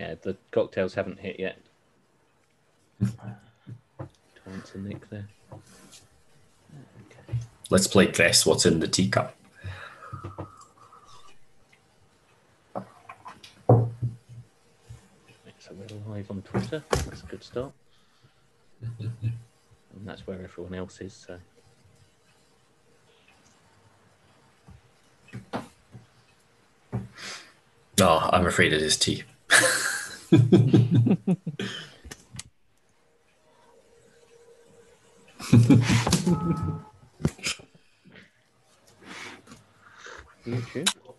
Yeah, 0.00 0.14
the 0.22 0.34
cocktails 0.50 0.94
haven't 0.94 1.18
hit 1.18 1.38
yet. 1.38 1.58
to 3.00 3.10
answer 4.50 4.78
Nick 4.78 5.10
there. 5.10 5.28
Okay. 5.52 7.38
Let's 7.68 7.86
play 7.86 8.06
guess 8.06 8.46
what's 8.46 8.64
in 8.64 8.80
the 8.80 8.88
teacup. 8.88 9.36
So 12.78 12.94
we're 15.72 16.14
live 16.14 16.30
on 16.30 16.40
Twitter. 16.40 16.82
That's 16.88 17.22
a 17.22 17.26
good 17.26 17.44
start. 17.44 17.72
and 19.00 19.34
that's 20.06 20.26
where 20.26 20.42
everyone 20.42 20.72
else 20.72 21.02
is. 21.02 21.12
So 21.12 21.38
No, 27.98 28.30
I'm 28.32 28.46
afraid 28.46 28.72
it 28.72 28.80
is 28.80 28.96
tea. 28.96 29.24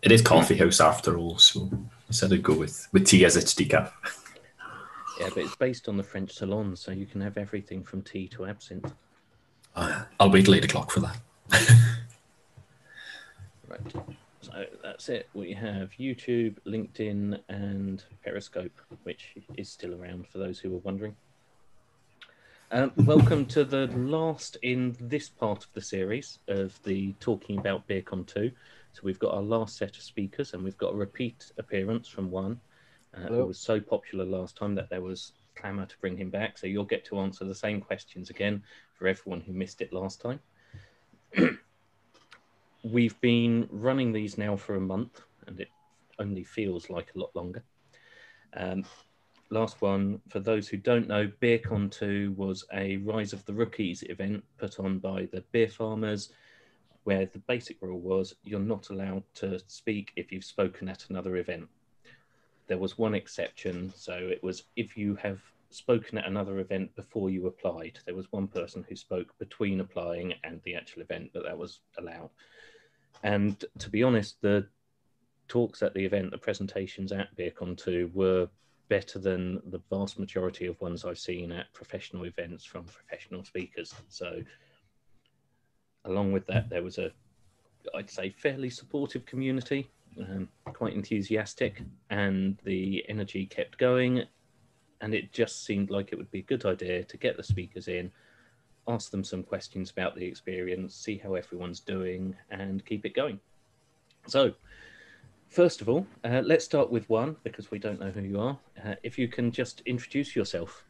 It 0.02 0.10
is 0.10 0.22
coffee 0.22 0.56
house 0.56 0.80
after 0.80 1.16
all, 1.16 1.38
so 1.38 1.70
I 2.08 2.12
said 2.12 2.32
I'd 2.32 2.42
go 2.42 2.54
with, 2.54 2.88
with 2.92 3.06
tea 3.06 3.24
as 3.24 3.36
its 3.36 3.54
decaf. 3.54 3.92
Yeah, 5.20 5.28
but 5.28 5.38
it's 5.38 5.56
based 5.56 5.88
on 5.88 5.96
the 5.96 6.02
French 6.02 6.32
salon, 6.32 6.74
so 6.74 6.90
you 6.90 7.06
can 7.06 7.20
have 7.20 7.36
everything 7.36 7.84
from 7.84 8.02
tea 8.02 8.26
to 8.28 8.46
absinthe. 8.46 8.92
Uh, 9.76 10.04
I'll 10.18 10.30
wait 10.30 10.44
till 10.44 10.54
eight 10.54 10.64
o'clock 10.64 10.90
for 10.90 11.00
that. 11.00 11.16
Right. 13.68 14.11
That's 15.02 15.08
it. 15.18 15.28
We 15.34 15.52
have 15.54 15.90
YouTube, 15.98 16.58
LinkedIn, 16.64 17.40
and 17.48 18.04
Periscope, 18.22 18.80
which 19.02 19.34
is 19.56 19.68
still 19.68 20.00
around 20.00 20.28
for 20.28 20.38
those 20.38 20.60
who 20.60 20.72
are 20.76 20.78
wondering. 20.78 21.16
Um, 22.70 22.92
welcome 22.98 23.44
to 23.46 23.64
the 23.64 23.88
last 23.88 24.58
in 24.62 24.96
this 25.00 25.28
part 25.28 25.64
of 25.64 25.72
the 25.72 25.80
series 25.80 26.38
of 26.46 26.80
the 26.84 27.14
Talking 27.14 27.58
About 27.58 27.88
BeerCon 27.88 28.28
2. 28.28 28.52
So 28.92 29.00
we've 29.02 29.18
got 29.18 29.34
our 29.34 29.42
last 29.42 29.76
set 29.76 29.96
of 29.96 30.02
speakers, 30.04 30.54
and 30.54 30.62
we've 30.62 30.78
got 30.78 30.94
a 30.94 30.96
repeat 30.96 31.50
appearance 31.58 32.06
from 32.06 32.30
one 32.30 32.60
uh, 33.12 33.26
who 33.26 33.46
was 33.46 33.58
so 33.58 33.80
popular 33.80 34.24
last 34.24 34.56
time 34.56 34.76
that 34.76 34.88
there 34.88 35.02
was 35.02 35.32
clamour 35.56 35.86
to 35.86 35.98
bring 36.00 36.16
him 36.16 36.30
back. 36.30 36.58
So 36.58 36.68
you'll 36.68 36.84
get 36.84 37.04
to 37.06 37.18
answer 37.18 37.44
the 37.44 37.56
same 37.56 37.80
questions 37.80 38.30
again 38.30 38.62
for 38.94 39.08
everyone 39.08 39.40
who 39.40 39.52
missed 39.52 39.80
it 39.80 39.92
last 39.92 40.20
time. 40.20 40.38
We've 42.84 43.20
been 43.20 43.68
running 43.70 44.12
these 44.12 44.36
now 44.36 44.56
for 44.56 44.74
a 44.74 44.80
month, 44.80 45.20
and 45.46 45.60
it 45.60 45.68
only 46.18 46.42
feels 46.42 46.90
like 46.90 47.12
a 47.14 47.18
lot 47.18 47.34
longer. 47.36 47.62
Um, 48.54 48.84
last 49.50 49.80
one, 49.80 50.20
for 50.28 50.40
those 50.40 50.66
who 50.66 50.78
don't 50.78 51.06
know, 51.06 51.30
BeerCon 51.40 51.92
2 51.92 52.34
was 52.36 52.64
a 52.72 52.96
Rise 52.98 53.32
of 53.32 53.44
the 53.44 53.54
Rookies 53.54 54.02
event 54.08 54.42
put 54.58 54.80
on 54.80 54.98
by 54.98 55.28
the 55.32 55.44
beer 55.52 55.68
farmers, 55.68 56.32
where 57.04 57.26
the 57.26 57.38
basic 57.40 57.80
rule 57.80 58.00
was 58.00 58.34
you're 58.42 58.58
not 58.58 58.90
allowed 58.90 59.22
to 59.34 59.60
speak 59.68 60.10
if 60.16 60.32
you've 60.32 60.44
spoken 60.44 60.88
at 60.88 61.08
another 61.08 61.36
event. 61.36 61.68
There 62.66 62.78
was 62.78 62.98
one 62.98 63.14
exception, 63.14 63.92
so 63.94 64.14
it 64.14 64.42
was 64.42 64.64
if 64.74 64.96
you 64.96 65.14
have 65.16 65.40
spoken 65.70 66.18
at 66.18 66.26
another 66.26 66.58
event 66.58 66.94
before 66.96 67.30
you 67.30 67.46
applied. 67.46 68.00
There 68.06 68.14
was 68.14 68.30
one 68.32 68.48
person 68.48 68.84
who 68.88 68.96
spoke 68.96 69.38
between 69.38 69.80
applying 69.80 70.34
and 70.42 70.60
the 70.64 70.74
actual 70.74 71.02
event, 71.02 71.30
but 71.32 71.44
that 71.44 71.56
was 71.56 71.80
allowed. 71.98 72.30
And 73.22 73.64
to 73.78 73.90
be 73.90 74.02
honest, 74.02 74.40
the 74.40 74.66
talks 75.48 75.82
at 75.82 75.94
the 75.94 76.04
event, 76.04 76.30
the 76.30 76.38
presentations 76.38 77.12
at 77.12 77.36
BeerCon 77.36 77.76
2 77.76 78.10
were 78.14 78.48
better 78.88 79.18
than 79.18 79.60
the 79.66 79.80
vast 79.90 80.18
majority 80.18 80.66
of 80.66 80.80
ones 80.80 81.04
I've 81.04 81.18
seen 81.18 81.52
at 81.52 81.72
professional 81.72 82.24
events 82.24 82.64
from 82.64 82.84
professional 82.84 83.44
speakers. 83.44 83.94
So, 84.08 84.42
along 86.04 86.32
with 86.32 86.46
that, 86.46 86.68
there 86.68 86.82
was 86.82 86.98
a, 86.98 87.10
I'd 87.94 88.10
say, 88.10 88.30
fairly 88.30 88.70
supportive 88.70 89.24
community, 89.24 89.90
um, 90.18 90.48
quite 90.64 90.94
enthusiastic, 90.94 91.82
and 92.10 92.58
the 92.64 93.04
energy 93.08 93.46
kept 93.46 93.78
going. 93.78 94.24
And 95.00 95.14
it 95.14 95.32
just 95.32 95.64
seemed 95.64 95.90
like 95.90 96.12
it 96.12 96.16
would 96.16 96.30
be 96.30 96.40
a 96.40 96.42
good 96.42 96.64
idea 96.64 97.02
to 97.02 97.16
get 97.16 97.36
the 97.36 97.42
speakers 97.42 97.88
in, 97.88 98.12
ask 98.88 99.10
them 99.10 99.24
some 99.24 99.42
questions 99.42 99.90
about 99.90 100.16
the 100.16 100.24
experience, 100.24 100.94
see 100.94 101.18
how 101.18 101.34
everyone's 101.34 101.80
doing, 101.80 102.34
and 102.50 102.84
keep 102.84 103.04
it 103.04 103.14
going. 103.14 103.38
So, 104.26 104.52
first 105.48 105.80
of 105.80 105.88
all, 105.88 106.06
uh, 106.24 106.42
let's 106.44 106.64
start 106.64 106.90
with 106.90 107.08
Juan 107.08 107.36
because 107.44 107.70
we 107.70 107.78
don't 107.78 108.00
know 108.00 108.10
who 108.10 108.22
you 108.22 108.40
are. 108.40 108.58
Uh, 108.84 108.94
if 109.02 109.18
you 109.18 109.28
can 109.28 109.50
just 109.50 109.82
introduce 109.86 110.34
yourself. 110.34 110.84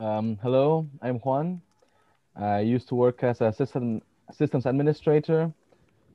Um, 0.00 0.38
hello, 0.42 0.86
I'm 1.02 1.18
Juan. 1.18 1.62
I 2.36 2.60
used 2.60 2.88
to 2.88 2.94
work 2.94 3.22
as 3.22 3.40
a 3.40 3.52
system 3.52 4.02
systems 4.32 4.66
administrator, 4.66 5.52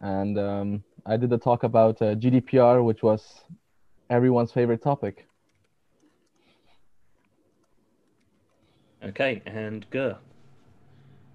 and 0.01 0.37
um, 0.37 0.83
I 1.05 1.15
did 1.15 1.29
the 1.29 1.37
talk 1.37 1.63
about 1.63 2.01
uh, 2.01 2.15
GDPR, 2.15 2.83
which 2.83 3.03
was 3.03 3.41
everyone's 4.09 4.51
favorite 4.51 4.83
topic. 4.83 5.28
Okay, 9.09 9.41
and 9.47 9.89
Gur. 9.89 10.19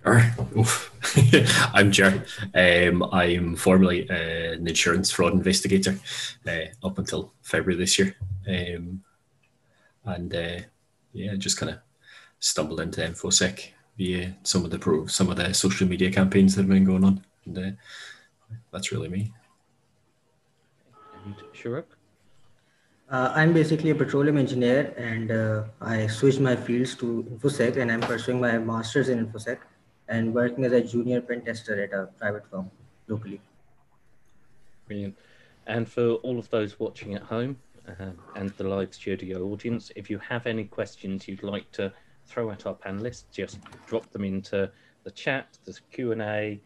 I'm 1.75 1.91
Jer. 1.91 2.25
Um, 2.55 3.03
I'm 3.13 3.57
formerly 3.57 4.09
uh, 4.09 4.53
an 4.53 4.69
insurance 4.69 5.11
fraud 5.11 5.33
investigator 5.33 5.99
uh, 6.47 6.87
up 6.87 6.99
until 6.99 7.33
February 7.43 7.77
this 7.77 7.99
year. 7.99 8.15
Um, 8.47 9.03
and 10.05 10.33
uh, 10.33 10.61
yeah, 11.15 11.35
just 11.35 11.57
kind 11.57 11.73
of 11.73 11.79
stumbled 12.39 12.79
into 12.79 13.01
InfoSec 13.01 13.71
via 13.99 14.37
some 14.45 14.65
of 14.65 14.71
the 14.71 14.79
pro, 14.79 15.07
some 15.07 15.29
of 15.29 15.37
the 15.37 15.53
social 15.53 15.89
media 15.89 16.13
campaigns 16.13 16.55
that 16.55 16.63
have 16.63 16.71
been 16.71 16.85
going 16.85 17.05
on. 17.05 17.25
And 17.45 17.59
uh, 17.59 17.71
that's 18.71 18.93
really 18.93 19.09
me. 19.09 19.33
And. 21.25 21.35
Uh, 23.11 23.31
I'm 23.35 23.53
basically 23.53 23.91
a 23.91 23.95
petroleum 23.95 24.39
engineer 24.39 24.95
and 24.97 25.31
uh, 25.31 25.65
I 25.81 26.07
switched 26.07 26.41
my 26.41 26.57
fields 26.57 26.95
to 26.97 27.27
InfoSec 27.31 27.77
and 27.77 27.93
I'm 27.93 28.01
pursuing 28.01 28.41
my 28.41 28.57
master's 28.57 29.11
in 29.11 29.27
InfoSec 29.27 29.59
and 30.09 30.35
working 30.35 30.65
as 30.65 30.73
a 30.73 30.81
junior 30.81 31.21
pen 31.21 31.43
tester 31.45 31.83
at 31.83 31.93
a 31.93 32.07
private 32.19 32.47
firm 32.51 32.71
locally. 33.07 33.41
Brilliant. 34.87 35.17
And 35.67 35.89
for 35.89 36.15
all 36.25 36.39
of 36.39 36.49
those 36.51 36.81
watching 36.81 37.15
at 37.15 37.23
home 37.23 37.59
uh, 37.87 38.13
and 38.37 38.51
the 38.51 38.65
live 38.65 38.95
studio 38.95 39.45
audience, 39.49 39.93
if 39.97 40.09
you 40.09 40.19
have 40.19 40.47
any 40.47 40.65
questions 40.65 41.29
you'd 41.29 41.43
like 41.43 41.71
to 41.73 41.93
throw 42.27 42.51
at 42.51 42.65
our 42.65 42.75
panelists, 42.75 43.25
just 43.31 43.59
drop 43.87 44.11
them 44.13 44.25
into 44.25 44.71
the 45.05 45.11
chat, 45.11 45.59
the 45.67 45.79
Q&A, 45.93 46.59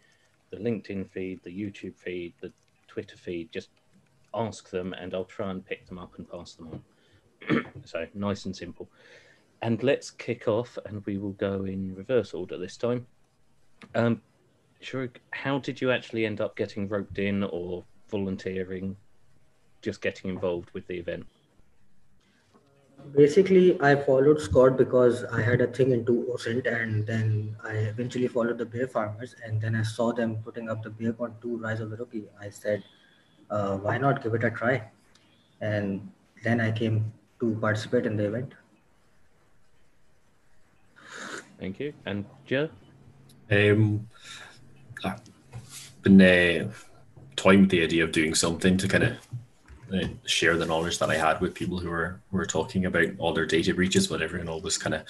the 0.51 0.57
LinkedIn 0.57 1.11
feed, 1.11 1.41
the 1.43 1.51
YouTube 1.51 1.97
feed, 1.97 2.33
the 2.41 2.53
Twitter 2.87 3.17
feed. 3.17 3.51
Just 3.53 3.71
ask 4.35 4.71
them 4.71 4.93
and 4.93 5.15
I'll 5.15 5.25
try 5.25 5.51
and 5.51 5.65
pick 5.65 5.87
them 5.87 5.99
up 5.99 6.17
and 6.19 6.31
pass 6.31 6.55
them 6.55 6.69
on. 7.49 7.65
so 7.85 8.07
nice 8.15 8.45
and 8.45 8.55
simple. 8.55 8.89
And 9.63 9.83
let's 9.83 10.11
kick 10.11 10.47
off 10.47 10.79
and 10.87 11.05
we 11.07 11.19
will 11.19 11.33
go 11.33 11.65
in 11.65 11.95
reverse 11.95 12.35
order 12.35 12.59
this 12.59 12.77
time. 12.77 13.07
Um, 13.95 14.23
Sharuk, 14.83 15.17
how 15.31 15.59
did 15.59 15.81
you 15.81 15.91
actually 15.91 16.25
end 16.27 16.41
up 16.41 16.57
getting 16.57 16.89
roped 16.89 17.19
in 17.19 17.43
or 17.45 17.85
volunteering, 18.09 18.97
just 19.83 20.01
getting 20.01 20.31
involved 20.31 20.71
with 20.73 20.87
the 20.87 20.95
event? 20.95 21.27
Basically, 23.17 23.81
I 23.81 23.95
followed 23.97 24.41
Scott 24.41 24.77
because 24.77 25.25
I 25.25 25.41
had 25.41 25.61
a 25.61 25.67
thing 25.67 25.93
into 25.93 26.27
OSINT 26.33 26.67
and 26.67 27.07
then 27.07 27.57
I 27.65 27.73
eventually 27.73 28.29
followed 28.29 28.59
the 28.59 28.67
beer 28.67 28.87
farmers 28.87 29.35
and 29.45 29.61
then 29.61 29.75
I 29.75 29.83
saw 29.83 30.13
them 30.13 30.37
putting 30.45 30.69
up 30.69 30.83
the 30.83 30.91
BeerCon 30.91 31.41
2 31.41 31.59
Rise 31.59 31.81
of 31.81 31.91
the 31.91 31.97
Rookie. 31.97 32.29
I 32.41 32.51
said, 32.51 32.83
uh, 33.51 33.77
why 33.79 33.99
not 33.99 34.23
give 34.23 34.35
it 34.35 34.45
a 34.45 34.51
try? 34.51 34.83
And 35.61 36.11
then 36.45 36.61
I 36.61 36.71
came 36.73 37.13
to 37.41 37.57
participate 37.61 38.07
in 38.07 38.17
the 38.17 38.27
event. 38.27 38.55
Thank 41.59 41.81
you. 41.81 41.93
And 42.07 42.25
Joe? 42.47 42.69
Um, 43.51 44.09
I've 45.05 45.21
been 46.03 46.21
uh, 46.21 46.71
toying 47.35 47.63
with 47.63 47.71
the 47.71 47.83
idea 47.83 48.05
of 48.05 48.13
doing 48.13 48.35
something 48.35 48.77
to 48.77 48.87
kind 48.87 49.05
of 49.05 49.13
uh, 49.93 50.09
share 50.27 50.57
the 50.57 50.67
knowledge 50.67 50.99
that 50.99 51.11
I 51.11 51.17
had 51.17 51.41
with 51.41 51.55
people 51.55 51.79
who 51.79 51.91
were 51.91 52.21
who 52.31 52.37
were 52.37 52.47
talking 52.47 52.85
about 52.85 53.09
all 53.19 53.33
their 53.33 53.47
data 53.47 53.75
breaches, 53.75 54.07
but 54.07 54.23
everyone 54.23 54.49
always 54.49 54.79
kind 54.79 54.95
of 54.95 55.03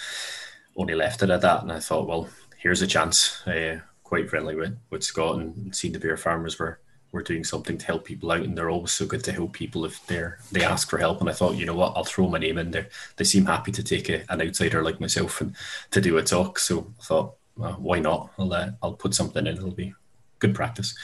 only 0.77 0.95
left 0.95 1.23
it 1.23 1.31
at 1.31 1.43
that. 1.43 1.63
And 1.63 1.73
I 1.73 1.81
thought, 1.81 2.07
well, 2.07 2.29
here's 2.57 2.83
a 2.83 2.87
chance. 2.87 3.47
Uh, 3.47 3.81
quite 4.09 4.31
friendly 4.31 4.57
with 4.57 4.75
with 4.89 5.05
Scott 5.05 5.37
and 5.37 5.77
seen 5.77 5.93
the 5.93 5.99
beer 5.99 6.17
farmers 6.17 6.59
were 6.59 6.81
were 7.13 7.23
doing 7.23 7.45
something 7.45 7.79
to 7.79 7.87
help 7.87 8.05
people 8.05 8.31
out, 8.31 8.43
and 8.43 8.57
they're 8.57 8.71
always 8.71 8.93
so 8.93 9.07
good 9.07 9.25
to 9.25 9.33
help 9.33 9.53
people 9.53 9.85
if 9.85 10.07
they're 10.07 10.39
they 10.53 10.63
ask 10.63 10.91
for 10.91 10.99
help. 10.99 11.21
And 11.21 11.31
I 11.31 11.33
thought, 11.33 11.57
you 11.57 11.67
know 11.67 11.75
what, 11.75 11.95
I'll 11.97 12.05
throw 12.05 12.29
my 12.29 12.39
name 12.39 12.59
in 12.59 12.71
there. 12.71 12.89
They 13.17 13.25
seem 13.25 13.47
happy 13.47 13.73
to 13.73 13.83
take 13.83 14.09
a, 14.09 14.25
an 14.31 14.43
outsider 14.43 14.83
like 14.83 15.01
myself 15.01 15.41
and 15.41 15.55
to 15.91 16.01
do 16.01 16.19
a 16.19 16.23
talk. 16.23 16.59
So 16.59 16.93
I 17.01 17.03
thought, 17.03 17.35
well, 17.57 17.77
why 17.79 17.99
not? 17.99 18.31
I'll 18.39 18.53
uh, 18.53 18.71
I'll 18.83 18.95
put 18.95 19.15
something 19.15 19.47
in. 19.47 19.57
It'll 19.57 19.71
be 19.71 19.95
good 20.39 20.55
practice. 20.55 20.95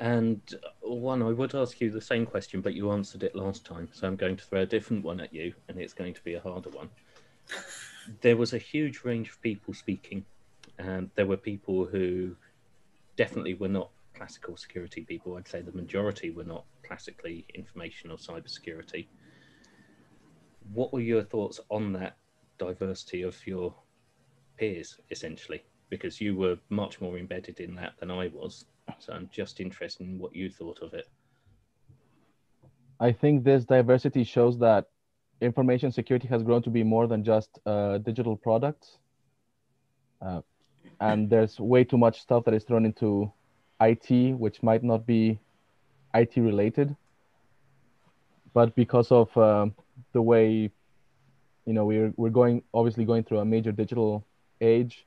And 0.00 0.40
Juan, 0.80 1.22
I 1.22 1.32
would 1.32 1.56
ask 1.56 1.80
you 1.80 1.90
the 1.90 2.00
same 2.00 2.24
question, 2.24 2.60
but 2.60 2.74
you 2.74 2.92
answered 2.92 3.24
it 3.24 3.34
last 3.34 3.64
time. 3.64 3.88
So 3.92 4.06
I'm 4.06 4.14
going 4.14 4.36
to 4.36 4.44
throw 4.44 4.60
a 4.60 4.66
different 4.66 5.04
one 5.04 5.20
at 5.20 5.34
you, 5.34 5.52
and 5.68 5.78
it's 5.78 5.92
going 5.92 6.14
to 6.14 6.22
be 6.22 6.34
a 6.34 6.40
harder 6.40 6.70
one. 6.70 6.88
There 8.20 8.36
was 8.36 8.52
a 8.52 8.58
huge 8.58 9.02
range 9.02 9.30
of 9.30 9.42
people 9.42 9.74
speaking, 9.74 10.24
and 10.78 11.10
there 11.16 11.26
were 11.26 11.36
people 11.36 11.84
who 11.84 12.36
definitely 13.16 13.54
were 13.54 13.68
not 13.68 13.90
classical 14.18 14.56
security 14.56 15.02
people. 15.02 15.36
I'd 15.36 15.48
say 15.48 15.62
the 15.62 15.72
majority 15.72 16.30
were 16.30 16.44
not 16.44 16.64
classically 16.84 17.46
information 17.54 18.10
or 18.10 18.16
cybersecurity. 18.16 19.06
What 20.74 20.92
were 20.92 21.00
your 21.00 21.22
thoughts 21.22 21.60
on 21.70 21.92
that 21.94 22.16
diversity 22.58 23.22
of 23.22 23.34
your 23.46 23.74
peers, 24.58 24.98
essentially? 25.10 25.62
Because 25.88 26.20
you 26.20 26.36
were 26.36 26.58
much 26.68 27.00
more 27.00 27.16
embedded 27.16 27.60
in 27.60 27.74
that 27.76 27.92
than 27.98 28.10
I 28.10 28.28
was. 28.28 28.66
So 28.98 29.12
I'm 29.12 29.30
just 29.32 29.60
interested 29.60 30.06
in 30.06 30.18
what 30.18 30.34
you 30.34 30.50
thought 30.50 30.80
of 30.82 30.92
it. 30.94 31.08
I 33.00 33.12
think 33.12 33.44
this 33.44 33.64
diversity 33.64 34.24
shows 34.24 34.58
that 34.58 34.86
information 35.40 35.92
security 35.92 36.26
has 36.28 36.42
grown 36.42 36.62
to 36.62 36.70
be 36.70 36.82
more 36.82 37.06
than 37.06 37.22
just 37.22 37.60
uh, 37.64 37.98
digital 37.98 38.36
products. 38.36 38.98
Uh, 40.20 40.40
and 41.00 41.30
there's 41.30 41.60
way 41.60 41.84
too 41.84 41.96
much 41.96 42.20
stuff 42.20 42.44
that 42.44 42.54
is 42.54 42.64
thrown 42.64 42.84
into 42.84 43.32
IT, 43.80 44.36
which 44.36 44.62
might 44.62 44.82
not 44.82 45.06
be 45.06 45.38
IT 46.14 46.36
related. 46.36 46.94
But 48.54 48.74
because 48.74 49.12
of 49.12 49.36
uh, 49.36 49.66
the 50.12 50.22
way, 50.22 50.70
you 51.64 51.72
know, 51.72 51.84
we're, 51.84 52.12
we're 52.16 52.30
going, 52.30 52.62
obviously 52.72 53.04
going 53.04 53.24
through 53.24 53.38
a 53.38 53.44
major 53.44 53.72
digital 53.72 54.24
age, 54.60 55.06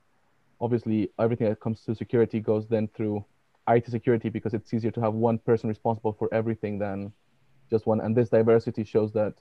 obviously 0.59 1.11
everything 1.19 1.49
that 1.49 1.59
comes 1.59 1.81
to 1.85 1.95
security 1.95 2.39
goes 2.39 2.67
then 2.67 2.87
through 2.95 3.25
IT 3.67 3.87
security 3.87 4.29
because 4.29 4.53
it's 4.53 4.73
easier 4.73 4.91
to 4.91 5.01
have 5.01 5.13
one 5.13 5.37
person 5.39 5.69
responsible 5.69 6.13
for 6.13 6.29
everything 6.31 6.77
than 6.79 7.11
just 7.69 7.85
one. 7.87 8.01
And 8.01 8.15
this 8.15 8.29
diversity 8.29 8.83
shows 8.83 9.11
that 9.13 9.33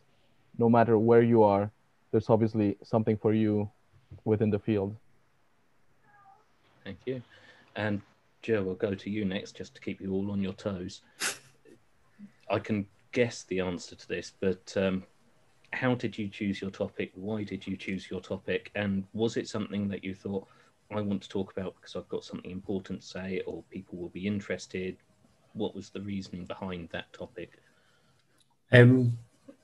no 0.59 0.69
matter 0.69 0.99
where 0.99 1.23
you 1.23 1.43
are, 1.43 1.71
there's 2.11 2.29
obviously 2.29 2.77
something 2.83 3.17
for 3.17 3.33
you 3.33 3.71
within 4.25 4.51
the 4.51 4.59
field. 4.59 4.97
Thank 6.85 6.99
you. 7.07 7.23
And 7.77 8.03
Joe, 8.43 8.63
we'll 8.63 8.75
go 8.75 8.95
to 8.95 9.11
you 9.11 9.25
next 9.25 9.57
just 9.57 9.75
to 9.75 9.81
keep 9.81 10.01
you 10.01 10.13
all 10.13 10.31
on 10.31 10.43
your 10.43 10.55
toes. 10.55 11.03
I 12.51 12.59
can 12.59 12.87
guess 13.13 13.45
the 13.45 13.61
answer 13.61 13.95
to 13.95 14.09
this, 14.09 14.33
but 14.41 14.75
um, 14.77 15.05
how 15.73 15.95
did 15.95 16.17
you 16.17 16.29
choose 16.29 16.61
your 16.61 16.71
topic? 16.71 17.13
Why 17.15 17.45
did 17.45 17.67
you 17.67 17.77
choose 17.77 18.11
your 18.11 18.21
topic? 18.21 18.71
And 18.75 19.05
was 19.13 19.37
it 19.37 19.49
something 19.49 19.89
that 19.89 20.03
you 20.03 20.15
thought, 20.15 20.47
I 20.91 21.01
want 21.01 21.23
to 21.23 21.29
talk 21.29 21.53
about 21.53 21.77
because 21.77 21.95
I've 21.95 22.09
got 22.09 22.25
something 22.25 22.51
important 22.51 23.03
to 23.03 23.07
say, 23.07 23.43
or 23.47 23.63
people 23.71 23.99
will 23.99 24.09
be 24.09 24.27
interested? 24.27 24.97
What 25.53 25.75
was 25.75 25.91
the 25.91 26.01
reasoning 26.01 26.47
behind 26.47 26.89
that 26.91 27.13
topic? 27.13 27.53
Um, 28.73 29.19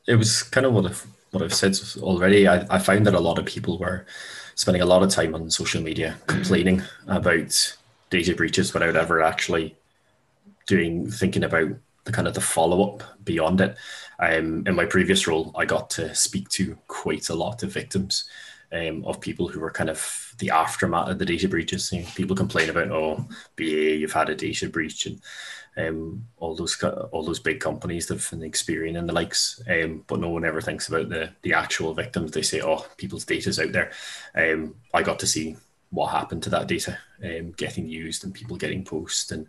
it 0.06 0.17
was 0.17 0.43
kind 0.43 0.67
of 0.67 0.73
what 0.73 0.87
I've, 0.87 1.06
what 1.31 1.43
I've 1.43 1.55
said 1.55 1.76
already. 1.99 2.46
I, 2.46 2.67
I 2.70 2.78
found 2.78 3.06
that 3.06 3.14
a 3.14 3.20
lot 3.20 3.38
of 3.38 3.44
people 3.44 3.78
were 3.78 4.06
spending 4.55 4.82
a 4.82 4.87
lot 4.87 5.02
of 5.02 5.11
time 5.11 5.34
on 5.34 5.50
social 5.50 5.82
media 5.82 6.17
complaining 6.26 6.82
about 7.08 7.76
data 8.16 8.34
breaches 8.34 8.72
without 8.72 8.96
ever 8.96 9.22
actually 9.22 9.76
doing 10.66 11.10
thinking 11.10 11.44
about 11.44 11.68
the 12.04 12.12
kind 12.12 12.26
of 12.26 12.32
the 12.32 12.40
follow 12.40 12.94
up 12.94 13.02
beyond 13.24 13.60
it. 13.60 13.76
Um, 14.18 14.66
in 14.66 14.74
my 14.74 14.86
previous 14.86 15.26
role, 15.26 15.52
I 15.54 15.66
got 15.66 15.90
to 15.90 16.14
speak 16.14 16.48
to 16.50 16.78
quite 16.88 17.28
a 17.28 17.34
lot 17.34 17.62
of 17.62 17.72
victims 17.72 18.24
um, 18.72 19.04
of 19.04 19.20
people 19.20 19.48
who 19.48 19.60
were 19.60 19.70
kind 19.70 19.90
of 19.90 20.34
the 20.38 20.50
aftermath 20.50 21.08
of 21.08 21.18
the 21.18 21.26
data 21.26 21.46
breaches. 21.46 21.92
You 21.92 22.00
know, 22.00 22.08
people 22.14 22.34
complain 22.34 22.70
about, 22.70 22.90
oh, 22.90 23.28
BA, 23.56 23.96
you've 23.96 24.12
had 24.12 24.30
a 24.30 24.34
data 24.34 24.70
breach, 24.70 25.04
and 25.04 25.20
um, 25.76 26.26
all 26.38 26.54
those 26.54 26.82
all 26.82 27.22
those 27.22 27.40
big 27.40 27.60
companies 27.60 28.06
that 28.06 28.14
have 28.14 28.40
Experian 28.40 28.98
and 28.98 29.08
the 29.08 29.12
likes. 29.12 29.60
Um, 29.68 30.04
but 30.06 30.20
no 30.20 30.30
one 30.30 30.46
ever 30.46 30.62
thinks 30.62 30.88
about 30.88 31.10
the 31.10 31.30
the 31.42 31.52
actual 31.52 31.92
victims. 31.92 32.30
They 32.30 32.42
say, 32.42 32.62
oh, 32.62 32.86
people's 32.96 33.26
data's 33.26 33.60
out 33.60 33.72
there. 33.72 33.90
Um, 34.34 34.76
I 34.94 35.02
got 35.02 35.18
to 35.18 35.26
see 35.26 35.56
what 35.96 36.10
happened 36.10 36.43
to 36.43 36.50
that 36.50 36.69
data 36.69 36.98
um, 37.25 37.52
getting 37.52 37.88
used 37.88 38.22
and 38.22 38.34
people 38.34 38.54
getting 38.54 38.84
posts 38.84 39.32
and 39.32 39.46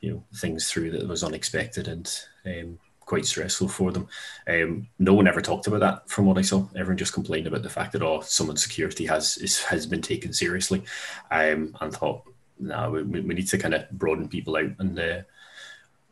you 0.00 0.10
know 0.10 0.24
things 0.34 0.68
through 0.68 0.90
that 0.90 1.06
was 1.06 1.22
unexpected 1.22 1.86
and 1.86 2.20
um, 2.46 2.78
quite 2.98 3.24
stressful 3.24 3.68
for 3.68 3.92
them. 3.92 4.08
Um, 4.48 4.88
no 4.98 5.14
one 5.14 5.28
ever 5.28 5.40
talked 5.40 5.68
about 5.68 5.80
that 5.80 6.10
from 6.10 6.26
what 6.26 6.36
I 6.36 6.42
saw. 6.42 6.66
Everyone 6.74 6.96
just 6.96 7.12
complained 7.12 7.46
about 7.46 7.62
the 7.62 7.70
fact 7.70 7.92
that 7.92 8.02
oh, 8.02 8.22
someone's 8.22 8.62
security 8.62 9.06
has 9.06 9.36
is, 9.36 9.62
has 9.62 9.86
been 9.86 10.02
taken 10.02 10.32
seriously, 10.32 10.82
um, 11.30 11.76
and 11.80 11.92
thought 11.92 12.22
no, 12.58 12.90
we, 12.90 13.02
we 13.02 13.34
need 13.34 13.46
to 13.48 13.58
kind 13.58 13.74
of 13.74 13.88
broaden 13.92 14.28
people 14.28 14.56
out. 14.56 14.72
And 14.80 14.98
uh, 14.98 15.20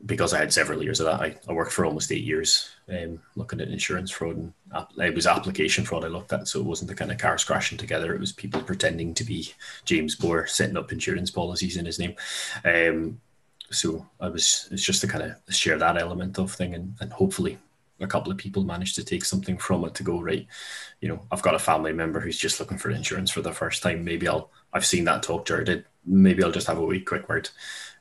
because 0.06 0.32
I 0.32 0.38
had 0.38 0.52
several 0.52 0.80
years 0.80 1.00
of 1.00 1.06
that, 1.06 1.20
I, 1.20 1.36
I 1.48 1.52
worked 1.52 1.72
for 1.72 1.84
almost 1.84 2.12
eight 2.12 2.24
years 2.24 2.70
um, 2.88 3.20
looking 3.34 3.60
at 3.60 3.68
insurance 3.68 4.12
fraud 4.12 4.36
and 4.36 4.52
it 4.98 5.14
was 5.14 5.26
application 5.26 5.84
fraud 5.84 6.04
I 6.04 6.08
looked 6.08 6.32
at. 6.32 6.48
So 6.48 6.60
it 6.60 6.66
wasn't 6.66 6.88
the 6.88 6.94
kind 6.94 7.10
of 7.10 7.18
cars 7.18 7.44
crashing 7.44 7.78
together. 7.78 8.14
It 8.14 8.20
was 8.20 8.32
people 8.32 8.62
pretending 8.62 9.14
to 9.14 9.24
be 9.24 9.52
James 9.84 10.16
Bohr 10.16 10.48
setting 10.48 10.76
up 10.76 10.92
insurance 10.92 11.30
policies 11.30 11.76
in 11.76 11.86
his 11.86 11.98
name. 11.98 12.14
Um, 12.64 13.20
so 13.70 14.06
I 14.20 14.28
was 14.28 14.68
it's 14.70 14.84
just 14.84 15.00
to 15.00 15.08
kind 15.08 15.24
of 15.24 15.54
share 15.54 15.78
that 15.78 15.96
element 15.96 16.38
of 16.38 16.52
thing 16.52 16.74
and, 16.74 16.94
and 17.00 17.12
hopefully 17.12 17.58
a 18.00 18.06
couple 18.06 18.32
of 18.32 18.38
people 18.38 18.64
managed 18.64 18.94
to 18.96 19.04
take 19.04 19.24
something 19.24 19.56
from 19.56 19.84
it 19.84 19.94
to 19.94 20.02
go 20.02 20.20
right 20.20 20.46
you 21.00 21.08
know 21.08 21.20
i've 21.30 21.42
got 21.42 21.54
a 21.54 21.58
family 21.58 21.92
member 21.92 22.20
who's 22.20 22.38
just 22.38 22.58
looking 22.58 22.78
for 22.78 22.90
insurance 22.90 23.30
for 23.30 23.42
the 23.42 23.52
first 23.52 23.82
time 23.82 24.04
maybe 24.04 24.26
i'll 24.26 24.50
i've 24.72 24.84
seen 24.84 25.04
that 25.04 25.22
talk 25.22 25.46
jared 25.46 25.66
did 25.66 25.84
maybe 26.04 26.42
i'll 26.42 26.50
just 26.50 26.66
have 26.66 26.78
a 26.78 26.84
wee 26.84 27.00
quick 27.00 27.28
word 27.28 27.48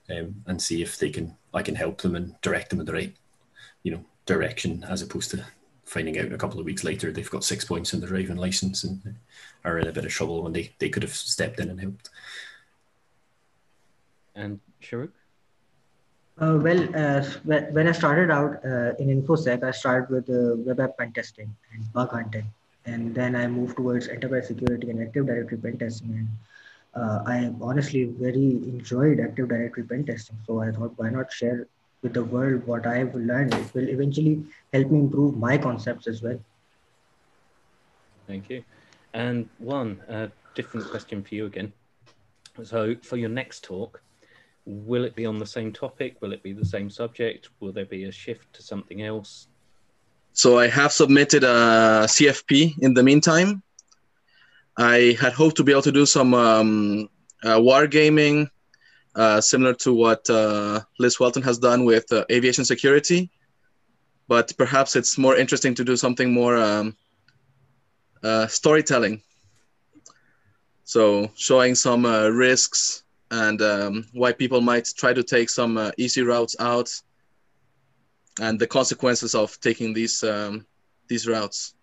um, 0.10 0.36
and 0.48 0.62
see 0.62 0.82
if 0.82 0.98
they 0.98 1.10
can 1.10 1.36
i 1.54 1.62
can 1.62 1.76
help 1.76 2.02
them 2.02 2.16
and 2.16 2.36
direct 2.42 2.70
them 2.70 2.80
in 2.80 2.86
the 2.86 2.94
right 2.94 3.16
you 3.84 3.92
know 3.92 4.04
direction 4.26 4.84
as 4.90 5.02
opposed 5.02 5.30
to 5.30 5.46
finding 5.92 6.18
out 6.18 6.32
a 6.32 6.38
couple 6.38 6.58
of 6.58 6.66
weeks 6.66 6.86
later 6.86 7.12
they've 7.12 7.36
got 7.36 7.44
six 7.44 7.66
points 7.66 7.94
in 7.94 8.00
their 8.00 8.08
driving 8.08 8.38
license 8.38 8.86
and 8.86 9.16
are 9.66 9.78
in 9.78 9.88
a 9.88 9.92
bit 9.92 10.06
of 10.06 10.12
trouble 10.12 10.42
when 10.42 10.54
they, 10.54 10.72
they 10.80 10.88
could 10.90 11.04
have 11.04 11.14
stepped 11.14 11.60
in 11.60 11.70
and 11.70 11.82
helped 11.82 12.10
and 14.36 14.60
Sharuk? 14.82 15.12
Uh, 16.40 16.58
well, 16.62 16.82
uh, 16.96 17.22
when 17.44 17.88
I 17.88 17.92
started 17.92 18.32
out 18.32 18.66
uh, 18.66 18.96
in 18.98 19.22
InfoSec, 19.22 19.64
I 19.64 19.72
started 19.72 20.10
with 20.10 20.30
uh, 20.30 20.56
web 20.66 20.80
app 20.80 20.98
pen 20.98 21.12
testing 21.12 21.54
and 21.74 21.94
bug 21.94 22.12
hunting. 22.12 22.46
And 22.86 23.14
then 23.14 23.36
I 23.36 23.46
moved 23.48 23.76
towards 23.78 24.08
enterprise 24.08 24.48
security 24.48 24.90
and 24.90 25.02
Active 25.02 25.28
Directory 25.28 25.58
pen 25.58 25.78
testing. 25.78 26.12
And 26.14 26.28
uh, 26.96 27.24
I 27.28 27.54
honestly 27.62 28.06
very 28.06 28.54
enjoyed 28.76 29.20
Active 29.20 29.50
Directory 29.50 29.84
pen 29.84 30.06
testing. 30.06 30.38
So 30.48 30.62
I 30.62 30.72
thought, 30.72 30.94
why 30.96 31.10
not 31.10 31.32
share 31.32 31.68
with 32.02 32.14
the 32.14 32.24
world 32.24 32.66
what 32.66 32.86
I've 32.86 33.14
learned? 33.14 33.54
It 33.54 33.74
will 33.74 33.90
eventually 33.90 34.44
help 34.74 34.92
me 34.92 35.00
improve 35.00 35.38
my 35.38 35.58
concepts 35.58 36.08
as 36.08 36.22
well. 36.22 36.40
Thank 38.28 38.50
you. 38.50 38.64
And 39.14 39.50
Juan 39.60 40.02
different 40.54 40.90
question 40.90 41.24
for 41.24 41.36
you 41.36 41.46
again. 41.46 41.72
So 42.64 42.96
for 43.02 43.18
your 43.18 43.30
next 43.30 43.64
talk, 43.64 44.02
will 44.66 45.04
it 45.04 45.16
be 45.16 45.26
on 45.26 45.40
the 45.40 45.46
same 45.46 45.72
topic? 45.72 46.18
Will 46.22 46.34
it 46.34 46.44
be 46.44 46.54
the 46.54 46.66
same 46.66 46.90
subject? 46.90 47.50
Will 47.60 47.72
there 47.72 47.86
be 47.86 48.06
a 48.06 48.12
shift 48.12 48.52
to 48.54 48.62
something 48.62 49.02
else? 49.02 49.48
So 50.34 50.60
I 50.60 50.68
have 50.68 50.92
submitted 50.92 51.44
a 51.44 52.06
CFP 52.06 52.80
in 52.82 52.94
the 52.94 53.04
meantime. 53.04 53.64
I 54.78 55.18
had 55.20 55.34
hoped 55.34 55.58
to 55.58 55.64
be 55.64 55.72
able 55.72 55.82
to 55.84 55.92
do 55.92 56.06
some 56.06 56.34
um, 56.34 57.10
uh, 57.44 57.58
wargaming, 57.58 58.50
uh, 59.16 59.42
similar 59.42 59.74
to 59.74 59.94
what 59.94 60.30
uh, 60.30 60.82
Liz 61.00 61.20
Welton 61.20 61.42
has 61.44 61.58
done 61.58 61.86
with 61.86 62.12
uh, 62.12 62.26
aviation 62.32 62.66
security, 62.66 63.30
but 64.28 64.54
perhaps 64.58 64.96
it's 64.96 65.18
more 65.18 65.36
interesting 65.36 65.76
to 65.76 65.84
do 65.84 65.96
something 65.96 66.32
more 66.34 66.58
um, 66.58 66.96
uh, 68.24 68.48
storytelling. 68.48 69.22
So 70.84 71.32
showing 71.36 71.76
some 71.76 72.06
uh, 72.06 72.30
risks, 72.30 73.04
and 73.34 73.62
um, 73.62 74.06
why 74.12 74.34
people 74.34 74.60
might 74.60 74.90
try 74.98 75.14
to 75.14 75.24
take 75.24 75.50
some 75.50 75.92
easy 75.98 76.22
routes 76.22 76.54
out 76.60 76.92
and 78.42 78.60
the 78.60 78.68
consequences 78.68 79.36
of 79.36 79.60
taking 79.62 79.94
these 79.94 80.24
um, 80.24 80.66
these 81.08 81.28
routes. 81.28 81.74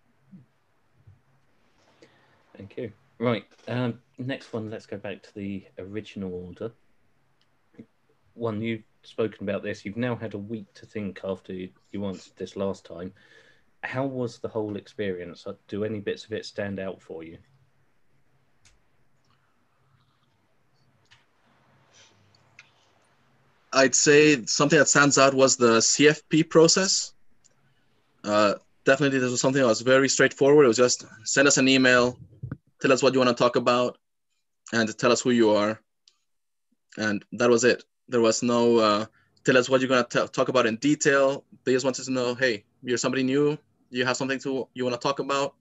Thank 2.57 2.77
you. 2.77 2.93
Right. 3.19 3.45
Um, 3.67 4.01
next 4.19 4.53
one. 4.53 4.71
Let's 4.71 4.87
go 4.87 4.97
back 4.97 5.23
to 5.23 5.35
the 5.35 5.65
original 5.79 6.33
order. 6.33 6.73
Juan 8.39 8.63
you've 8.63 8.85
spoken 9.03 9.49
about 9.49 9.63
this. 9.63 9.85
You've 9.85 9.97
now 9.97 10.15
had 10.17 10.35
a 10.35 10.39
week 10.39 10.73
to 10.75 10.87
think 10.87 11.21
after 11.25 11.53
you, 11.53 11.71
answered 12.05 12.33
this 12.37 12.57
last 12.57 12.85
time. 12.85 13.13
How 13.83 14.07
was 14.07 14.39
the 14.39 14.49
whole 14.49 14.77
experience? 14.77 15.47
Do 15.69 15.85
any 15.85 16.01
bits 16.01 16.25
of 16.25 16.33
it 16.33 16.45
stand 16.45 16.79
out 16.79 17.03
for 17.03 17.23
you? 17.23 17.39
I'd 23.73 23.95
say 23.95 24.45
something 24.47 24.79
that 24.79 24.89
stands 24.89 25.19
out 25.19 25.35
was 25.35 25.57
the 25.57 25.79
CFP 25.79 26.49
process. 26.49 27.13
Uh, 28.25 28.55
definitely, 28.85 29.19
this 29.19 29.31
was 29.31 29.41
something 29.41 29.63
that 29.63 29.69
was 29.69 29.83
very 29.83 30.09
straightforward. 30.09 30.65
It 30.65 30.69
was 30.69 30.77
just 30.77 31.05
send 31.25 31.47
us 31.47 31.59
an 31.59 31.69
email, 31.69 32.19
tell 32.81 32.93
us 32.93 33.03
what 33.03 33.13
you 33.13 33.21
want 33.21 33.37
to 33.37 33.41
talk 33.41 33.57
about, 33.57 33.99
and 34.73 34.97
tell 34.99 35.13
us 35.13 35.21
who 35.21 35.31
you 35.31 35.51
are. 35.51 35.81
And 36.97 37.25
that 37.33 37.51
was 37.51 37.65
it. 37.65 37.85
There 38.09 38.21
was 38.21 38.43
no 38.43 38.79
uh, 38.79 39.07
tell 39.45 39.57
us 39.57 39.69
what 39.69 39.81
you're 39.81 39.89
going 39.89 40.05
to 40.05 40.29
talk 40.29 40.49
about 40.49 40.67
in 40.67 40.77
detail. 40.77 41.45
They 41.65 41.73
just 41.73 41.85
wanted 41.85 42.05
to 42.05 42.11
know, 42.11 42.35
hey, 42.35 42.65
you're 42.83 42.99
somebody 42.99 43.23
new. 43.23 43.59
You 43.91 44.05
have 44.05 44.17
something 44.17 44.39
to 44.41 44.69
you 44.75 44.85
want 44.85 45.01
to 45.01 45.07
talk 45.09 45.19
about. 45.19 45.55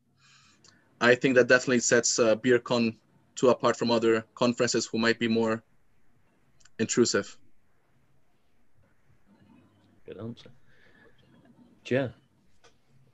I 1.00 1.16
think 1.16 1.36
that 1.36 1.48
definitely 1.48 1.80
sets 1.80 2.20
uh, 2.20 2.36
BeerCon 2.36 2.96
two 3.36 3.50
apart 3.50 3.78
from 3.78 3.92
other 3.92 4.26
conferences 4.36 4.88
who 4.88 4.98
might 4.98 5.20
be 5.20 5.28
more 5.28 5.64
intrusive. 6.80 7.38
Good 10.06 10.18
answer. 10.18 10.50
Yeah. 11.86 12.10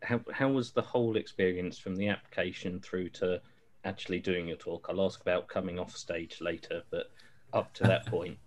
How, 0.02 0.22
how 0.32 0.50
was 0.50 0.72
the 0.72 0.82
whole 0.82 1.16
experience 1.18 1.78
from 1.78 1.96
the 1.96 2.10
application 2.10 2.80
through 2.80 3.10
to 3.10 3.42
actually 3.84 4.20
doing 4.20 4.48
your 4.48 4.58
talk? 4.58 4.88
I'll 4.90 5.06
ask 5.06 5.22
about 5.22 5.48
coming 5.48 5.80
off 5.80 5.96
stage 5.96 6.40
later, 6.42 6.84
but 6.90 7.12
up 7.54 7.74
to 7.76 7.84
that 7.84 8.06
point. 8.08 8.38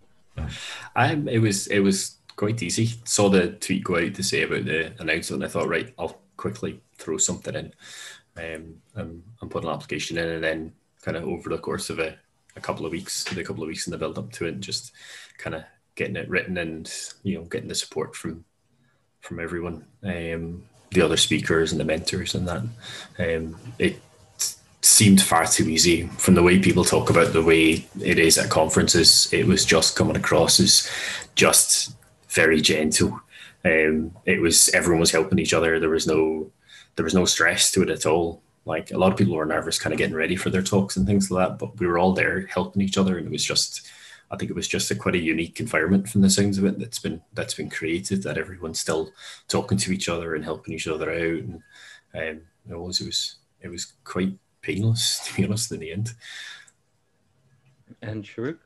I 0.95 1.13
it 1.13 1.41
was 1.41 1.67
it 1.69 1.81
was 1.81 2.17
quite 2.37 2.63
easy. 2.63 2.91
Saw 3.05 3.29
the 3.29 3.53
tweet 3.53 3.85
go 3.85 3.97
out 3.97 4.15
to 4.15 4.23
say 4.23 4.43
about 4.43 4.65
the 4.65 4.93
announcement. 5.01 5.45
I 5.45 5.49
thought, 5.49 5.69
right, 5.69 5.93
I'll 5.99 6.21
quickly 6.37 6.81
throw 6.99 7.17
something 7.17 7.55
in 7.55 7.73
um, 8.37 8.75
and, 8.95 9.23
and 9.41 9.51
put 9.51 9.65
an 9.65 9.71
application 9.71 10.19
in, 10.19 10.29
and 10.29 10.45
then 10.45 10.73
kind 11.03 11.17
of 11.17 11.25
over 11.25 11.49
the 11.49 11.59
course 11.59 11.91
of 11.91 11.99
a, 11.99 12.17
a 12.57 12.61
couple 12.61 12.85
of 12.85 12.93
weeks, 12.93 13.25
the 13.25 13.45
couple 13.45 13.63
of 13.63 13.69
weeks 13.69 13.87
in 13.87 13.91
the 13.91 13.99
build 13.99 14.19
up 14.19 14.33
to 14.33 14.47
it, 14.47 14.61
just 14.61 14.93
kind 15.39 15.57
of 15.57 15.65
getting 15.95 16.17
it 16.17 16.29
written 16.29 16.59
and 16.59 16.93
you 17.23 17.39
know 17.39 17.45
getting 17.45 17.69
the 17.69 17.75
support 17.75 18.15
from 18.15 18.45
from 19.21 19.41
everyone, 19.41 19.85
um, 20.05 20.63
the 20.93 21.03
other 21.03 21.17
speakers 21.17 21.73
and 21.73 21.81
the 21.81 21.85
mentors 21.85 22.35
and 22.35 22.47
that. 22.47 22.63
Um, 23.19 23.57
it 23.79 24.01
seemed 24.87 25.21
far 25.21 25.45
too 25.47 25.69
easy 25.69 26.07
from 26.17 26.35
the 26.35 26.43
way 26.43 26.61
people 26.61 26.85
talk 26.85 27.11
about 27.11 27.33
the 27.33 27.43
way 27.43 27.85
it 28.01 28.21
is 28.21 28.39
at 28.39 28.49
conferences. 28.49 29.29
It 29.33 29.45
was 29.45 29.65
just 29.65 29.97
coming 29.97 30.15
across 30.15 30.61
as 30.61 30.89
just 31.35 31.97
very 32.29 32.61
gentle. 32.61 33.21
Um, 33.65 34.13
it 34.27 34.41
was 34.41 34.69
everyone 34.69 35.01
was 35.01 35.11
helping 35.11 35.41
each 35.41 35.53
other. 35.53 35.81
There 35.81 35.91
was 35.91 36.07
no 36.07 36.53
there 36.95 37.05
was 37.05 37.15
no 37.15 37.25
stress 37.25 37.73
to 37.73 37.83
it 37.83 37.91
at 37.91 38.07
all. 38.07 38.43
Like 38.65 38.93
a 38.93 38.99
lot 38.99 39.11
of 39.11 39.19
people 39.19 39.35
were 39.35 39.45
nervous, 39.45 39.79
kind 39.79 39.93
of 39.93 39.99
getting 39.99 40.15
ready 40.15 40.37
for 40.37 40.51
their 40.51 40.63
talks 40.63 40.97
and 40.97 41.05
things 41.05 41.33
like 41.33 41.49
that, 41.49 41.59
but 41.59 41.79
we 41.81 41.87
were 41.89 41.99
all 41.99 42.13
there 42.13 42.47
helping 42.47 42.81
each 42.81 42.97
other, 42.97 43.19
and 43.19 43.27
it 43.27 43.33
was 43.33 43.45
just 43.45 43.89
I 44.31 44.37
think 44.37 44.51
it 44.53 44.57
was 44.57 44.69
just 44.69 44.91
a 44.93 44.95
quite 44.95 45.17
a 45.17 45.19
unique 45.19 45.59
environment 45.59 46.09
from 46.09 46.21
the 46.21 46.31
sounds 46.31 46.59
of 46.59 46.65
it 46.65 46.79
that's 46.79 47.01
been 47.01 47.21
that's 47.35 47.55
been 47.55 47.71
created. 47.71 48.23
That 48.23 48.39
everyone's 48.39 48.79
still 48.79 49.13
talking 49.49 49.79
to 49.79 49.93
each 49.93 50.09
other 50.09 50.37
and 50.37 50.45
helping 50.45 50.75
each 50.75 50.87
other 50.87 51.11
out, 51.11 51.19
and 51.19 51.63
um, 52.15 52.43
it 52.71 52.79
was 52.79 53.01
it 53.01 53.07
was 53.07 53.37
it 53.61 53.69
was 53.69 53.93
quite 54.05 54.39
painless 54.67 55.21
to 55.27 55.35
be 55.37 55.45
honest 55.47 55.73
in 55.73 55.81
the 55.81 55.93
end. 55.93 56.13
And 58.03 58.25
Sharuk. 58.25 58.59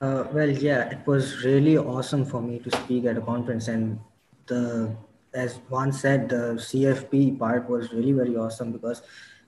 Uh, 0.00 0.24
well, 0.32 0.50
yeah, 0.50 0.90
it 0.90 1.06
was 1.06 1.42
really 1.44 1.78
awesome 1.78 2.24
for 2.24 2.42
me 2.42 2.58
to 2.58 2.70
speak 2.70 3.06
at 3.06 3.16
a 3.16 3.20
conference, 3.20 3.68
and 3.68 3.98
the 4.46 4.94
as 5.36 5.56
Juan 5.68 5.92
said, 5.92 6.28
the 6.28 6.54
CFP 6.66 7.38
part 7.38 7.68
was 7.68 7.92
really 7.92 8.12
very 8.12 8.36
awesome 8.36 8.72
because 8.72 9.02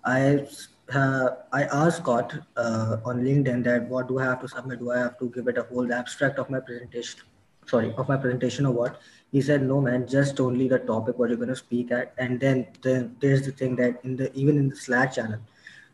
I 0.04 0.46
uh, 0.94 1.28
I 1.52 1.64
asked 1.64 1.98
Scott 1.98 2.34
uh, 2.56 2.96
on 3.04 3.22
LinkedIn 3.22 3.64
that 3.64 3.88
what 3.88 4.08
do 4.08 4.18
I 4.18 4.24
have 4.24 4.40
to 4.40 4.48
submit? 4.48 4.78
Do 4.78 4.90
I 4.90 4.98
have 4.98 5.18
to 5.18 5.28
give 5.30 5.48
it 5.48 5.58
a 5.58 5.62
whole 5.64 5.92
abstract 5.92 6.38
of 6.38 6.48
my 6.48 6.60
presentation? 6.60 7.20
Sorry, 7.66 7.92
of 7.96 8.08
my 8.08 8.16
presentation 8.16 8.64
or 8.64 8.72
what? 8.72 9.00
He 9.30 9.42
said, 9.42 9.62
no, 9.62 9.80
man, 9.80 10.06
just 10.06 10.40
only 10.40 10.68
the 10.68 10.78
topic 10.78 11.18
what 11.18 11.28
you're 11.28 11.36
going 11.36 11.50
to 11.50 11.56
speak 11.56 11.92
at. 11.92 12.14
And 12.16 12.40
then, 12.40 12.66
then 12.82 13.16
there's 13.20 13.44
the 13.44 13.52
thing 13.52 13.76
that 13.76 14.00
in 14.04 14.16
the 14.16 14.32
even 14.34 14.56
in 14.56 14.68
the 14.70 14.76
Slack 14.76 15.14
channel, 15.14 15.38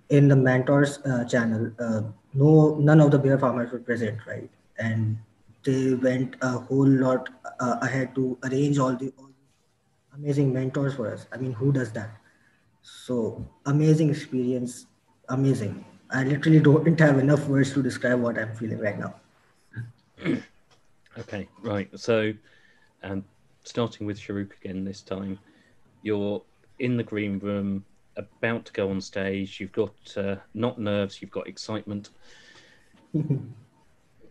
in 0.09 0.29
the 0.29 0.37
mentors 0.37 0.99
uh, 1.05 1.25
channel, 1.25 1.73
uh, 1.79 2.03
no, 2.33 2.77
none 2.77 3.01
of 3.01 3.11
the 3.11 3.19
beer 3.19 3.39
farmers 3.39 3.73
were 3.73 3.81
present, 3.81 4.19
right? 4.27 4.49
And 4.79 5.19
they 5.65 5.95
went 5.95 6.37
a 6.43 6.51
whole 6.51 6.87
lot 6.87 7.29
uh, 7.59 7.79
ahead 7.83 8.15
to 8.15 8.39
arrange 8.45 8.79
all 8.79 8.95
the 8.95 9.13
all 9.19 9.31
amazing 10.15 10.53
mentors 10.53 10.95
for 10.95 11.13
us. 11.13 11.27
I 11.33 11.37
mean, 11.39 11.53
who 11.53 11.73
does 11.73 11.91
that? 11.93 12.11
So 12.83 13.45
amazing 13.67 14.11
experience, 14.11 14.87
amazing. 15.29 15.85
I 16.11 16.23
literally 16.23 16.61
don't 16.61 17.01
have 17.01 17.19
enough 17.19 17.47
words 17.49 17.73
to 17.73 17.83
describe 17.83 18.21
what 18.21 18.39
I'm 18.39 18.55
feeling 18.55 18.79
right 18.79 18.99
now. 18.99 19.15
okay, 21.19 21.49
right. 21.63 21.89
So, 21.99 22.33
um, 23.05 23.25
starting 23.63 24.07
with 24.07 24.19
Sharuk 24.19 24.53
again 24.63 24.85
this 24.85 25.03
time, 25.03 25.39
you're 26.03 26.43
in 26.79 26.97
the 26.97 27.03
green 27.03 27.39
room, 27.39 27.85
about 28.17 28.65
to 28.67 28.73
go 28.73 28.91
on 28.91 29.01
stage. 29.01 29.61
You've 29.61 29.73
got 29.73 29.95
uh, 30.17 30.37
not 30.55 30.79
nerves, 30.79 31.21
you've 31.21 31.31
got 31.31 31.47
excitement. 31.47 32.11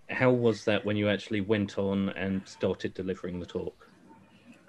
How 0.10 0.32
was 0.32 0.65
that 0.65 0.86
when 0.86 0.98
you 0.98 1.10
actually 1.10 1.42
went 1.42 1.77
on 1.77 2.10
and 2.10 2.42
started 2.46 2.94
delivering 2.94 3.39
the 3.39 3.46
talk? 3.46 3.89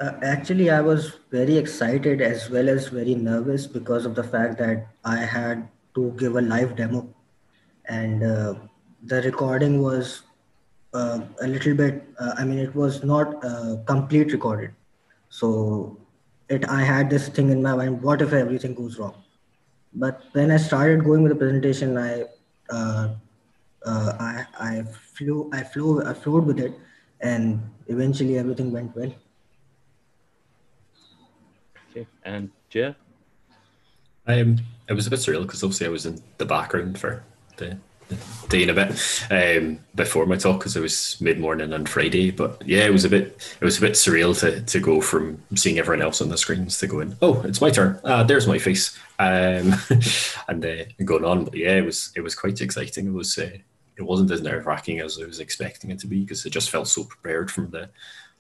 Uh, 0.01 0.13
actually, 0.23 0.71
I 0.71 0.81
was 0.81 1.19
very 1.31 1.57
excited 1.57 2.21
as 2.21 2.51
well 2.51 2.69
as 2.69 2.89
very 2.89 3.15
nervous 3.15 3.67
because 3.67 4.07
of 4.07 4.15
the 4.15 4.25
fact 4.25 4.59
that 4.59 4.89
I 5.05 5.17
had 5.19 5.69
to 5.95 6.13
give 6.19 6.37
a 6.37 6.41
live 6.41 6.75
demo, 6.75 7.15
and 7.87 8.23
uh, 8.25 8.55
the 9.05 9.23
recording 9.23 9.81
was 9.83 10.23
uh, 10.95 11.21
a 11.43 11.47
little 11.47 11.75
bit. 11.75 12.05
Uh, 12.19 12.35
I 12.39 12.45
mean, 12.45 12.59
it 12.59 12.75
was 12.75 13.03
not 13.03 13.45
uh, 13.45 13.77
complete 13.85 14.33
recorded, 14.33 14.71
so 15.29 15.99
it. 16.49 16.67
I 16.69 16.83
had 16.83 17.11
this 17.11 17.29
thing 17.29 17.51
in 17.51 17.63
my 17.63 17.75
mind: 17.75 18.03
what 18.03 18.23
if 18.23 18.33
everything 18.33 18.75
goes 18.75 18.99
wrong? 18.99 19.15
But 19.93 20.23
when 20.33 20.51
I 20.51 20.57
started 20.57 21.05
going 21.05 21.23
with 21.23 21.33
the 21.33 21.39
presentation, 21.39 21.99
I 21.99 22.25
uh, 22.71 23.15
I 23.85 24.47
I 24.59 24.83
flew 25.17 25.51
I 25.53 25.63
flew 25.63 26.03
I 26.05 26.15
flowed 26.15 26.47
with 26.47 26.59
it, 26.59 26.73
and 27.21 27.61
eventually 27.89 28.39
everything 28.39 28.73
went 28.73 28.97
well. 28.97 29.13
Okay. 31.91 32.07
And 32.25 32.51
Jeff? 32.71 32.97
Um, 34.27 34.59
it 34.89 34.95
was 34.95 35.07
a 35.07 35.11
bit 35.11 35.21
surreal 35.21 35.43
because 35.43 35.63
obviously 35.63 35.87
I 35.87 35.91
was 35.91 36.07
in 36.07 36.21
the 36.39 36.47
background 36.47 36.99
for 36.99 37.23
the, 37.57 37.67
the 37.67 37.79
day 38.49 38.63
and 38.63 38.71
a 38.71 38.75
bit 38.75 38.91
um, 39.31 39.81
before 39.95 40.27
my 40.27 40.37
talk 40.37 40.59
because 40.59 40.77
it 40.77 40.81
was 40.81 41.21
mid 41.21 41.39
morning 41.39 41.73
on 41.73 41.87
Friday. 41.87 42.31
But 42.31 42.63
yeah, 42.67 42.85
it 42.85 42.93
was 42.93 43.05
a 43.05 43.09
bit 43.09 43.57
it 43.61 43.65
was 43.65 43.79
a 43.79 43.81
bit 43.81 43.93
surreal 43.93 44.39
to 44.41 44.63
to 44.63 44.81
go 44.81 45.01
from 45.01 45.43
seeing 45.55 45.79
everyone 45.79 46.03
else 46.03 46.21
on 46.21 46.29
the 46.29 46.39
screens 46.39 46.79
to 46.79 46.87
going, 46.87 47.17
oh, 47.23 47.43
it's 47.43 47.61
my 47.61 47.71
turn. 47.71 48.01
Ah, 48.05 48.23
there's 48.23 48.47
my 48.47 48.59
face, 48.59 48.99
um, 49.19 49.75
and, 50.49 50.65
uh, 50.65 50.85
going 51.05 51.25
on. 51.25 51.45
But 51.45 51.57
yeah, 51.57 51.77
it 51.77 51.85
was 51.85 52.13
it 52.17 52.21
was 52.21 52.35
quite 52.35 52.61
exciting. 52.61 53.07
It 53.07 53.13
was. 53.13 53.39
Uh, 53.39 53.59
it 53.97 54.03
wasn't 54.03 54.33
as 54.33 54.43
nerve 54.43 54.67
wracking 54.67 54.99
as 54.99 55.21
I 55.23 55.25
was 55.25 55.39
expecting 55.39 55.91
it 55.91 56.01
to 56.01 56.09
be 56.09 56.23
because 56.23 56.45
it 56.45 56.51
just 56.51 56.71
felt 56.71 56.89
so 56.89 57.05
prepared 57.05 57.49
from 57.49 57.71
the 57.71 57.91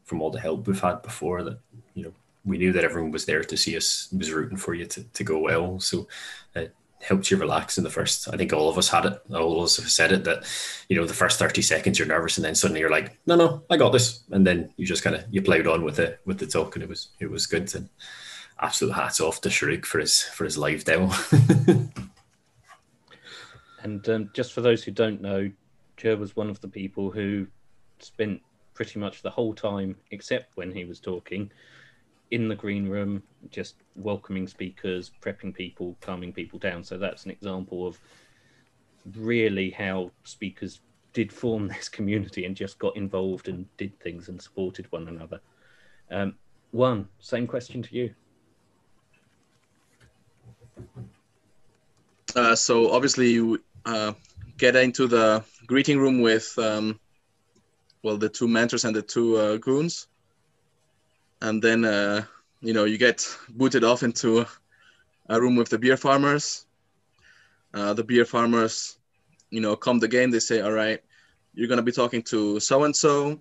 from 0.02 0.21
all 0.21 0.33
the 0.33 0.40
help 0.40 0.66
we've 0.66 0.80
had 0.80 1.00
before 1.02 1.44
that 1.44 1.61
you 1.94 2.02
know 2.02 2.12
we 2.44 2.59
knew 2.59 2.73
that 2.73 2.85
everyone 2.85 3.11
was 3.11 3.25
there 3.25 3.42
to 3.42 3.56
see 3.56 3.76
us, 3.76 4.09
was 4.16 4.33
rooting 4.33 4.56
for 4.56 4.75
you 4.75 4.85
to, 4.87 5.02
to 5.02 5.25
go 5.25 5.38
well. 5.38 5.80
So 5.80 6.09
it 6.54 6.75
helped 7.06 7.30
you 7.30 7.37
relax 7.37 7.78
in 7.78 7.84
the 7.84 7.90
first. 7.90 8.32
I 8.32 8.37
think 8.37 8.52
all 8.52 8.68
of 8.68 8.78
us 8.78 8.88
had 8.88 9.04
it. 9.04 9.20
All 9.32 9.58
of 9.58 9.64
us 9.64 9.76
have 9.76 9.90
said 9.90 10.12
it 10.12 10.25
that, 10.25 10.44
you 10.88 10.96
know, 10.96 11.06
the 11.06 11.14
first 11.14 11.38
30 11.38 11.62
seconds 11.62 11.99
you're 11.99 12.08
nervous 12.08 12.38
and 12.38 12.44
then 12.44 12.54
suddenly 12.54 12.80
you're 12.80 12.90
like, 12.90 13.18
no, 13.26 13.37
no, 13.37 13.62
I 13.70 13.76
got 13.76 13.90
this. 13.90 14.25
And 14.30 14.46
then 14.46 14.73
you 14.76 14.87
just 14.87 15.02
kind 15.02 15.16
of, 15.16 15.25
you 15.30 15.42
played 15.42 15.66
on 15.66 15.84
with 15.84 15.99
it, 15.99 16.20
with 16.25 16.38
the 16.38 16.46
talk 16.46 16.76
and 16.76 16.82
it 16.82 16.88
was, 16.88 17.08
it 17.20 17.30
was 17.30 17.46
good. 17.46 17.75
And 17.75 17.88
absolute 18.61 18.92
hats 18.92 19.20
off 19.20 19.40
to 19.42 19.49
Sharuk 19.49 19.84
for 19.84 19.99
his, 19.99 20.23
for 20.23 20.44
his 20.44 20.56
live 20.56 20.84
demo. 20.84 21.12
and 23.82 24.08
um, 24.08 24.30
just 24.34 24.52
for 24.52 24.62
those 24.62 24.82
who 24.82 24.90
don't 24.90 25.20
know, 25.20 25.50
Joe 25.96 26.16
was 26.16 26.34
one 26.34 26.50
of 26.50 26.61
the 26.61 26.68
people 26.68 27.11
who 27.11 27.46
spent 27.99 28.40
pretty 28.73 28.99
much 28.99 29.23
the 29.23 29.30
whole 29.30 29.54
time, 29.54 29.96
except 30.11 30.56
when 30.56 30.73
he 30.73 30.84
was 30.84 31.00
talking, 31.00 31.50
in 32.34 32.48
the 32.48 32.54
green 32.56 32.88
room, 32.88 33.22
just 33.48 33.76
welcoming 33.94 34.48
speakers, 34.48 35.12
prepping 35.22 35.54
people, 35.54 35.96
calming 36.00 36.32
people 36.32 36.58
down. 36.58 36.82
So 36.82 36.98
that's 36.98 37.24
an 37.26 37.30
example 37.30 37.86
of 37.86 38.00
really 39.14 39.70
how 39.70 40.10
speakers 40.24 40.80
did 41.12 41.32
form 41.32 41.68
this 41.76 41.88
community 41.88 42.44
and 42.44 42.56
just 42.56 42.80
got 42.80 42.96
involved 42.96 43.46
and 43.46 43.64
did 43.76 43.96
things 44.00 44.28
and 44.28 44.42
supported 44.42 44.90
one 44.90 45.06
another. 45.06 45.40
Um, 46.10 46.34
Juan, 46.72 47.06
same 47.20 47.46
question 47.46 47.84
to 47.84 47.94
you. 47.94 48.12
Uh, 52.34 52.56
so 52.56 52.90
obviously 52.90 53.30
you 53.30 53.62
uh, 53.84 54.12
get 54.58 54.74
into 54.74 55.06
the 55.06 55.44
greeting 55.68 56.00
room 56.00 56.20
with, 56.20 56.52
um, 56.58 56.98
well, 58.02 58.16
the 58.16 58.28
two 58.28 58.48
mentors 58.48 58.84
and 58.84 58.96
the 58.96 59.02
two 59.02 59.36
uh, 59.36 59.56
goons 59.58 60.08
and 61.44 61.62
then 61.62 61.84
uh, 61.84 62.24
you 62.62 62.72
know 62.72 62.84
you 62.84 62.96
get 62.96 63.18
booted 63.50 63.84
off 63.84 64.02
into 64.02 64.46
a 65.28 65.40
room 65.40 65.56
with 65.56 65.68
the 65.68 65.78
beer 65.78 65.96
farmers. 65.96 66.66
Uh, 67.74 67.92
the 67.92 68.04
beer 68.04 68.24
farmers, 68.24 68.98
you 69.50 69.60
know, 69.60 69.76
come 69.76 69.98
the 69.98 70.08
game. 70.08 70.30
They 70.30 70.38
say, 70.40 70.60
"All 70.60 70.72
right, 70.72 71.00
you're 71.54 71.68
gonna 71.68 71.82
be 71.90 71.92
talking 71.92 72.22
to 72.32 72.60
so 72.60 72.84
and 72.84 72.96
so," 72.96 73.40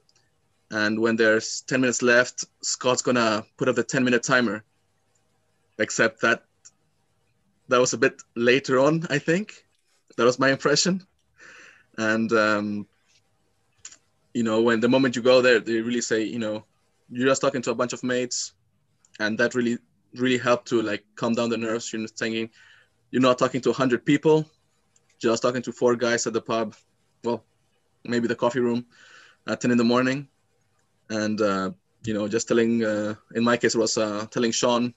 and 0.70 1.00
when 1.00 1.16
there's 1.16 1.62
10 1.62 1.82
minutes 1.82 2.02
left, 2.02 2.46
Scott's 2.62 3.02
gonna 3.02 3.46
put 3.58 3.70
up 3.70 3.76
the 3.76 3.84
10 3.84 4.04
minute 4.04 4.24
timer. 4.24 4.64
Except 5.80 6.22
that 6.22 6.44
that 7.70 7.80
was 7.80 7.94
a 7.94 7.98
bit 7.98 8.22
later 8.36 8.80
on, 8.80 9.08
I 9.10 9.20
think. 9.20 9.66
That 10.18 10.26
was 10.26 10.40
my 10.40 10.52
impression, 10.52 11.08
and 11.98 12.32
um, 12.34 12.88
you 14.34 14.44
know, 14.44 14.62
when 14.62 14.82
the 14.82 14.90
moment 14.90 15.16
you 15.16 15.22
go 15.22 15.42
there, 15.42 15.60
they 15.60 15.80
really 15.80 16.02
say, 16.02 16.24
you 16.24 16.40
know, 16.40 16.66
you're 17.14 17.28
just 17.28 17.42
talking 17.42 17.62
to 17.62 17.72
a 17.72 17.76
bunch 17.76 17.94
of 17.94 18.04
mates, 18.04 18.54
and 19.20 19.38
that 19.38 19.56
really 19.56 19.78
really 20.16 20.38
helped 20.38 20.68
to 20.68 20.82
like 20.82 21.04
calm 21.16 21.34
down 21.34 21.50
the 21.50 21.58
nerves. 21.58 21.92
You're 21.92 22.08
thinking 22.08 22.50
you're 23.12 23.22
not 23.22 23.38
talking 23.38 23.62
to 23.62 23.74
hundred 23.74 24.06
people, 24.06 24.50
just 25.20 25.42
talking 25.44 25.62
to 25.62 25.72
four 25.72 25.96
guys 25.96 26.26
at 26.28 26.34
the 26.34 26.42
pub, 26.42 26.76
well, 27.24 27.44
maybe 28.04 28.28
the 28.28 28.36
coffee 28.36 28.60
room, 28.60 28.86
at 29.48 29.62
ten 29.62 29.72
in 29.72 29.78
the 29.78 29.84
morning, 29.84 30.28
and 31.10 31.40
uh, 31.42 31.72
you 32.04 32.14
know, 32.14 32.28
just 32.28 32.48
telling. 32.48 32.84
Uh, 32.84 33.16
in 33.36 33.44
my 33.44 33.58
case, 33.58 33.76
it 33.76 33.80
was 33.80 33.98
uh, 33.98 34.26
telling 34.32 34.52
Sean, 34.52 34.94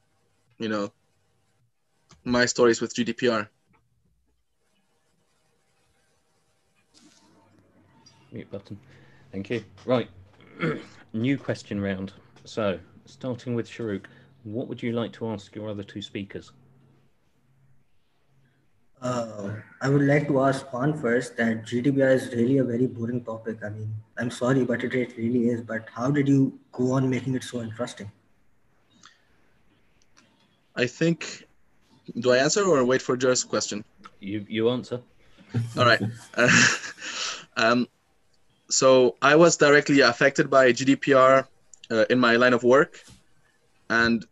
you 0.59 0.69
know, 0.69 0.93
my 2.25 2.47
stories 2.47 2.81
with 2.81 2.95
GDPR. 2.95 3.49
Mute 8.33 8.51
button. 8.51 8.79
Thank 9.33 9.51
you. 9.51 9.65
Right. 9.85 10.09
New 11.17 11.39
question 11.39 11.81
round. 11.81 12.13
So, 12.45 12.79
starting 13.07 13.55
with 13.55 13.67
Sharuk, 13.67 14.05
what 14.45 14.69
would 14.69 14.83
you 14.83 14.93
like 14.93 15.15
to 15.15 15.31
ask 15.31 15.55
your 15.57 15.71
other 15.71 15.83
two 15.83 16.03
speakers? 16.03 16.53
Uh, 19.01 19.55
I 19.81 19.89
would 19.89 20.03
like 20.03 20.29
to 20.29 20.41
ask 20.41 20.71
Juan 20.71 20.93
first 20.93 21.39
that 21.39 21.65
GDPR 21.65 22.13
is 22.15 22.35
really 22.35 22.59
a 22.59 22.65
very 22.65 22.87
boring 22.87 23.25
topic. 23.25 23.65
I 23.65 23.71
mean, 23.71 23.95
I'm 24.19 24.31
sorry, 24.31 24.65
but 24.67 24.85
it, 24.85 24.95
it 24.95 25.17
really 25.17 25.49
is. 25.49 25.63
But 25.63 25.89
how 25.91 26.11
did 26.11 26.29
you 26.29 26.59
go 26.73 26.93
on 26.93 27.09
making 27.09 27.35
it 27.35 27.45
so 27.45 27.63
interesting? 27.63 28.13
I 30.75 30.87
think. 30.87 31.49
Do 32.21 32.33
I 32.33 32.39
answer 32.39 32.63
or 32.63 32.85
wait 32.85 33.01
for 33.01 33.17
Jer's 33.17 33.43
question? 33.43 33.85
You 34.21 34.45
you 34.49 34.69
answer. 34.69 35.01
All 35.79 35.87
right. 35.87 36.03
Uh, 36.35 36.49
um, 37.57 37.89
so 38.69 39.17
I 39.23 39.37
was 39.37 39.57
directly 39.57 40.01
affected 40.01 40.51
by 40.51 40.73
GDPR 40.73 41.47
uh, 41.91 42.05
in 42.11 42.19
my 42.19 42.37
line 42.37 42.53
of 42.53 42.63
work, 42.63 43.03
and 43.89 44.25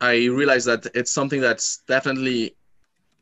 I 0.00 0.26
realized 0.26 0.66
that 0.66 0.86
it's 0.94 1.12
something 1.12 1.40
that's 1.40 1.78
definitely. 1.88 2.56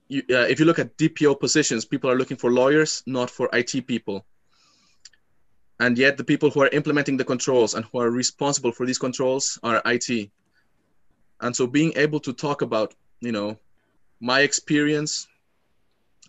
You, 0.08 0.22
uh, 0.30 0.46
if 0.48 0.58
you 0.58 0.64
look 0.64 0.78
at 0.78 0.96
DPO 0.96 1.38
positions, 1.38 1.84
people 1.84 2.10
are 2.10 2.16
looking 2.16 2.38
for 2.38 2.50
lawyers, 2.50 3.02
not 3.06 3.28
for 3.28 3.50
IT 3.52 3.86
people. 3.86 4.24
And 5.80 5.98
yet, 5.98 6.16
the 6.16 6.24
people 6.24 6.50
who 6.50 6.62
are 6.62 6.68
implementing 6.68 7.16
the 7.16 7.24
controls 7.24 7.74
and 7.74 7.84
who 7.84 8.00
are 8.00 8.10
responsible 8.10 8.72
for 8.72 8.86
these 8.86 8.98
controls 8.98 9.58
are 9.62 9.82
IT. 9.84 10.30
And 11.40 11.54
so, 11.54 11.66
being 11.66 11.92
able 11.96 12.20
to 12.20 12.32
talk 12.32 12.62
about, 12.62 12.94
you 13.20 13.32
know, 13.32 13.58
my 14.20 14.40
experience, 14.40 15.28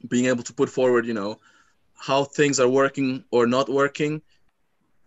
being 0.08 0.26
able 0.26 0.44
to 0.44 0.54
put 0.54 0.70
forward, 0.70 1.06
you 1.06 1.14
know, 1.14 1.40
how 2.00 2.24
things 2.24 2.60
are 2.60 2.70
working 2.70 3.24
or 3.32 3.46
not 3.46 3.70
working 3.70 4.22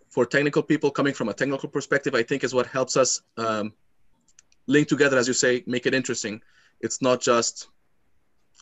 for 0.08 0.26
technical 0.26 0.62
people 0.62 0.90
coming 0.90 1.14
from 1.14 1.28
a 1.28 1.34
technical 1.34 1.68
perspective, 1.68 2.14
I 2.14 2.22
think 2.22 2.44
is 2.44 2.52
what 2.54 2.66
helps 2.66 2.96
us 2.96 3.22
um, 3.38 3.72
link 4.66 4.88
together, 4.88 5.16
as 5.16 5.26
you 5.26 5.34
say, 5.34 5.64
make 5.66 5.86
it 5.86 5.94
interesting. 5.94 6.42
It's 6.80 7.00
not 7.00 7.20
just 7.20 7.68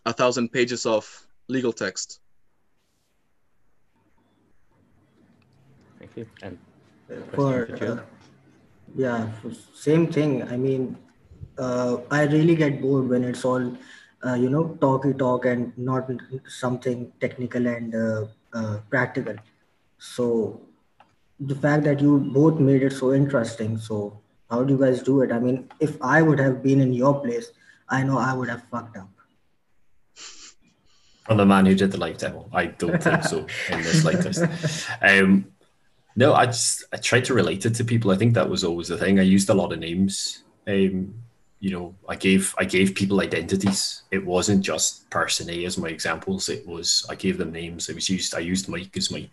a 0.07 0.13
thousand 0.13 0.53
pages 0.53 0.87
of 0.87 1.05
legal 1.49 1.73
text. 1.73 2.21
Thank 5.99 6.17
you. 6.17 6.27
And 6.43 6.59
For, 7.35 7.67
for 7.77 7.85
uh, 7.85 8.01
yeah, 8.95 9.31
for 9.43 9.51
same 9.75 10.07
thing. 10.07 10.43
I 10.49 10.57
mean, 10.57 10.97
uh, 11.59 11.99
I 12.11 12.23
really 12.25 12.55
get 12.55 12.81
bored 12.81 13.09
when 13.09 13.25
it's 13.25 13.45
all, 13.45 13.77
uh, 14.25 14.35
you 14.35 14.51
know, 14.51 14.77
talky 14.81 15.13
talk 15.13 15.47
and 15.47 15.77
not 15.79 16.11
something 16.47 17.13
technical 17.21 17.67
and 17.67 17.95
uh, 17.95 18.27
uh, 18.53 18.79
practical. 18.91 19.35
So 19.99 20.61
the 21.39 21.55
fact 21.55 21.85
that 21.85 22.01
you 22.01 22.19
both 22.19 22.59
made 22.59 22.83
it 22.83 22.93
so 22.93 23.15
interesting. 23.15 23.79
So 23.79 24.21
how 24.51 24.63
do 24.63 24.75
you 24.75 24.81
guys 24.81 25.03
do 25.03 25.23
it? 25.23 25.33
I 25.33 25.39
mean, 25.39 25.71
if 25.81 25.97
I 26.03 26.23
would 26.23 26.39
have 26.39 26.63
been 26.63 26.81
in 26.81 26.93
your 26.93 27.21
place, 27.21 27.51
I 27.89 28.03
know 28.03 28.19
I 28.19 28.35
would 28.35 28.49
have 28.49 28.63
fucked 28.71 28.97
up. 28.97 29.09
From 31.27 31.37
the 31.37 31.47
man 31.47 31.67
who 31.67 31.75
did 31.75 31.93
the 31.93 31.99
live 31.99 32.19
demo, 32.19 32.49
I 32.53 32.67
don't 32.67 33.03
think 33.03 33.25
so 33.25 33.39
in 33.71 33.83
the 33.83 33.95
slightest. 33.95 34.89
Um, 35.01 35.47
no, 36.17 36.35
I 36.35 36.47
just 36.47 36.85
I 36.93 36.97
tried 36.97 37.25
to 37.27 37.35
relate 37.35 37.65
it 37.65 37.75
to 37.77 37.85
people. 37.85 38.11
I 38.11 38.17
think 38.17 38.35
that 38.35 38.51
was 38.51 38.65
always 38.65 38.89
the 38.89 38.99
thing. 38.99 39.21
I 39.21 39.23
used 39.23 39.49
a 39.49 39.55
lot 39.55 39.73
of 39.73 39.79
names. 39.79 40.43
Um, 40.67 41.15
you 41.61 41.71
know, 41.71 41.95
I 42.09 42.17
gave 42.17 42.55
I 42.59 42.65
gave 42.65 42.95
people 42.95 43.21
identities. 43.21 44.03
It 44.11 44.25
wasn't 44.25 44.65
just 44.65 45.09
person 45.11 45.51
A 45.51 45.65
as 45.67 45.79
my 45.79 45.89
examples. 45.89 46.49
It 46.49 46.67
was 46.67 47.07
I 47.09 47.15
gave 47.15 47.37
them 47.37 47.53
names. 47.53 47.89
It 47.89 47.95
was 47.95 48.09
used. 48.09 48.35
I 48.35 48.39
used 48.39 48.69
Mike 48.69 48.97
as 48.97 49.11
my 49.11 49.29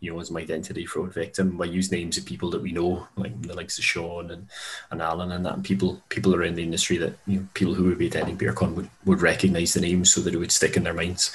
you 0.00 0.12
know, 0.12 0.20
as 0.20 0.30
my 0.30 0.40
identity 0.40 0.86
fraud 0.86 1.12
victim. 1.12 1.60
I 1.60 1.64
use 1.64 1.90
names 1.90 2.18
of 2.18 2.26
people 2.26 2.50
that 2.50 2.62
we 2.62 2.72
know, 2.72 3.08
like 3.16 3.40
the 3.42 3.54
likes 3.54 3.78
of 3.78 3.84
Sean 3.84 4.30
and, 4.30 4.48
and 4.90 5.00
Alan 5.00 5.32
and 5.32 5.44
that, 5.46 5.54
and 5.54 5.64
people 5.64 6.02
people 6.10 6.34
around 6.34 6.54
the 6.54 6.62
industry 6.62 6.96
that 6.98 7.16
you 7.26 7.40
know, 7.40 7.46
people 7.54 7.74
who 7.74 7.84
would 7.84 7.98
be 7.98 8.06
attending 8.06 8.38
BeerCon 8.38 8.74
would, 8.74 8.90
would 9.04 9.22
recognize 9.22 9.74
the 9.74 9.80
names 9.80 10.12
so 10.12 10.20
that 10.20 10.34
it 10.34 10.38
would 10.38 10.52
stick 10.52 10.76
in 10.76 10.84
their 10.84 10.94
minds. 10.94 11.34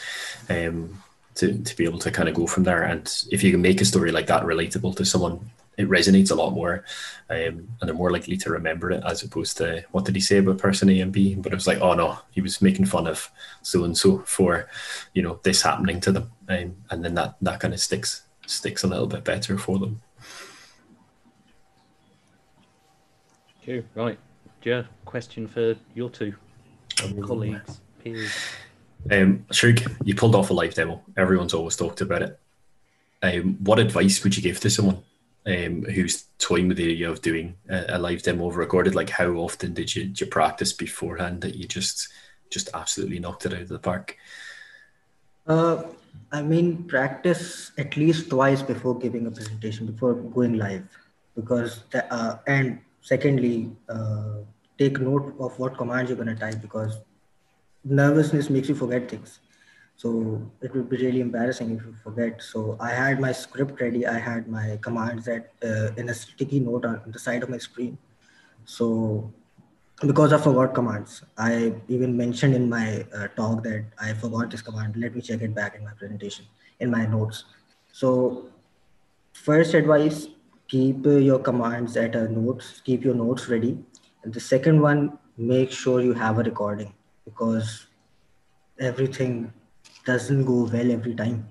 Um, 0.49 1.03
to, 1.35 1.57
to 1.63 1.77
be 1.77 1.85
able 1.85 1.99
to 1.99 2.11
kind 2.11 2.27
of 2.27 2.35
go 2.35 2.45
from 2.47 2.63
there. 2.63 2.83
And 2.83 3.09
if 3.31 3.43
you 3.43 3.51
can 3.51 3.61
make 3.61 3.79
a 3.79 3.85
story 3.85 4.11
like 4.11 4.27
that 4.27 4.43
relatable 4.43 4.97
to 4.97 5.05
someone, 5.05 5.49
it 5.79 5.89
resonates 5.89 6.29
a 6.29 6.35
lot 6.35 6.51
more, 6.51 6.83
um, 7.29 7.37
and 7.37 7.67
they're 7.81 7.93
more 7.93 8.11
likely 8.11 8.35
to 8.35 8.49
remember 8.49 8.91
it 8.91 9.01
as 9.05 9.23
opposed 9.23 9.55
to 9.57 9.81
what 9.91 10.03
did 10.03 10.13
he 10.13 10.19
say 10.19 10.39
about 10.39 10.57
person 10.57 10.89
A 10.89 10.99
and 10.99 11.13
B? 11.13 11.35
But 11.35 11.53
it 11.53 11.55
was 11.55 11.67
like, 11.67 11.79
oh 11.79 11.93
no, 11.93 12.19
he 12.31 12.41
was 12.41 12.61
making 12.61 12.83
fun 12.83 13.07
of 13.07 13.31
so 13.61 13.85
and 13.85 13.97
so 13.97 14.19
for, 14.19 14.67
you 15.13 15.21
know, 15.21 15.39
this 15.43 15.61
happening 15.61 16.01
to 16.01 16.11
them, 16.11 16.31
um, 16.49 16.75
and 16.91 17.03
then 17.03 17.15
that 17.15 17.37
that 17.41 17.61
kind 17.61 17.73
of 17.73 17.79
sticks 17.79 18.23
sticks 18.45 18.83
a 18.83 18.87
little 18.87 19.07
bit 19.07 19.23
better 19.23 19.57
for 19.57 19.79
them. 19.79 20.01
You. 23.63 23.85
Right. 23.95 24.19
Jer, 24.59 24.85
question 25.05 25.47
for 25.47 25.75
your 25.95 26.09
two 26.09 26.33
colleagues, 27.21 27.79
peers. 28.03 28.33
Um, 29.09 29.45
Shug, 29.51 29.79
you 30.03 30.13
pulled 30.13 30.35
off 30.35 30.49
a 30.49 30.53
live 30.53 30.73
demo. 30.73 31.01
Everyone's 31.15 31.53
always 31.53 31.77
talked 31.77 32.01
about 32.01 32.23
it. 32.23 32.39
Um, 33.23 33.57
what 33.63 33.79
advice 33.79 34.21
would 34.23 34.35
you 34.35 34.43
give 34.43 34.59
to 34.59 34.69
someone 34.69 35.03
um, 35.45 35.83
who's 35.83 36.25
toying 36.37 36.67
with 36.67 36.77
the 36.77 36.91
idea 36.91 37.09
of 37.09 37.21
doing 37.21 37.55
a, 37.69 37.85
a 37.89 37.99
live 37.99 38.23
demo 38.23 38.51
recorded? 38.51 38.95
Like, 38.95 39.09
how 39.09 39.31
often 39.33 39.73
did 39.73 39.95
you, 39.95 40.05
did 40.05 40.21
you 40.21 40.27
practice 40.27 40.73
beforehand 40.73 41.41
that 41.41 41.55
you 41.55 41.67
just 41.67 42.09
just 42.49 42.69
absolutely 42.73 43.19
knocked 43.19 43.45
it 43.45 43.53
out 43.53 43.61
of 43.61 43.69
the 43.69 43.79
park? 43.79 44.17
Uh, 45.45 45.83
I 46.31 46.41
mean, 46.41 46.83
practice 46.83 47.71
at 47.77 47.95
least 47.95 48.29
twice 48.29 48.61
before 48.61 48.97
giving 48.97 49.27
a 49.27 49.31
presentation, 49.31 49.85
before 49.85 50.15
going 50.15 50.57
live, 50.57 50.87
because 51.35 51.83
the, 51.91 52.11
uh, 52.13 52.39
and 52.47 52.79
secondly, 53.01 53.71
uh, 53.87 54.37
take 54.77 54.99
note 54.99 55.35
of 55.39 55.57
what 55.59 55.77
commands 55.77 56.09
you're 56.09 56.17
gonna 56.17 56.35
type 56.35 56.61
because 56.61 56.99
nervousness 57.83 58.49
makes 58.49 58.69
you 58.69 58.75
forget 58.75 59.09
things. 59.09 59.39
So 59.99 60.09
it 60.61 60.73
would 60.73 60.89
be 60.89 60.95
really 60.95 61.19
embarrassing 61.19 61.71
if 61.71 61.83
you 61.85 61.93
forget. 62.01 62.41
So 62.41 62.77
I 62.79 62.91
had 62.91 63.19
my 63.19 63.33
script 63.33 63.81
ready. 63.81 64.07
I 64.07 64.17
had 64.17 64.47
my 64.47 64.79
commands 64.81 65.27
at 65.27 65.51
uh, 65.61 65.91
in 65.97 66.07
a 66.07 66.13
sticky 66.13 66.61
note 66.61 66.85
on 66.85 67.01
the 67.07 67.19
side 67.19 67.43
of 67.43 67.49
my 67.49 67.57
screen. 67.57 67.97
So 68.63 69.29
because 70.07 70.31
I 70.31 70.37
forgot 70.37 70.73
commands, 70.73 71.21
I 71.37 71.73
even 71.89 72.15
mentioned 72.15 72.55
in 72.55 72.69
my 72.69 73.05
uh, 73.13 73.27
talk 73.35 73.61
that 73.65 73.83
I 73.99 74.13
forgot 74.13 74.49
this 74.49 74.61
command. 74.61 74.95
Let 74.95 75.15
me 75.15 75.21
check 75.21 75.41
it 75.41 75.53
back 75.53 75.75
in 75.75 75.83
my 75.83 75.91
presentation, 75.91 76.45
in 76.79 76.89
my 76.89 77.05
notes. 77.05 77.43
So 77.91 78.47
first 79.33 79.73
advice, 79.73 80.27
keep 80.69 81.05
uh, 81.05 81.17
your 81.17 81.39
commands 81.39 81.97
at 81.97 82.15
a 82.15 82.29
notes, 82.29 82.81
keep 82.85 83.03
your 83.03 83.15
notes 83.15 83.49
ready. 83.49 83.77
And 84.23 84.33
the 84.33 84.39
second 84.39 84.79
one, 84.79 85.19
make 85.37 85.71
sure 85.71 85.99
you 85.99 86.13
have 86.13 86.39
a 86.39 86.43
recording 86.43 86.93
because 87.25 87.87
everything 88.79 89.51
doesn't 90.09 90.43
go 90.43 90.63
well 90.63 90.91
every 90.91 91.13
time. 91.13 91.47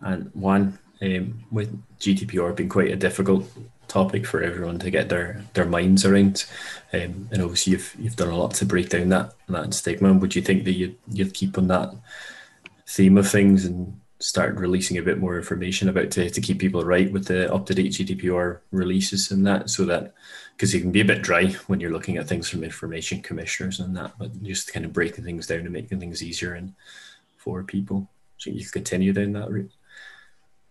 And 0.00 0.30
Juan, 0.32 0.78
um, 1.02 1.44
with 1.50 1.70
GDPR 1.98 2.56
being 2.56 2.70
quite 2.70 2.90
a 2.90 2.96
difficult 2.96 3.44
topic 3.88 4.24
for 4.24 4.42
everyone 4.42 4.78
to 4.78 4.90
get 4.90 5.10
their 5.10 5.44
their 5.52 5.66
minds 5.66 6.06
around, 6.06 6.46
um, 6.94 7.28
and 7.30 7.42
obviously 7.42 7.72
you've 7.72 7.94
you've 7.98 8.16
done 8.16 8.30
a 8.30 8.36
lot 8.36 8.54
to 8.54 8.64
break 8.64 8.88
down 8.88 9.10
that 9.10 9.34
that 9.48 9.74
stigma. 9.74 10.14
Would 10.14 10.34
you 10.34 10.40
think 10.40 10.64
that 10.64 10.72
you 10.72 10.96
you'd 11.08 11.34
keep 11.34 11.58
on 11.58 11.68
that 11.68 11.94
theme 12.86 13.18
of 13.18 13.28
things 13.28 13.66
and 13.66 14.00
start 14.20 14.54
releasing 14.56 14.98
a 14.98 15.02
bit 15.02 15.18
more 15.18 15.36
information 15.36 15.88
about 15.88 16.10
to, 16.10 16.28
to 16.28 16.40
keep 16.40 16.58
people 16.58 16.84
right 16.84 17.10
with 17.10 17.26
the 17.26 17.52
up 17.52 17.66
to 17.66 17.74
date 17.74 17.92
GDPR 17.92 18.60
releases 18.70 19.30
and 19.30 19.46
that, 19.46 19.70
so 19.70 19.84
that 19.86 20.14
because 20.56 20.74
it 20.74 20.80
can 20.82 20.92
be 20.92 21.00
a 21.00 21.06
bit 21.06 21.22
dry 21.22 21.46
when 21.66 21.80
you're 21.80 21.90
looking 21.90 22.18
at 22.18 22.28
things 22.28 22.48
from 22.48 22.62
information 22.62 23.22
commissioners 23.22 23.80
and 23.80 23.96
that, 23.96 24.12
but 24.18 24.42
just 24.42 24.72
kind 24.72 24.84
of 24.84 24.92
breaking 24.92 25.24
things 25.24 25.46
down 25.46 25.60
and 25.60 25.72
making 25.72 25.98
things 25.98 26.22
easier 26.22 26.54
and 26.54 26.74
for 27.38 27.62
people. 27.62 28.08
So 28.36 28.50
you 28.50 28.60
can 28.60 28.70
continue 28.70 29.14
down 29.14 29.32
that 29.32 29.50
route. 29.50 29.72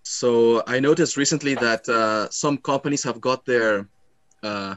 So 0.04 0.64
I 0.68 0.80
noticed 0.80 1.18
recently 1.18 1.56
that 1.56 1.90
uh, 1.90 2.30
some 2.30 2.58
companies 2.60 3.04
have 3.04 3.20
got 3.20 3.46
their 3.46 3.88
uh, 4.44 4.76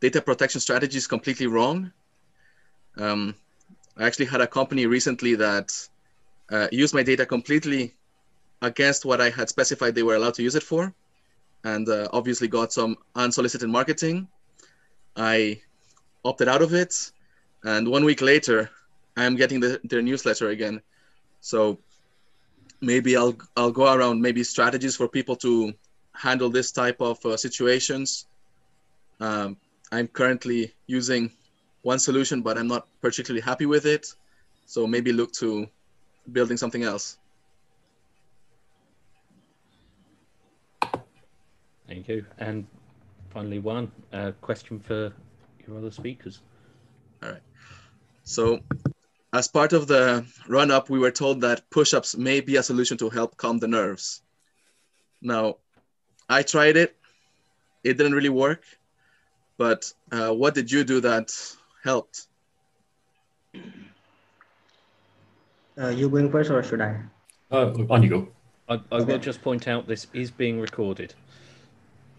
data 0.00 0.20
protection 0.20 0.60
strategies 0.60 1.06
completely 1.06 1.46
wrong. 1.46 1.92
Um, 2.98 3.34
I 3.96 4.04
actually 4.06 4.26
had 4.26 4.42
a 4.42 4.46
company 4.46 4.86
recently 4.86 5.34
that 5.36 5.72
uh, 6.50 6.68
used 6.70 6.94
my 6.94 7.02
data 7.02 7.26
completely 7.26 7.94
against 8.62 9.04
what 9.04 9.20
I 9.20 9.30
had 9.30 9.48
specified 9.48 9.94
they 9.94 10.02
were 10.02 10.16
allowed 10.16 10.34
to 10.34 10.42
use 10.42 10.54
it 10.54 10.62
for, 10.62 10.94
and 11.64 11.88
uh, 11.88 12.08
obviously 12.12 12.48
got 12.48 12.72
some 12.72 12.96
unsolicited 13.14 13.68
marketing. 13.68 14.28
I 15.16 15.60
opted 16.24 16.48
out 16.48 16.62
of 16.62 16.74
it, 16.74 17.12
and 17.64 17.88
one 17.88 18.04
week 18.04 18.20
later, 18.20 18.70
I 19.16 19.24
am 19.24 19.36
getting 19.36 19.60
the, 19.60 19.80
their 19.84 20.02
newsletter 20.02 20.48
again. 20.50 20.82
So 21.40 21.78
maybe 22.80 23.16
I'll 23.16 23.36
I'll 23.56 23.72
go 23.72 23.92
around 23.92 24.20
maybe 24.20 24.44
strategies 24.44 24.96
for 24.96 25.08
people 25.08 25.36
to 25.36 25.72
handle 26.12 26.50
this 26.50 26.72
type 26.72 27.00
of 27.00 27.24
uh, 27.24 27.36
situations. 27.36 28.26
Um, 29.20 29.56
I'm 29.92 30.08
currently 30.08 30.74
using 30.86 31.30
one 31.82 31.98
solution, 31.98 32.42
but 32.42 32.58
I'm 32.58 32.66
not 32.68 32.88
particularly 33.00 33.42
happy 33.42 33.66
with 33.66 33.86
it. 33.86 34.12
So 34.66 34.86
maybe 34.86 35.12
look 35.12 35.32
to 35.34 35.68
building 36.30 36.56
something 36.56 36.82
else. 36.82 37.18
Thank 41.86 42.08
you. 42.08 42.26
And 42.38 42.66
finally, 43.30 43.58
Juan 43.58 43.92
uh, 44.12 44.32
question 44.40 44.80
for 44.80 45.12
your 45.66 45.78
other 45.78 45.90
speakers. 45.90 46.40
All 47.22 47.30
right. 47.30 47.42
So, 48.24 48.60
as 49.32 49.46
part 49.48 49.72
of 49.72 49.86
the 49.86 50.26
run 50.48 50.70
up, 50.70 50.90
we 50.90 50.98
were 50.98 51.12
told 51.12 51.42
that 51.42 51.70
push 51.70 51.94
ups 51.94 52.16
may 52.16 52.40
be 52.40 52.56
a 52.56 52.62
solution 52.62 52.96
to 52.98 53.08
help 53.08 53.36
calm 53.36 53.58
the 53.58 53.68
nerves. 53.68 54.22
Now, 55.22 55.56
I 56.28 56.42
tried 56.42 56.76
it, 56.76 56.96
it 57.84 57.96
didn't 57.96 58.14
really 58.14 58.30
work. 58.30 58.64
But 59.58 59.90
uh, 60.12 60.32
what 60.32 60.54
did 60.54 60.70
you 60.70 60.84
do 60.84 61.00
that 61.00 61.32
helped? 61.82 62.26
Uh, 65.80 65.88
you 65.88 66.08
going 66.08 66.30
first 66.30 66.50
or 66.50 66.62
should 66.62 66.80
I? 66.80 66.96
Uh, 67.50 67.72
on 67.90 68.02
you 68.02 68.08
go. 68.08 68.28
I, 68.68 68.80
I 68.90 69.02
will 69.02 69.18
just 69.18 69.42
point 69.42 69.68
out 69.68 69.86
this 69.86 70.06
is 70.12 70.30
being 70.30 70.60
recorded. 70.60 71.14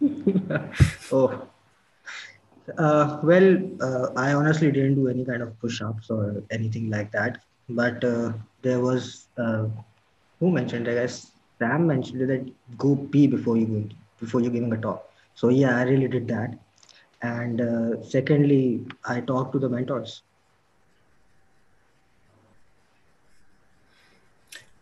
oh. 1.11 1.47
Uh, 2.77 3.19
well, 3.23 3.57
uh, 3.81 4.07
I 4.15 4.33
honestly 4.33 4.71
didn't 4.71 4.95
do 4.95 5.07
any 5.07 5.25
kind 5.25 5.41
of 5.41 5.59
push-ups 5.59 6.09
or 6.09 6.43
anything 6.51 6.89
like 6.89 7.11
that. 7.11 7.41
But 7.69 8.03
uh, 8.03 8.33
there 8.61 8.79
was 8.79 9.27
uh, 9.37 9.65
who 10.39 10.51
mentioned? 10.51 10.87
I 10.87 10.93
guess 10.93 11.31
Sam 11.59 11.87
mentioned 11.87 12.29
that 12.29 12.77
go 12.77 12.95
pee 12.95 13.27
before 13.27 13.57
you 13.57 13.65
go 13.65 13.83
before 14.19 14.41
you're 14.41 14.51
giving 14.51 14.71
a 14.71 14.77
talk. 14.77 15.11
So 15.35 15.49
yeah, 15.49 15.77
I 15.77 15.83
really 15.83 16.07
did 16.07 16.27
that. 16.29 16.57
And 17.21 17.61
uh, 17.61 18.03
secondly, 18.03 18.85
I 19.05 19.21
talked 19.21 19.53
to 19.53 19.59
the 19.59 19.69
mentors. 19.69 20.21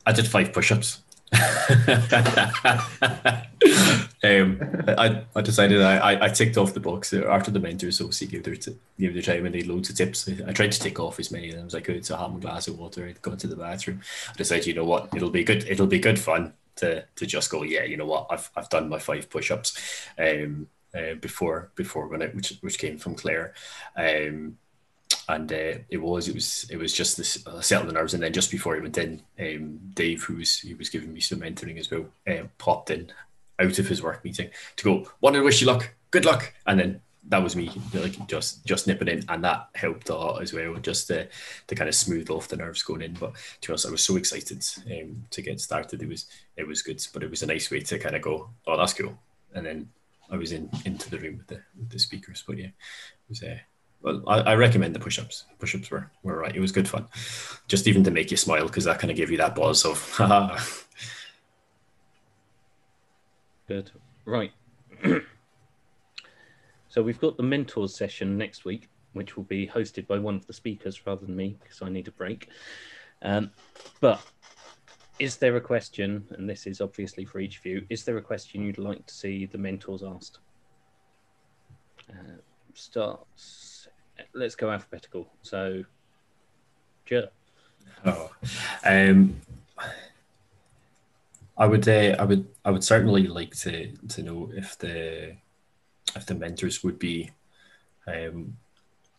I 0.06 0.12
did 0.12 0.28
five 0.28 0.54
push-ups. 0.54 1.02
um, 4.24 4.60
I, 4.88 5.24
I 5.36 5.42
decided 5.42 5.82
I, 5.82 6.26
I, 6.26 6.30
ticked 6.30 6.56
off 6.56 6.76
the 6.76 6.80
box 6.80 7.14
after 7.14 7.50
the 7.50 7.60
mentors 7.60 8.00
obviously 8.00 8.28
gave 8.28 8.44
their 8.44 8.56
t- 8.56 8.78
gave 9.00 9.14
their 9.14 9.24
time 9.24 9.46
and 9.46 9.56
they 9.56 9.64
loads 9.64 9.90
of 9.90 9.98
tips. 9.98 10.30
I 10.48 10.54
tried 10.54 10.72
to 10.72 10.80
tick 10.80 11.00
off 11.00 11.20
as 11.20 11.32
many 11.32 11.50
of 11.50 11.56
them 11.56 11.66
as 11.66 11.76
I 11.76 11.82
could. 11.82 12.06
So 12.06 12.16
I 12.16 12.22
had 12.22 12.32
my 12.32 12.40
glass 12.40 12.68
of 12.68 12.78
water, 12.78 13.08
I'd 13.08 13.22
gone 13.24 13.38
to 13.38 13.48
the 13.48 13.56
bathroom. 13.56 14.02
I 14.30 14.38
decided, 14.38 14.68
you 14.68 14.76
know 14.76 14.86
what, 14.86 15.10
it'll 15.16 15.32
be 15.32 15.44
good. 15.44 15.66
It'll 15.68 15.88
be 15.88 16.00
good 16.00 16.20
fun 16.20 16.54
to 16.78 17.04
to 17.16 17.26
just 17.26 17.50
go. 17.50 17.64
Yeah, 17.64 17.84
you 17.84 17.98
know 17.98 18.06
what, 18.06 18.28
I've 18.30 18.50
I've 18.56 18.70
done 18.70 18.88
my 18.88 19.00
five 19.00 19.30
push-ups. 19.30 20.08
Um, 20.18 20.68
uh, 20.96 21.16
before 21.16 21.72
before 21.76 22.08
when 22.08 22.22
it 22.22 22.34
which 22.34 22.58
which 22.62 22.78
came 22.78 22.98
from 22.98 23.16
Claire. 23.16 23.54
Um, 23.98 24.58
and 25.28 25.52
uh, 25.52 25.74
it 25.90 26.02
was 26.02 26.28
it 26.28 26.36
was 26.36 26.68
it 26.70 26.78
was 26.78 26.94
just 26.94 27.18
this 27.18 27.46
uh, 27.48 27.60
the 27.60 27.92
nerves. 27.92 28.14
And 28.14 28.22
then 28.22 28.34
just 28.34 28.52
before 28.52 28.76
he 28.76 28.82
went 28.82 28.98
in 28.98 29.22
um, 29.40 29.80
Dave 29.94 30.24
who 30.24 30.36
was 30.36 30.60
he 30.60 30.74
was 30.74 30.90
giving 30.90 31.14
me 31.14 31.20
some 31.20 31.40
mentoring 31.40 31.80
as 31.80 31.90
well 31.90 32.06
um, 32.28 32.50
popped 32.58 32.92
in 32.92 33.12
out 33.60 33.80
of 33.80 33.88
his 33.88 34.04
work 34.04 34.24
meeting 34.24 34.50
to 34.76 34.84
go 34.84 35.12
want 35.22 35.36
to 35.36 35.42
wish 35.42 35.62
you 35.62 35.68
luck. 35.68 35.90
Good 36.12 36.26
luck. 36.26 36.54
And 36.68 36.80
then 36.80 37.02
that 37.28 37.42
was 37.42 37.56
me 37.56 37.72
like 37.94 38.28
just 38.28 38.66
just 38.66 38.86
nipping 38.88 39.08
in. 39.08 39.26
And 39.30 39.44
that 39.44 39.70
helped 39.74 40.10
a 40.10 40.16
lot 40.16 40.42
as 40.42 40.54
well 40.54 40.76
just 40.76 41.08
to, 41.08 41.28
to 41.68 41.76
kind 41.76 41.88
of 41.88 41.96
smooth 41.96 42.30
off 42.30 42.48
the 42.48 42.58
nerves 42.58 42.84
going 42.84 43.02
in. 43.02 43.14
But 43.14 43.34
to 43.62 43.68
be 43.68 43.72
honest 43.72 43.88
I 43.88 43.92
was 43.92 44.04
so 44.04 44.18
excited 44.18 44.64
um, 44.92 45.26
to 45.32 45.42
get 45.42 45.60
started. 45.60 46.04
It 46.04 46.10
was 46.10 46.28
it 46.56 46.68
was 46.68 46.84
good 46.84 47.06
but 47.14 47.24
it 47.24 47.30
was 47.30 47.42
a 47.42 47.48
nice 47.48 47.72
way 47.72 47.80
to 47.80 48.00
kind 48.00 48.16
of 48.16 48.22
go 48.22 48.50
oh 48.68 48.78
that's 48.78 48.94
cool. 48.94 49.18
And 49.54 49.66
then 49.66 49.90
I 50.30 50.38
was 50.38 50.52
in 50.52 50.70
into 50.86 51.10
the 51.10 51.20
room 51.20 51.38
with 51.38 51.48
the 51.48 51.62
with 51.80 51.90
the 51.90 52.00
speakers. 52.00 52.44
But 52.46 52.58
yeah 52.60 52.68
it 52.68 53.30
was 53.30 53.42
uh, 53.42 53.58
well, 54.06 54.22
I, 54.28 54.52
I 54.52 54.56
recommend 54.56 54.94
the 54.94 55.00
push-ups. 55.00 55.46
Push-ups 55.58 55.90
were 55.90 56.12
were 56.22 56.38
right. 56.38 56.56
It 56.56 56.60
was 56.60 56.72
good 56.72 56.88
fun, 56.88 57.08
just 57.68 57.88
even 57.88 58.04
to 58.04 58.12
make 58.12 58.30
you 58.30 58.38
smile 58.38 58.68
because 58.68 58.84
that 58.84 59.00
kind 59.00 59.10
of 59.10 59.18
gave 59.18 59.32
you 59.32 59.38
that 59.38 59.56
buzz 59.56 59.84
of, 59.84 60.00
haha. 60.14 60.60
Good. 63.68 63.90
Right. 64.26 64.52
so 66.88 67.02
we've 67.02 67.20
got 67.20 67.36
the 67.36 67.44
mentors 67.44 67.96
session 67.96 68.38
next 68.38 68.64
week, 68.64 68.90
which 69.14 69.36
will 69.36 69.44
be 69.44 69.68
hosted 69.68 70.06
by 70.06 70.20
one 70.20 70.36
of 70.36 70.46
the 70.46 70.54
speakers 70.54 71.08
rather 71.08 71.26
than 71.26 71.36
me 71.36 71.58
because 71.64 71.82
I 71.82 71.90
need 71.90 72.08
a 72.08 72.12
break. 72.12 72.50
Um, 73.24 73.50
but 74.02 74.22
is 75.18 75.38
there 75.38 75.56
a 75.56 75.62
question, 75.62 76.28
and 76.38 76.48
this 76.48 76.68
is 76.68 76.80
obviously 76.80 77.26
for 77.26 77.40
each 77.40 77.58
of 77.58 77.66
you, 77.66 77.84
is 77.90 78.04
there 78.04 78.18
a 78.18 78.22
question 78.22 78.62
you'd 78.62 78.78
like 78.78 79.04
to 79.08 79.14
see 79.16 79.48
the 79.48 79.58
mentors 79.58 80.04
asked? 80.04 80.38
Uh, 82.08 82.38
starts. 82.76 83.65
Let's 84.34 84.56
go 84.56 84.72
alphabetical. 84.72 85.28
So, 85.42 85.84
Jer. 87.06 87.30
Oh, 88.06 88.32
um, 88.84 89.42
I 91.58 91.66
would, 91.66 91.88
uh, 91.88 92.16
I 92.20 92.24
would, 92.24 92.48
I 92.64 92.72
would 92.72 92.84
certainly 92.84 93.28
like 93.28 93.56
to 93.58 93.92
to 94.10 94.24
know 94.24 94.52
if 94.54 94.78
the 94.78 95.36
if 96.16 96.26
the 96.26 96.36
mentors 96.36 96.84
would 96.84 97.00
be 97.00 97.32
um, 98.08 98.58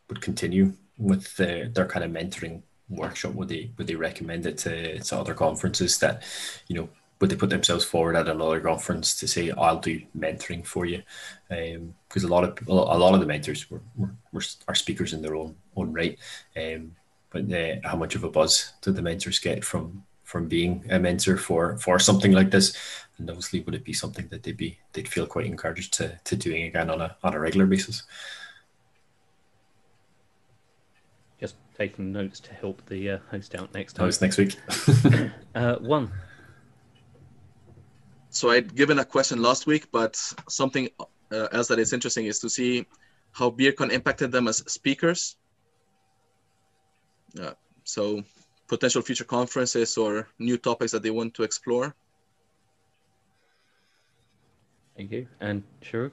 would 0.09 0.21
continue 0.21 0.73
with 0.99 1.37
the, 1.37 1.71
their 1.75 1.87
kind 1.87 2.05
of 2.05 2.11
mentoring 2.11 2.63
workshop. 2.89 3.35
Would 3.35 3.49
they 3.49 3.71
would 3.77 3.87
they 3.87 3.95
recommend 3.95 4.47
it 4.47 4.59
to, 4.59 4.99
to 4.99 5.19
other 5.19 5.35
conferences 5.35 5.99
that 5.99 6.23
you 6.69 6.77
know 6.77 6.89
would 7.21 7.31
they 7.31 7.37
put 7.37 7.51
themselves 7.51 7.85
forward 7.85 8.17
at 8.17 8.29
another 8.29 8.61
conference 8.61 9.19
to 9.19 9.27
say 9.27 9.51
I'll 9.51 9.81
do 9.81 10.03
mentoring 10.17 10.67
for 10.67 10.85
you 10.85 11.03
because 11.49 12.25
a 12.25 12.29
lot 12.29 12.45
of 12.45 12.69
a 12.69 12.73
lot 12.73 13.15
of 13.15 13.21
the 13.21 13.27
mentors 13.27 13.71
were, 13.71 13.83
were, 13.97 14.15
were 14.33 14.43
are 14.69 14.75
speakers 14.75 15.13
in 15.13 15.23
their 15.23 15.35
own 15.35 15.57
own 15.77 15.93
right 15.93 16.19
um, 16.57 16.95
but 17.31 17.51
uh, 17.53 17.77
how 17.85 17.97
much 17.97 18.15
of 18.15 18.25
a 18.25 18.31
buzz 18.31 18.73
do 18.83 18.93
the 18.93 19.03
mentors 19.03 19.39
get 19.39 19.65
from 19.65 20.05
from 20.25 20.49
being 20.49 20.85
a 20.91 20.99
mentor 20.99 21.37
for 21.37 21.79
for 21.79 21.99
something 21.99 22.33
like 22.33 22.51
this 22.51 22.77
and 23.19 23.31
obviously 23.31 23.61
would 23.61 23.75
it 23.75 23.85
be 23.85 23.93
something 23.93 24.27
that 24.29 24.43
they'd 24.43 24.57
be 24.57 24.79
they'd 24.93 25.09
feel 25.09 25.27
quite 25.27 25.47
encouraged 25.47 25.95
to 25.95 26.19
to 26.25 26.37
doing 26.37 26.65
again 26.65 26.91
on 26.91 27.01
a 27.01 27.17
on 27.23 27.35
a 27.35 27.41
regular 27.41 27.67
basis 27.67 28.03
Just 31.39 31.57
taking 31.77 32.13
notes 32.13 32.41
to 32.41 32.55
help 32.55 32.85
the 32.87 33.11
uh, 33.11 33.19
host 33.31 33.55
out 33.55 33.73
next 33.75 33.93
time. 33.93 34.07
was 34.07 34.21
next 34.21 34.39
week 34.39 34.57
Uh, 35.55 35.77
Juan. 35.77 36.11
So 38.37 38.51
I'd 38.51 38.75
given 38.75 38.99
a 38.99 39.05
question 39.05 39.41
last 39.41 39.67
week, 39.67 39.89
but 39.91 40.15
something 40.47 40.91
uh, 41.33 41.49
else 41.53 41.69
that 41.69 41.79
is 41.79 41.95
interesting 41.95 42.27
is 42.27 42.39
to 42.41 42.51
see 42.51 42.87
how 43.33 43.49
BeerCon 43.49 43.91
impacted 43.91 44.31
them 44.31 44.47
as 44.47 44.59
speakers. 44.71 45.37
Uh, 47.41 47.55
so 47.85 48.23
potential 48.69 49.01
future 49.01 49.25
conferences 49.25 49.97
or 49.97 50.29
new 50.39 50.59
topics 50.59 50.93
that 50.93 51.03
they 51.03 51.11
want 51.11 51.33
to 51.33 51.45
explore. 51.45 51.95
Thank 54.99 55.13
you. 55.13 55.27
And 55.41 55.63
Sharuk? 55.83 56.13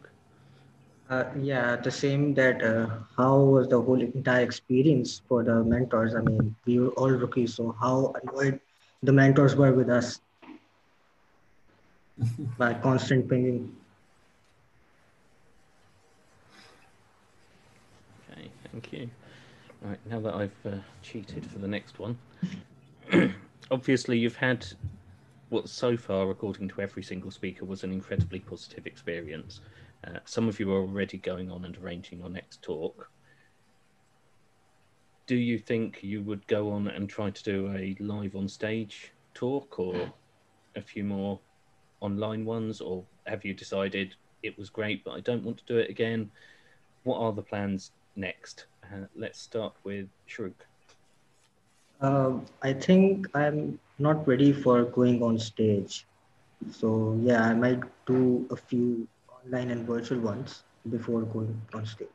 Uh, 1.10 1.26
yeah, 1.38 1.76
the 1.76 1.92
same 1.92 2.34
that 2.36 2.64
uh, 2.64 2.88
how 3.18 3.38
was 3.40 3.68
the 3.68 3.82
whole 3.82 4.00
entire 4.00 4.44
experience 4.44 5.22
for 5.28 5.44
the 5.44 5.62
mentors? 5.62 6.16
I 6.16 6.22
mean, 6.22 6.56
we 6.66 6.80
were 6.80 6.94
all 6.96 7.12
rookies, 7.12 7.56
so 7.56 7.76
how 7.82 8.14
annoyed 8.24 8.62
the 9.02 9.12
mentors 9.12 9.58
were 9.58 9.74
with 9.74 9.90
us 9.90 10.22
by 12.58 12.74
constant 12.76 13.30
pinging. 13.30 13.76
Okay, 18.32 18.52
thank 18.72 18.94
you. 18.94 19.10
Right, 19.82 20.00
now 20.10 20.20
that 20.22 20.34
I've 20.34 20.66
uh, 20.66 20.78
cheated 21.02 21.46
for 21.46 21.60
the 21.60 21.68
next 21.68 22.00
one, 22.00 22.18
obviously 23.72 24.18
you've 24.18 24.38
had 24.38 24.66
what 25.50 25.70
so 25.70 25.98
far, 25.98 26.30
according 26.32 26.70
to 26.70 26.82
every 26.82 27.04
single 27.04 27.32
speaker, 27.32 27.66
was 27.66 27.84
an 27.84 27.92
incredibly 27.92 28.40
positive 28.40 28.88
experience. 28.88 29.62
Uh, 30.08 30.20
some 30.26 30.48
of 30.48 30.60
you 30.60 30.72
are 30.74 30.82
already 30.82 31.18
going 31.18 31.52
on 31.52 31.66
and 31.66 31.78
arranging 31.78 32.20
your 32.20 32.30
next 32.30 32.62
talk. 32.62 33.10
Do 35.28 35.36
you 35.36 35.58
think 35.60 36.00
you 36.02 36.22
would 36.24 36.46
go 36.48 36.72
on 36.72 36.88
and 36.88 37.10
try 37.10 37.30
to 37.30 37.44
do 37.44 37.74
a 37.76 37.96
live 38.00 38.36
on 38.36 38.48
stage 38.48 39.14
talk 39.34 39.80
or 39.80 40.12
a 40.76 40.82
few 40.82 41.04
more 41.04 41.40
online 42.04 42.46
ones, 42.46 42.82
or 42.82 43.08
have 43.28 43.46
you 43.46 43.56
decided 43.56 44.16
it 44.44 44.58
was 44.60 44.70
great, 44.70 45.04
but 45.06 45.14
I 45.14 45.22
don't 45.22 45.44
want 45.46 45.60
to 45.60 45.66
do 45.74 45.80
it 45.80 45.90
again? 45.90 46.32
What 47.04 47.20
are 47.20 47.34
the 47.34 47.44
plans 47.44 47.92
next? 48.16 48.68
Uh, 48.84 49.08
let's 49.16 49.40
start 49.42 49.74
with 49.84 50.10
Shrug. 50.28 50.54
Um, 52.02 52.46
I 52.62 52.74
think 52.74 53.28
I'm 53.36 53.80
not 54.00 54.28
ready 54.28 54.52
for 54.54 54.84
going 54.84 55.24
on 55.24 55.40
stage. 55.40 56.06
So 56.72 57.18
yeah, 57.22 57.44
I 57.44 57.54
might 57.54 57.82
do 58.06 58.48
a 58.52 58.56
few 58.58 59.08
online 59.30 59.72
and 59.72 59.88
virtual 59.88 60.20
ones 60.20 60.64
before 60.90 61.22
going 61.24 61.62
on 61.74 61.86
stage. 61.86 62.10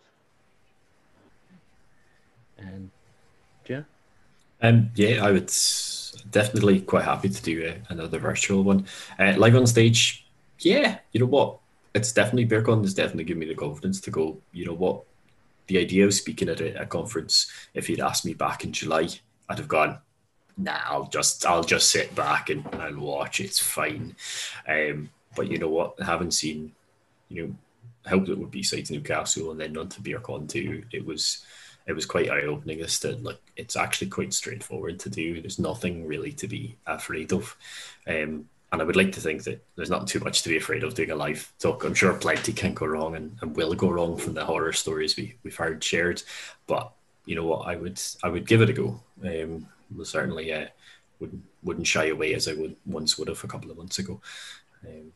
And 2.58 2.90
yeah, 3.68 3.82
Um, 4.62 4.90
yeah, 4.94 5.24
I 5.24 5.32
would 5.32 5.50
definitely 6.30 6.80
quite 6.80 7.04
happy 7.04 7.28
to 7.28 7.42
do 7.42 7.68
uh, 7.68 7.74
another 7.88 8.18
virtual 8.18 8.62
one. 8.62 8.86
Uh, 9.18 9.34
live 9.36 9.56
on 9.56 9.66
stage, 9.66 10.26
yeah, 10.60 10.98
you 11.12 11.20
know 11.20 11.26
what? 11.26 11.58
It's 11.94 12.12
definitely 12.12 12.46
BeerCon 12.46 12.82
has 12.82 12.94
definitely 12.94 13.24
given 13.24 13.40
me 13.40 13.46
the 13.46 13.54
confidence 13.54 14.00
to 14.02 14.10
go. 14.10 14.38
You 14.52 14.66
know 14.66 14.74
what? 14.74 15.02
The 15.66 15.78
idea 15.78 16.06
of 16.06 16.14
speaking 16.14 16.48
at 16.48 16.60
a, 16.60 16.82
a 16.82 16.86
conference, 16.86 17.50
if 17.74 17.88
you'd 17.88 18.00
asked 18.00 18.24
me 18.24 18.34
back 18.34 18.64
in 18.64 18.72
July, 18.72 19.08
I'd 19.48 19.58
have 19.58 19.68
gone, 19.68 19.98
nah, 20.56 20.78
I'll 20.86 21.08
just 21.08 21.46
I'll 21.46 21.64
just 21.64 21.90
sit 21.90 22.14
back 22.14 22.50
and, 22.50 22.66
and 22.74 23.00
watch. 23.00 23.40
It's 23.40 23.58
fine. 23.58 24.16
Um, 24.66 25.10
but 25.36 25.50
you 25.50 25.58
know 25.58 25.68
what? 25.68 26.00
Having 26.00 26.32
seen, 26.32 26.72
you 27.28 27.46
know, 27.46 27.54
how 28.06 28.16
it 28.16 28.38
would 28.38 28.50
be 28.50 28.62
sight 28.62 28.90
Newcastle 28.90 29.50
and 29.50 29.60
then 29.60 29.76
on 29.76 29.88
to 29.90 30.00
BeerCon 30.00 30.48
too, 30.48 30.84
it 30.92 31.04
was 31.04 31.44
it 31.88 31.94
was 31.94 32.06
quite 32.06 32.30
eye 32.30 32.42
opening 32.42 32.80
as 32.82 33.00
to 33.00 33.16
like 33.16 33.40
it's 33.56 33.74
actually 33.74 34.08
quite 34.08 34.34
straightforward 34.34 35.00
to 35.00 35.10
do. 35.10 35.40
There's 35.40 35.58
nothing 35.58 36.06
really 36.06 36.32
to 36.32 36.46
be 36.46 36.76
afraid 36.86 37.32
of. 37.32 37.56
Um, 38.06 38.48
and 38.70 38.82
I 38.82 38.84
would 38.84 38.96
like 38.96 39.12
to 39.12 39.20
think 39.20 39.44
that 39.44 39.64
there's 39.76 39.88
not 39.88 40.06
too 40.06 40.20
much 40.20 40.42
to 40.42 40.50
be 40.50 40.58
afraid 40.58 40.84
of 40.84 40.92
doing 40.92 41.10
a 41.10 41.16
live 41.16 41.50
talk. 41.58 41.84
I'm 41.84 41.94
sure 41.94 42.12
plenty 42.12 42.52
can 42.52 42.74
go 42.74 42.84
wrong 42.84 43.16
and, 43.16 43.34
and 43.40 43.56
will 43.56 43.72
go 43.72 43.88
wrong 43.88 44.18
from 44.18 44.34
the 44.34 44.44
horror 44.44 44.74
stories 44.74 45.16
we, 45.16 45.34
we've 45.42 45.56
heard 45.56 45.82
shared. 45.82 46.22
But 46.66 46.92
you 47.24 47.34
know 47.34 47.46
what, 47.46 47.66
I 47.66 47.76
would 47.76 47.98
I 48.22 48.28
would 48.28 48.46
give 48.46 48.60
it 48.60 48.70
a 48.70 48.74
go. 48.74 49.00
Um, 49.24 49.66
well, 49.96 50.04
certainly 50.04 50.52
uh, 50.52 50.66
wouldn't 51.18 51.42
wouldn't 51.62 51.86
shy 51.86 52.08
away 52.08 52.34
as 52.34 52.46
I 52.46 52.52
would 52.52 52.76
once 52.84 53.18
would 53.18 53.28
have 53.28 53.42
a 53.42 53.48
couple 53.48 53.70
of 53.70 53.78
months 53.78 53.98
ago. 53.98 54.20
Um, 54.86 55.12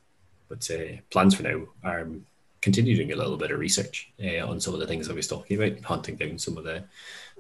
but 0.48 0.70
uh, 0.70 1.00
plans 1.10 1.34
for 1.34 1.42
now 1.42 1.62
are 1.84 2.00
um, 2.00 2.24
continue 2.62 2.96
doing 2.96 3.12
a 3.12 3.16
little 3.16 3.36
bit 3.36 3.50
of 3.50 3.58
research 3.58 4.10
uh, 4.24 4.46
on 4.46 4.60
some 4.60 4.72
of 4.72 4.80
the 4.80 4.86
things 4.86 5.10
I 5.10 5.12
was 5.12 5.28
talking 5.28 5.60
about, 5.60 5.82
hunting 5.84 6.16
down 6.16 6.38
some 6.38 6.56
of 6.56 6.64
the 6.64 6.84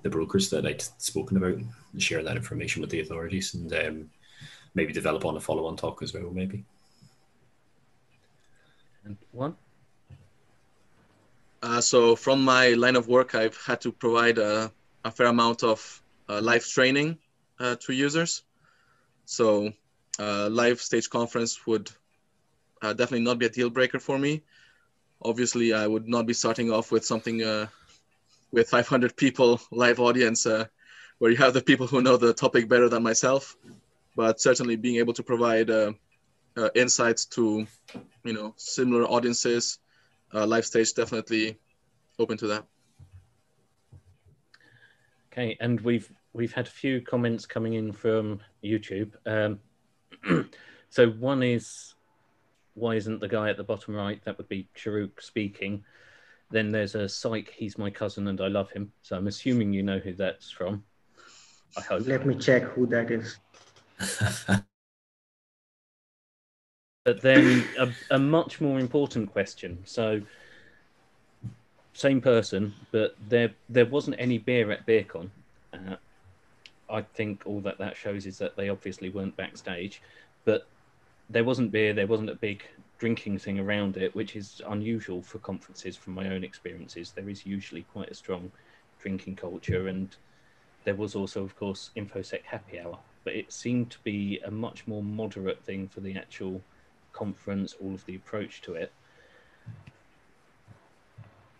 the 0.02 0.10
brokers 0.10 0.50
that 0.50 0.66
I'd 0.66 0.82
spoken 0.82 1.36
about, 1.36 1.54
and 1.54 2.02
share 2.02 2.22
that 2.22 2.36
information 2.36 2.82
with 2.82 2.90
the 2.90 3.00
authorities, 3.00 3.54
and 3.54 3.72
um, 3.72 4.10
maybe 4.74 4.92
develop 4.92 5.24
on 5.24 5.36
a 5.36 5.40
follow-on 5.40 5.76
talk 5.76 6.02
as 6.02 6.12
well. 6.12 6.30
Maybe. 6.32 6.64
and 9.04 9.16
Juan. 9.32 9.56
Uh, 11.62 11.80
so 11.80 12.16
from 12.16 12.44
my 12.44 12.70
line 12.70 12.96
of 12.96 13.06
work, 13.06 13.36
I've 13.36 13.56
had 13.64 13.80
to 13.82 13.92
provide 13.92 14.38
a, 14.38 14.72
a 15.04 15.10
fair 15.10 15.26
amount 15.26 15.62
of 15.62 16.02
uh, 16.28 16.40
live 16.40 16.66
training 16.66 17.18
uh, 17.60 17.76
to 17.76 17.92
users. 17.92 18.42
So 19.24 19.72
uh, 20.18 20.48
live 20.50 20.80
stage 20.80 21.08
conference 21.08 21.64
would 21.66 21.90
uh, 22.82 22.92
definitely 22.92 23.24
not 23.24 23.38
be 23.38 23.46
a 23.46 23.48
deal 23.48 23.70
breaker 23.70 24.00
for 24.00 24.18
me. 24.18 24.42
Obviously, 25.24 25.72
I 25.72 25.86
would 25.86 26.08
not 26.08 26.26
be 26.26 26.32
starting 26.32 26.70
off 26.70 26.90
with 26.92 27.04
something 27.04 27.42
uh, 27.42 27.66
with 28.52 28.68
500 28.68 29.16
people 29.16 29.60
live 29.70 30.00
audience 30.00 30.46
uh, 30.46 30.66
where 31.18 31.30
you 31.30 31.36
have 31.38 31.54
the 31.54 31.62
people 31.62 31.86
who 31.86 32.02
know 32.02 32.16
the 32.16 32.34
topic 32.34 32.68
better 32.68 32.88
than 32.88 33.02
myself. 33.02 33.56
But 34.16 34.40
certainly 34.40 34.76
being 34.76 34.96
able 34.96 35.14
to 35.14 35.22
provide 35.22 35.70
uh, 35.70 35.92
uh, 36.56 36.68
insights 36.74 37.24
to, 37.26 37.66
you 38.24 38.32
know, 38.32 38.54
similar 38.56 39.04
audiences, 39.04 39.78
uh, 40.34 40.46
live 40.46 40.66
stage 40.66 40.92
definitely 40.92 41.58
open 42.18 42.36
to 42.38 42.46
that. 42.48 42.64
Okay, 45.32 45.56
and 45.60 45.80
we've 45.80 46.12
we've 46.34 46.52
had 46.52 46.66
a 46.66 46.70
few 46.70 47.00
comments 47.00 47.46
coming 47.46 47.74
in 47.74 47.92
from 47.92 48.40
YouTube. 48.62 49.12
Um, 49.26 49.60
so 50.90 51.08
one 51.10 51.42
is, 51.42 51.94
why 52.74 52.94
isn't 52.94 53.20
the 53.20 53.28
guy 53.28 53.50
at 53.50 53.56
the 53.56 53.64
bottom 53.64 53.94
right? 53.94 54.22
That 54.24 54.38
would 54.38 54.48
be 54.48 54.68
Sharuk 54.76 55.20
speaking. 55.20 55.84
Then 56.50 56.70
there's 56.70 56.94
a 56.94 57.08
psych. 57.08 57.50
He's 57.50 57.78
my 57.78 57.90
cousin 57.90 58.28
and 58.28 58.40
I 58.40 58.48
love 58.48 58.70
him. 58.70 58.92
So 59.02 59.16
I'm 59.16 59.26
assuming 59.26 59.72
you 59.72 59.82
know 59.82 59.98
who 59.98 60.12
that's 60.12 60.50
from. 60.50 60.84
I 61.76 61.80
hope. 61.80 62.06
Let 62.06 62.26
me 62.26 62.34
check 62.34 62.62
who 62.62 62.86
that 62.86 63.10
is. 63.10 63.38
But 67.04 67.20
then 67.20 67.64
a, 67.78 67.90
a 68.12 68.18
much 68.18 68.60
more 68.60 68.78
important 68.78 69.32
question. 69.32 69.78
So, 69.84 70.20
same 71.94 72.20
person, 72.20 72.74
but 72.92 73.16
there 73.28 73.50
there 73.68 73.86
wasn't 73.86 74.16
any 74.18 74.38
beer 74.38 74.70
at 74.70 74.86
BeerCon. 74.86 75.28
Uh, 75.74 75.96
I 76.88 77.02
think 77.02 77.42
all 77.44 77.60
that 77.62 77.78
that 77.78 77.96
shows 77.96 78.24
is 78.26 78.38
that 78.38 78.56
they 78.56 78.68
obviously 78.68 79.10
weren't 79.10 79.36
backstage, 79.36 80.00
but 80.44 80.68
there 81.32 81.44
wasn't 81.44 81.72
beer. 81.72 81.92
There 81.94 82.06
wasn't 82.06 82.30
a 82.30 82.34
big 82.34 82.62
drinking 82.98 83.38
thing 83.38 83.58
around 83.58 83.96
it, 83.96 84.14
which 84.14 84.36
is 84.36 84.60
unusual 84.68 85.22
for 85.22 85.38
conferences. 85.38 85.96
From 85.96 86.14
my 86.14 86.28
own 86.28 86.44
experiences, 86.44 87.12
there 87.12 87.28
is 87.28 87.46
usually 87.46 87.82
quite 87.92 88.10
a 88.10 88.14
strong 88.14 88.52
drinking 89.00 89.36
culture, 89.36 89.88
and 89.88 90.14
there 90.84 90.94
was 90.94 91.14
also, 91.14 91.42
of 91.42 91.56
course, 91.56 91.90
InfoSec 91.96 92.42
happy 92.44 92.78
hour. 92.78 92.98
But 93.24 93.34
it 93.34 93.52
seemed 93.52 93.90
to 93.90 93.98
be 94.04 94.40
a 94.44 94.50
much 94.50 94.86
more 94.86 95.02
moderate 95.02 95.62
thing 95.64 95.88
for 95.88 96.00
the 96.00 96.16
actual 96.16 96.60
conference, 97.12 97.74
all 97.82 97.94
of 97.94 98.04
the 98.04 98.16
approach 98.16 98.60
to 98.62 98.74
it. 98.74 98.92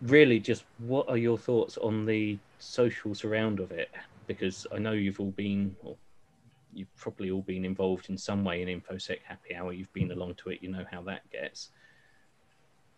Really, 0.03 0.39
just 0.39 0.65
what 0.79 1.09
are 1.09 1.17
your 1.17 1.39
thoughts 1.39 1.79
on 1.79 2.05
the 2.05 2.39
social 2.59 3.15
surround 3.15 3.61
of 3.61 3.71
it? 3.71 3.91
Because 4.27 4.67
I 4.75 4.79
know 4.79 4.93
you've 4.93 5.21
all 5.21 5.31
been, 5.31 5.77
or 5.83 5.97
you've 6.73 6.95
probably 6.97 7.31
all 7.31 7.43
been 7.43 7.65
involved 7.65 8.11
in 8.11 8.19
some 8.19 8.45
way 8.45 8.63
in 8.63 8.81
InfoSec 8.81 9.19
Happy 9.25 9.55
Hour. 9.55 9.73
You've 9.73 9.93
been 9.93 10.13
along 10.13 10.35
to 10.37 10.51
it, 10.51 10.63
you 10.63 10.71
know 10.71 10.85
how 10.91 11.03
that 11.03 11.29
gets. 11.31 11.71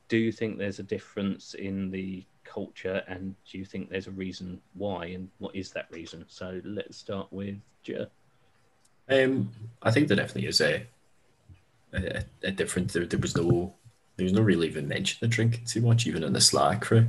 Do 0.08 0.16
you 0.16 0.32
think 0.32 0.58
there's 0.58 0.78
a 0.78 0.84
difference 0.84 1.54
in 1.54 1.90
the 1.90 2.24
culture, 2.44 3.02
and 3.08 3.34
do 3.50 3.58
you 3.58 3.64
think 3.64 3.88
there's 3.88 4.06
a 4.06 4.12
reason 4.12 4.60
why, 4.74 5.06
and 5.06 5.28
what 5.38 5.56
is 5.56 5.70
that 5.72 5.86
reason? 5.90 6.24
So 6.28 6.60
let's 6.64 6.96
start 6.98 7.32
with 7.32 7.56
Jer. 7.82 8.08
Um, 9.08 9.50
I 9.82 9.90
think 9.90 10.08
there 10.08 10.16
definitely 10.16 10.48
is 10.48 10.60
a 10.60 10.86
a, 11.92 12.24
a 12.42 12.50
difference. 12.50 12.92
There, 12.92 13.06
there 13.06 13.18
was 13.18 13.36
no 13.36 13.74
there 14.16 14.24
was 14.24 14.32
no 14.32 14.42
really 14.42 14.68
even 14.68 14.88
mention 14.88 15.24
of 15.24 15.30
drinking 15.30 15.64
too 15.64 15.80
much, 15.80 16.06
even 16.06 16.22
in 16.22 16.32
the 16.32 16.40
Slack 16.40 16.84
for 16.84 17.08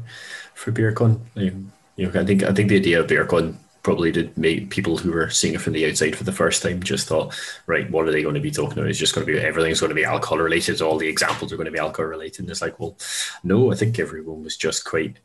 for 0.54 0.72
BeerCon. 0.72 1.20
Um, 1.36 1.72
you 1.96 2.08
know, 2.08 2.20
I 2.20 2.26
think 2.26 2.44
I 2.44 2.54
think 2.54 2.70
the 2.70 2.78
idea 2.78 3.00
of 3.00 3.08
BeerCon 3.08 3.56
probably 3.86 4.12
did 4.12 4.36
make 4.36 4.72
people 4.72 4.98
who 4.98 5.12
were 5.12 5.30
seeing 5.30 5.54
it 5.54 5.62
from 5.62 5.74
the 5.74 5.88
outside 5.88 6.16
for 6.16 6.24
the 6.24 6.32
first 6.32 6.64
time 6.64 6.82
just 6.82 7.08
thought, 7.08 7.40
right, 7.68 7.88
what 7.92 8.08
are 8.08 8.12
they 8.12 8.24
going 8.24 8.34
to 8.34 8.42
be 8.42 8.50
talking 8.50 8.80
about? 8.80 8.90
It's 8.90 8.98
just 8.98 9.14
going 9.14 9.28
to 9.28 9.32
be 9.32 9.40
everything's 9.40 9.80
going 9.80 9.92
to 9.92 9.96
be 9.96 10.04
alcohol 10.04 10.40
related. 10.40 10.82
All 10.82 10.98
the 10.98 11.08
examples 11.08 11.54
are 11.54 11.56
going 11.56 11.68
to 11.68 11.72
be 11.72 11.78
alcohol 11.78 12.10
related. 12.10 12.40
And 12.40 12.50
it's 12.50 12.64
like, 12.64 12.80
well, 12.80 12.98
no, 13.44 13.72
I 13.72 13.76
think 13.76 14.00
everyone 14.00 14.44
was 14.44 14.58
just 14.58 14.86
quite 14.86 15.20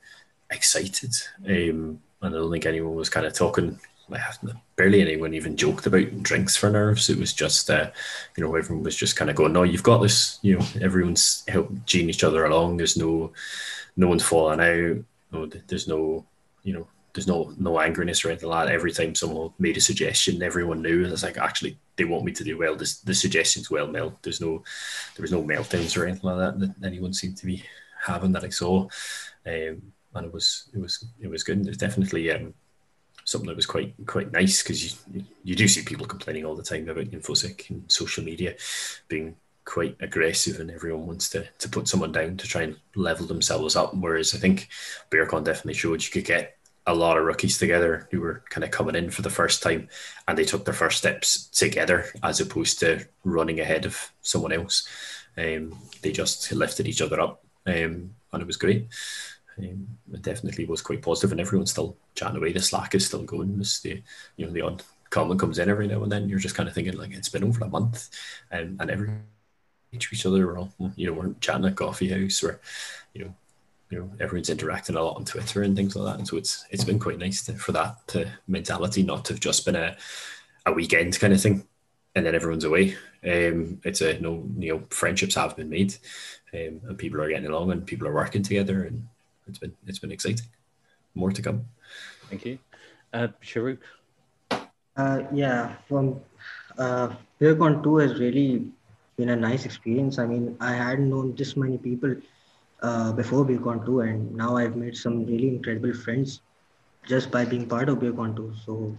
excited. 0.51 1.15
Um, 1.47 2.03
and 2.21 2.35
I 2.35 2.39
don't 2.39 2.51
think 2.51 2.67
anyone 2.67 2.97
was 2.97 3.09
kind 3.09 3.25
of 3.25 3.33
talking. 3.33 3.81
Barely 4.77 5.01
anyone 5.01 5.33
even 5.33 5.57
joked 5.57 5.87
about 5.87 6.23
drinks 6.23 6.55
for 6.55 6.69
nerves. 6.69 7.09
It 7.09 7.17
was 7.17 7.33
just, 7.33 7.71
uh, 7.71 7.91
you 8.37 8.45
know, 8.45 8.55
everyone 8.57 8.85
was 8.85 8.97
just 8.97 9.17
kind 9.17 9.31
of 9.31 9.37
going, 9.37 9.55
"No, 9.55 9.63
you've 9.63 9.85
got 9.85 10.03
this." 10.03 10.39
You 10.43 10.59
know, 10.59 10.67
everyone's 10.83 11.45
helping 11.49 11.83
gene 11.87 12.11
each 12.11 12.25
other 12.25 12.45
along. 12.45 12.77
There's 12.77 12.97
no, 12.97 13.33
no 13.97 14.09
one's 14.09 14.25
falling 14.25 14.61
out. 14.61 15.05
No, 15.33 15.47
there's 15.47 15.87
no, 15.87 16.27
you 16.65 16.75
know, 16.75 16.89
there's 17.13 17.27
no 17.27 17.53
no 17.59 17.73
angriness 17.73 18.25
or 18.25 18.31
anything 18.31 18.49
like 18.49 18.67
that. 18.67 18.75
Every 18.75 18.93
time 18.93 19.15
someone 19.15 19.53
made 19.59 19.77
a 19.77 19.81
suggestion, 19.81 20.43
everyone 20.43 20.83
knew, 20.83 21.05
and 21.05 21.13
it's 21.13 21.23
like 21.23 21.39
actually 21.39 21.79
they 21.97 22.05
want 22.05 22.25
me 22.25 22.33
to 22.33 22.45
do 22.45 22.59
well. 22.59 22.77
This 22.77 23.01
the 23.01 23.15
suggestion's 23.15 23.71
well 23.71 23.87
melt. 23.87 24.23
There's 24.23 24.41
no, 24.41 24.63
there 25.17 25.23
was 25.23 25.33
no 25.33 25.43
meltdowns 25.43 25.97
or 25.97 26.07
anything 26.07 26.29
like 26.29 26.39
that 26.39 26.61
that 26.61 26.87
anyone 26.87 27.13
seemed 27.13 27.37
to 27.39 27.47
be 27.47 27.63
having 28.01 28.33
that 28.33 28.45
I 28.45 28.49
saw, 28.49 28.89
um, 29.47 29.83
and 30.15 30.27
it 30.27 30.33
was 30.33 30.71
it 30.75 30.81
was 30.81 31.05
it 31.21 31.29
was 31.29 31.43
good. 31.43 31.65
There's 31.65 31.77
definitely 31.77 32.31
um, 32.31 32.55
something 33.25 33.49
that 33.49 33.57
was 33.57 33.67
quite 33.67 33.95
quite 34.07 34.33
nice 34.33 34.63
because 34.63 35.09
you 35.13 35.25
you 35.45 35.55
do 35.55 35.69
see 35.69 35.83
people 35.83 36.07
complaining 36.07 36.45
all 36.45 36.57
the 36.57 36.63
time 36.63 36.89
about 36.89 37.07
infosec 37.07 37.71
and 37.71 37.91
social 37.91 38.25
media 38.25 38.55
being 39.09 39.37
quite 39.65 39.97
aggressive 40.01 40.59
and 40.59 40.71
everyone 40.71 41.07
wants 41.07 41.29
to, 41.31 41.47
to 41.59 41.69
put 41.69 41.87
someone 41.87 42.11
down 42.11 42.37
to 42.37 42.47
try 42.49 42.63
and 42.63 42.77
level 42.97 43.27
themselves 43.27 43.77
up. 43.77 43.95
Whereas 43.95 44.35
I 44.35 44.39
think 44.39 44.69
BeerCon 45.11 45.45
definitely 45.45 45.75
showed 45.75 46.03
you 46.03 46.11
could 46.11 46.25
get 46.25 46.57
a 46.87 46.95
lot 46.95 47.17
of 47.17 47.25
rookies 47.25 47.59
together 47.59 48.09
who 48.11 48.21
were 48.21 48.43
kind 48.49 48.65
of 48.65 48.71
coming 48.71 48.95
in 48.95 49.11
for 49.11 49.23
the 49.23 49.31
first 49.31 49.63
time 49.63 49.89
and 50.27 50.37
they 50.37 50.45
took 50.45 50.65
their 50.65 50.75
first 50.75 50.99
steps 50.99 51.45
together 51.49 52.07
as 52.23 52.41
opposed 52.41 52.81
to 52.81 53.07
running 53.25 53.61
ahead 53.61 53.85
of 53.85 54.11
someone 54.23 54.53
else. 54.53 54.89
Um, 55.37 55.79
they 56.03 56.13
just 56.13 56.51
lifted 56.53 56.89
each 56.89 57.03
other 57.03 57.21
up 57.21 57.45
um, 57.67 58.15
and 58.33 58.43
it 58.43 58.47
was 58.47 58.57
great. 58.57 58.89
Um, 59.59 59.87
it 60.13 60.23
definitely 60.23 60.65
was 60.65 60.83
quite 60.83 61.03
positive 61.03 61.33
and 61.33 61.41
everyone's 61.41 61.71
still 61.71 61.97
chatting 62.15 62.39
away. 62.39 62.53
The 62.53 62.61
Slack 62.61 62.95
is 62.95 63.07
still 63.07 63.23
going. 63.23 63.59
The, 63.59 64.03
you 64.37 64.47
know, 64.47 64.53
the 64.53 64.63
odd 64.63 64.83
comment 65.11 65.41
comes 65.41 65.59
in 65.59 65.69
every 65.69 65.87
now 65.87 66.03
and 66.03 66.11
then. 66.11 66.29
You're 66.29 66.39
just 66.39 66.55
kind 66.55 66.69
of 66.69 66.75
thinking 66.75 66.97
like 66.97 67.13
it's 67.13 67.29
been 67.29 67.45
over 67.45 67.65
a 67.65 67.69
month 67.69 68.09
and, 68.51 68.81
and 68.81 68.91
everyone 68.91 69.25
to 69.93 70.09
each 70.13 70.27
other. 70.27 70.47
We're 70.47 70.59
all, 70.59 70.73
you 70.97 71.07
know, 71.07 71.13
we're 71.13 71.35
chatting 71.41 71.67
at 71.67 71.77
coffee 71.77 72.09
house. 72.09 72.43
We're, 72.43 72.59
you 73.13 73.25
know, 73.25 73.35
you 73.91 73.99
know 73.99 74.11
everyone's 74.21 74.51
interacting 74.51 74.97
a 74.97 75.03
lot 75.03 75.17
on 75.17 75.25
Twitter 75.25 75.63
and 75.63 75.77
things 75.77 75.97
like 75.97 76.13
that. 76.13 76.19
And 76.19 76.27
so 76.27 76.37
it's 76.37 76.65
it's 76.71 76.85
been 76.85 76.99
quite 76.99 77.19
nice 77.19 77.45
to, 77.45 77.55
for 77.55 77.73
that 77.73 78.07
to 78.09 78.31
mentality 78.47 79.03
not 79.03 79.25
to 79.27 79.33
have 79.35 79.41
just 79.41 79.65
been 79.65 79.77
a 79.77 79.97
a 80.65 80.73
weekend 80.73 81.19
kind 81.19 81.33
of 81.33 81.41
thing, 81.41 81.67
and 82.15 82.25
then 82.25 82.35
everyone's 82.35 82.65
away. 82.65 82.97
Um, 83.25 83.81
it's 83.85 84.01
a 84.01 84.19
no, 84.21 84.47
you 84.59 84.73
know, 84.73 84.83
friendships 84.91 85.35
have 85.35 85.57
been 85.57 85.69
made, 85.69 85.95
um, 86.55 86.81
and 86.89 86.99
people 86.99 87.21
are 87.21 87.29
getting 87.29 87.51
along 87.51 87.73
and 87.73 87.87
people 87.87 88.07
are 88.07 88.15
working 88.15 88.43
together, 88.43 88.85
and 88.85 89.07
it's 89.49 89.59
been 89.59 89.77
it's 89.87 89.99
been 89.99 90.13
exciting. 90.13 90.47
More 91.15 91.33
to 91.33 91.43
come. 91.43 91.67
Thank 92.29 92.47
you, 92.47 92.59
uh, 93.13 93.29
Sharuk. 93.43 93.79
Uh, 94.97 95.23
yeah, 95.33 95.75
from 95.89 96.21
uh, 96.79 97.13
BeerCon 97.41 97.83
2 97.83 97.97
has 97.97 98.21
really 98.21 98.67
been 99.17 99.31
a 99.31 99.37
nice 99.37 99.65
experience. 99.65 100.19
I 100.19 100.27
mean, 100.27 100.57
I 100.61 100.73
hadn't 100.75 101.11
known 101.11 101.35
this 101.35 101.57
many 101.57 101.79
people 101.79 102.15
uh, 102.83 103.13
before 103.13 103.45
BeerCon 103.45 103.85
2, 103.85 104.01
and 104.01 104.35
now 104.37 104.57
I've 104.57 104.77
made 104.77 104.97
some 104.97 105.27
really 105.27 105.49
incredible 105.49 105.93
friends 105.95 106.41
just 107.07 107.31
by 107.31 107.45
being 107.45 107.67
part 107.67 107.89
of 107.89 107.99
BeerCon 107.99 108.37
2. 108.37 108.55
So 108.65 108.97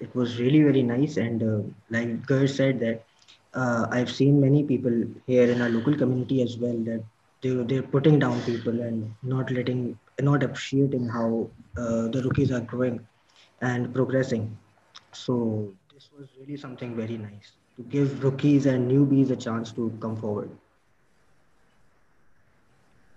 it 0.00 0.14
was 0.14 0.40
really 0.40 0.62
very 0.62 0.82
nice. 0.82 1.16
And 1.16 1.42
uh, 1.42 1.62
like 1.90 2.26
Ger 2.26 2.46
said, 2.46 2.80
that 2.80 3.04
uh, 3.54 3.86
I've 3.90 4.10
seen 4.10 4.40
many 4.40 4.64
people 4.64 5.04
here 5.26 5.50
in 5.50 5.60
our 5.60 5.68
local 5.68 5.94
community 5.96 6.42
as 6.42 6.56
well 6.58 6.76
that 6.90 7.04
they 7.42 7.50
they're 7.70 7.82
putting 7.96 8.18
down 8.18 8.40
people 8.42 8.80
and 8.80 9.14
not 9.22 9.50
letting, 9.50 9.98
not 10.20 10.42
appreciating 10.42 11.08
how 11.08 11.50
uh, 11.76 12.08
the 12.08 12.22
rookies 12.24 12.50
are 12.52 12.60
growing 12.60 13.00
and 13.60 13.92
progressing. 13.94 14.56
So 15.12 15.74
this 15.92 16.10
was 16.16 16.28
really 16.38 16.56
something 16.56 16.96
very 16.96 17.16
nice 17.18 17.52
to 17.76 17.82
give 17.82 18.22
rookies 18.24 18.66
and 18.66 18.90
newbies 18.90 19.30
a 19.30 19.36
chance 19.36 19.72
to 19.72 19.90
come 20.00 20.16
forward. 20.16 20.50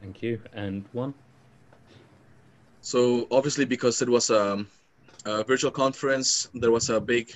Thank 0.03 0.21
you. 0.21 0.41
And 0.51 0.83
Juan. 0.91 1.13
So 2.81 3.25
obviously, 3.31 3.63
because 3.63 4.01
it 4.01 4.09
was 4.09 4.29
a, 4.29 4.65
a 5.23 5.43
virtual 5.45 5.71
conference, 5.71 6.49
there 6.53 6.71
was 6.71 6.89
a 6.89 6.99
big, 6.99 7.33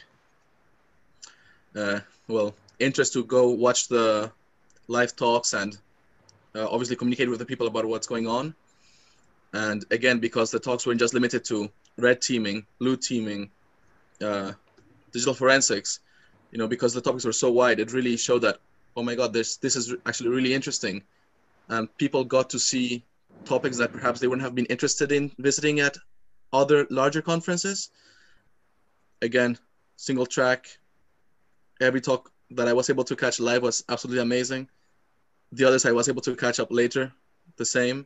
uh, 1.77 2.01
well, 2.27 2.53
interest 2.79 3.13
to 3.13 3.23
go 3.23 3.51
watch 3.51 3.87
the 3.87 4.29
live 4.89 5.15
talks 5.15 5.53
and 5.53 5.77
uh, 6.55 6.67
obviously 6.69 6.97
communicate 6.97 7.29
with 7.29 7.39
the 7.39 7.45
people 7.45 7.67
about 7.67 7.85
what's 7.85 8.05
going 8.05 8.27
on. 8.27 8.53
And 9.53 9.85
again, 9.89 10.19
because 10.19 10.51
the 10.51 10.59
talks 10.59 10.85
weren't 10.85 10.99
just 10.99 11.13
limited 11.13 11.45
to 11.45 11.69
red 11.97 12.21
teaming, 12.21 12.65
blue 12.79 12.97
teaming, 12.97 13.49
uh, 14.21 14.51
digital 15.13 15.33
forensics, 15.33 16.01
you 16.51 16.57
know, 16.57 16.67
because 16.67 16.93
the 16.93 16.99
topics 16.99 17.23
were 17.23 17.31
so 17.31 17.49
wide, 17.49 17.79
it 17.79 17.93
really 17.93 18.17
showed 18.17 18.41
that, 18.41 18.57
oh 18.97 19.03
my 19.03 19.15
God, 19.15 19.31
this 19.31 19.55
this 19.55 19.77
is 19.77 19.95
actually 20.05 20.31
really 20.31 20.53
interesting 20.53 21.03
and 21.69 21.95
people 21.97 22.23
got 22.23 22.49
to 22.51 22.59
see 22.59 23.03
topics 23.45 23.77
that 23.77 23.91
perhaps 23.91 24.19
they 24.19 24.27
wouldn't 24.27 24.43
have 24.43 24.55
been 24.55 24.65
interested 24.65 25.11
in 25.11 25.31
visiting 25.37 25.79
at 25.79 25.97
other 26.53 26.87
larger 26.89 27.21
conferences. 27.21 27.89
Again, 29.21 29.57
single 29.95 30.25
track. 30.25 30.77
Every 31.81 32.01
talk 32.01 32.31
that 32.51 32.67
I 32.67 32.73
was 32.73 32.89
able 32.89 33.03
to 33.05 33.15
catch 33.15 33.39
live 33.39 33.63
was 33.63 33.83
absolutely 33.89 34.21
amazing. 34.21 34.69
The 35.51 35.65
others 35.65 35.85
I 35.85 35.91
was 35.91 36.09
able 36.09 36.21
to 36.23 36.35
catch 36.35 36.59
up 36.59 36.71
later, 36.71 37.11
the 37.57 37.65
same. 37.65 38.05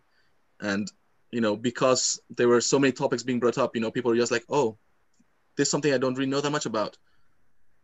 And, 0.59 0.91
you 1.31 1.41
know, 1.41 1.55
because 1.55 2.21
there 2.35 2.47
were 2.47 2.61
so 2.61 2.79
many 2.79 2.91
topics 2.91 3.23
being 3.23 3.39
brought 3.39 3.57
up, 3.57 3.75
you 3.75 3.81
know, 3.81 3.91
people 3.91 4.11
were 4.11 4.17
just 4.17 4.31
like, 4.31 4.45
oh, 4.49 4.77
this 5.55 5.67
is 5.67 5.71
something 5.71 5.93
I 5.93 5.97
don't 5.97 6.15
really 6.15 6.29
know 6.29 6.41
that 6.41 6.51
much 6.51 6.65
about. 6.65 6.97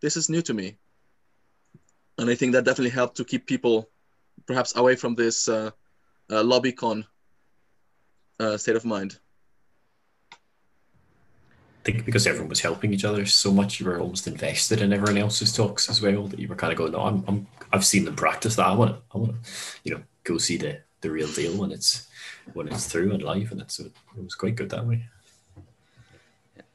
This 0.01 0.17
is 0.17 0.29
new 0.29 0.41
to 0.43 0.53
me. 0.53 0.77
And 2.17 2.29
I 2.29 2.35
think 2.35 2.53
that 2.53 2.65
definitely 2.65 2.91
helped 2.91 3.17
to 3.17 3.25
keep 3.25 3.45
people 3.45 3.89
perhaps 4.47 4.75
away 4.75 4.95
from 4.95 5.13
this 5.13 5.47
uh, 5.47 5.71
uh, 6.29 6.43
lobbycon 6.43 7.05
uh, 8.39 8.57
state 8.57 8.75
of 8.75 8.85
mind. 8.85 9.19
I 10.31 11.91
think 11.91 12.05
because 12.05 12.27
everyone 12.27 12.49
was 12.49 12.59
helping 12.59 12.93
each 12.93 13.05
other 13.05 13.25
so 13.25 13.51
much, 13.51 13.79
you 13.79 13.85
were 13.85 13.99
almost 13.99 14.27
invested 14.27 14.81
in 14.81 14.91
everyone 14.91 15.17
else's 15.17 15.53
talks 15.53 15.89
as 15.89 16.01
well. 16.01 16.27
That 16.27 16.39
you 16.39 16.47
were 16.47 16.55
kind 16.55 16.73
of 16.73 16.77
going, 16.77 16.91
"No, 16.91 17.01
I'm, 17.01 17.23
I'm 17.27 17.47
I've 17.71 17.85
seen 17.85 18.03
them 18.05 18.15
practice 18.15 18.55
that. 18.55 18.67
I 18.67 18.73
want 18.73 18.95
to, 18.95 19.01
I 19.13 19.17
want 19.17 19.31
to, 19.33 19.49
you 19.83 19.95
know, 19.95 20.01
go 20.23 20.37
see 20.37 20.57
the 20.57 20.79
the 21.01 21.11
real 21.11 21.31
deal 21.31 21.55
when 21.57 21.71
it's 21.71 22.07
when 22.53 22.67
it's 22.67 22.87
through 22.87 23.13
and 23.13 23.23
live, 23.23 23.51
and 23.51 23.61
it's 23.61 23.79
it 23.79 23.91
was 24.21 24.35
quite 24.35 24.55
good 24.55 24.69
that 24.71 24.85
way." 24.85 25.05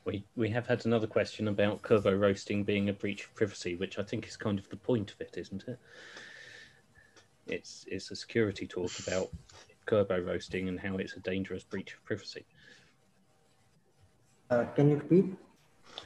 We, 0.05 0.25
we 0.35 0.51
have 0.51 0.67
had 0.67 0.85
another 0.85 1.07
question 1.07 1.47
about 1.47 1.83
Kerberoasting 1.83 2.67
being 2.67 2.89
a 2.89 2.93
breach 2.93 3.25
of 3.25 3.35
privacy, 3.37 3.77
which 3.77 4.01
I 4.01 4.03
think 4.03 4.27
is 4.27 4.37
kind 4.37 4.59
of 4.59 4.69
the 4.69 4.77
point 4.77 5.13
of 5.13 5.21
it, 5.21 5.37
isn't 5.37 5.63
it? 5.69 5.79
It's 7.47 7.85
it's 7.89 8.11
a 8.11 8.17
security 8.17 8.67
talk 8.67 8.91
about 9.01 9.29
Kerberoasting 9.87 10.69
and 10.69 10.79
how 10.79 10.97
it's 10.97 11.15
a 11.15 11.21
dangerous 11.21 11.65
breach 11.65 11.95
of 11.95 12.05
privacy. 12.05 12.45
Uh, 14.51 14.65
can 14.77 14.91
you 14.91 14.97
repeat? 14.97 15.37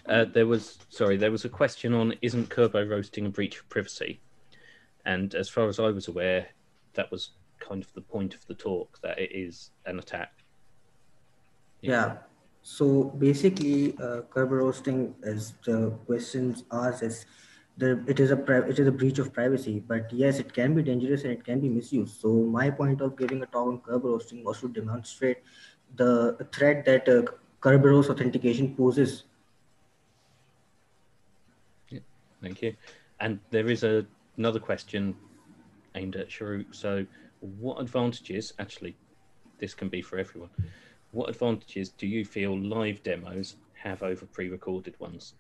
Uh, 0.07 0.25
there 0.25 0.47
was 0.47 0.79
sorry, 0.89 1.17
there 1.17 1.31
was 1.31 1.45
a 1.45 1.49
question 1.49 1.93
on 1.93 2.15
isn't 2.23 2.49
Kerberoasting 2.49 3.27
a 3.27 3.29
breach 3.29 3.59
of 3.61 3.69
privacy? 3.69 4.21
And 5.05 5.35
as 5.35 5.49
far 5.49 5.69
as 5.69 5.79
I 5.79 5.89
was 5.91 6.09
aware, 6.09 6.49
that 6.95 7.11
was 7.11 7.31
kind 7.61 7.83
of 7.83 7.93
the 7.93 8.01
point 8.01 8.35
of 8.35 8.45
the 8.47 8.55
talk 8.55 8.99
that 9.03 9.19
it 9.19 9.31
is 9.33 9.71
an 9.85 9.99
attack. 9.99 10.33
Yeah. 11.81 11.91
yeah. 11.91 12.17
So 12.63 13.05
basically, 13.05 13.97
uh, 13.99 14.23
Kerberoasting, 14.35 15.15
as 15.23 15.55
the 15.65 15.91
questions 16.07 16.65
asked, 16.73 17.05
is 17.05 17.27
the, 17.79 18.03
it 18.07 18.21
is 18.21 18.31
a 18.31 18.67
it 18.69 18.79
is 18.79 18.87
a 18.87 18.93
breach 18.93 19.19
of 19.19 19.33
privacy 19.33 19.83
but 19.87 20.11
yes 20.13 20.39
it 20.39 20.53
can 20.53 20.75
be 20.75 20.83
dangerous 20.83 21.25
and 21.25 21.33
it 21.33 21.45
can 21.45 21.61
be 21.61 21.69
misused. 21.69 22.21
So 22.21 22.29
my 22.29 22.71
point 22.71 23.01
of 23.01 23.17
giving 23.17 23.43
a 23.43 23.47
talk 23.47 23.67
on 23.69 23.79
Kerberos 23.81 24.45
was 24.45 24.61
to 24.61 24.69
demonstrate 24.69 25.39
the 25.97 26.37
threat 26.53 26.85
that 26.87 27.09
uh, 27.09 27.23
Kerberos 27.61 28.09
authentication 28.09 28.75
poses. 28.75 29.25
Yeah, 31.91 32.01
thank 32.43 32.63
you. 32.63 32.75
And 33.21 33.41
there 33.51 33.69
is 33.69 33.85
a, 33.85 34.07
another 34.37 34.61
question 34.61 35.15
aimed 35.95 36.17
at 36.17 36.29
Sharuk 36.29 36.75
so 36.75 37.07
what 37.41 37.81
advantages 37.81 38.53
actually 38.59 38.97
this 39.59 39.75
can 39.75 39.89
be 39.89 40.03
for 40.03 40.19
everyone. 40.19 40.51
What 41.13 41.31
advantages 41.31 41.91
do 41.91 42.07
you 42.07 42.25
feel 42.25 42.59
live 42.59 43.03
demos 43.03 43.57
have 43.75 44.03
over 44.03 44.27
pre-recorded 44.27 44.99
ones 44.99 45.35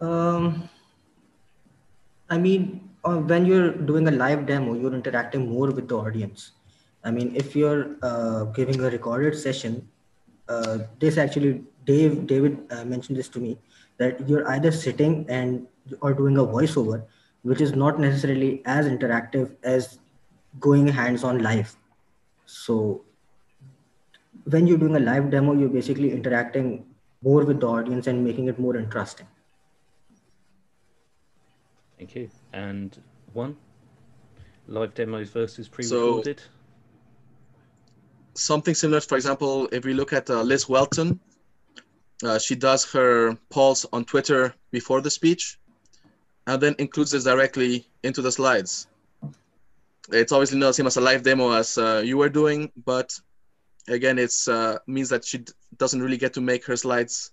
um, 0.00 0.68
I 2.28 2.38
mean, 2.38 2.88
uh, 3.04 3.16
when 3.16 3.46
you're 3.46 3.72
doing 3.72 4.08
a 4.08 4.10
live 4.10 4.46
demo, 4.46 4.74
you're 4.74 4.94
interacting 4.94 5.48
more 5.50 5.70
with 5.70 5.88
the 5.88 5.96
audience. 5.96 6.52
I 7.04 7.10
mean, 7.10 7.34
if 7.34 7.56
you're 7.56 7.96
uh, 8.02 8.44
giving 8.44 8.80
a 8.80 8.90
recorded 8.90 9.36
session, 9.36 9.88
uh, 10.48 10.78
this 10.98 11.16
actually 11.16 11.64
Dave 11.86 12.26
David 12.26 12.58
uh, 12.70 12.84
mentioned 12.84 13.18
this 13.18 13.28
to 13.28 13.38
me 13.40 13.58
that 13.98 14.28
you're 14.28 14.46
either 14.48 14.70
sitting 14.70 15.24
and 15.28 15.66
or 16.00 16.12
doing 16.12 16.36
a 16.38 16.44
voiceover, 16.44 17.02
which 17.42 17.60
is 17.60 17.74
not 17.74 17.98
necessarily 17.98 18.62
as 18.66 18.86
interactive 18.86 19.54
as 19.62 19.98
going 20.58 20.86
hands-on 20.86 21.38
live. 21.38 21.74
So 22.46 23.02
when 24.44 24.66
you're 24.66 24.78
doing 24.78 24.96
a 24.96 25.00
live 25.00 25.30
demo, 25.30 25.54
you're 25.54 25.68
basically 25.68 26.12
interacting 26.12 26.84
more 27.22 27.44
with 27.44 27.60
the 27.60 27.66
audience 27.66 28.06
and 28.06 28.24
making 28.24 28.48
it 28.48 28.58
more 28.58 28.76
interesting. 28.76 29.26
Thank 32.00 32.14
you. 32.14 32.30
And 32.54 32.98
Juan 33.34 33.58
live 34.68 34.94
demos 34.94 35.28
versus 35.28 35.68
pre-recorded. 35.68 36.40
So, 36.40 36.46
something 38.32 38.74
similar. 38.74 39.02
For 39.02 39.16
example, 39.16 39.68
if 39.70 39.84
we 39.84 39.92
look 39.92 40.14
at 40.14 40.30
uh, 40.30 40.40
Liz 40.40 40.66
Welton, 40.66 41.20
uh, 42.24 42.38
she 42.38 42.54
does 42.54 42.90
her 42.92 43.36
polls 43.50 43.84
on 43.92 44.06
Twitter 44.06 44.54
before 44.70 45.02
the 45.02 45.10
speech, 45.10 45.60
and 46.46 46.58
then 46.58 46.74
includes 46.78 47.10
this 47.10 47.24
directly 47.24 47.86
into 48.02 48.22
the 48.22 48.32
slides. 48.32 48.86
It's 50.10 50.32
obviously 50.32 50.58
not 50.58 50.68
the 50.68 50.72
same 50.72 50.86
as 50.86 50.96
a 50.96 51.02
live 51.02 51.22
demo 51.22 51.52
as 51.52 51.76
uh, 51.76 52.00
you 52.02 52.16
were 52.16 52.30
doing, 52.30 52.72
but 52.86 53.12
again, 53.88 54.18
it 54.18 54.32
uh, 54.48 54.78
means 54.86 55.10
that 55.10 55.22
she 55.22 55.44
doesn't 55.76 56.00
really 56.00 56.16
get 56.16 56.32
to 56.32 56.40
make 56.40 56.64
her 56.64 56.78
slides 56.78 57.32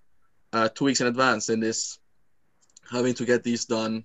uh, 0.51 0.67
two 0.67 0.83
weeks 0.83 0.99
in 0.99 1.07
advance, 1.07 1.47
and 1.47 1.63
is 1.63 1.99
having 2.91 3.13
to 3.13 3.23
get 3.23 3.43
these 3.43 3.63
done 3.63 4.03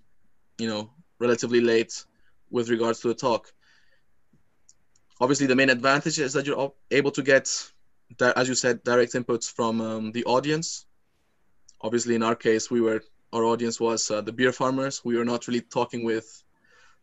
you 0.59 0.69
know, 0.69 0.90
relatively 1.19 1.61
late 1.61 2.05
with 2.50 2.69
regards 2.69 3.00
to 3.00 3.09
the 3.09 3.15
talk. 3.15 3.53
Obviously, 5.21 5.46
the 5.46 5.57
main 5.57 5.71
advantage 5.71 6.19
is 6.19 6.33
that 6.33 6.46
you're 6.46 6.73
able 6.90 7.11
to 7.13 7.23
get, 7.23 7.48
as 8.21 8.48
you 8.48 8.55
said, 8.55 8.83
direct 8.83 9.13
inputs 9.13 9.50
from 9.50 9.81
um, 9.81 10.13
the 10.13 10.25
audience. 10.25 10.87
Obviously, 11.81 12.15
in 12.15 12.23
our 12.23 12.35
case, 12.35 12.71
we 12.71 12.81
were 12.81 13.03
our 13.33 13.44
audience 13.44 13.81
was 13.81 14.11
uh, 14.11 14.21
the 14.21 14.33
beer 14.33 14.53
farmers. 14.53 15.03
We 15.05 15.17
were 15.17 15.25
not 15.25 15.48
really 15.48 15.63
talking 15.63 16.05
with 16.05 16.42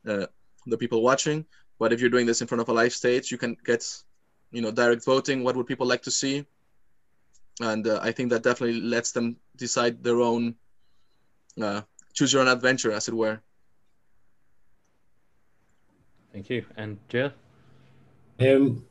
uh, 0.08 0.28
the 0.68 0.78
people 0.78 1.02
watching. 1.02 1.46
But 1.80 1.94
if 1.94 2.02
you're 2.02 2.10
doing 2.10 2.28
this 2.28 2.42
in 2.42 2.48
front 2.48 2.62
of 2.62 2.70
a 2.70 2.74
live 2.74 2.94
stage, 2.94 3.32
you 3.32 3.38
can 3.38 3.58
get, 3.66 3.84
you 4.52 4.62
know, 4.62 4.72
direct 4.72 5.06
voting. 5.06 5.44
What 5.44 5.56
would 5.56 5.66
people 5.66 5.88
like 5.88 6.04
to 6.04 6.12
see? 6.12 6.46
And 7.62 7.88
uh, 7.88 8.00
I 8.02 8.12
think 8.12 8.30
that 8.30 8.44
definitely 8.44 8.82
lets 8.82 9.12
them 9.12 9.38
decide 9.56 10.04
their 10.04 10.22
own 10.22 10.56
uh, 11.62 11.82
choose 12.14 12.34
your 12.34 12.42
own 12.42 12.48
adventure, 12.48 12.92
as 12.92 13.08
it 13.08 13.14
were. 13.14 13.42
Thank 16.34 16.50
you. 16.50 16.66
And 16.78 16.98
Joe? 17.10 17.32
Um, 18.40 18.86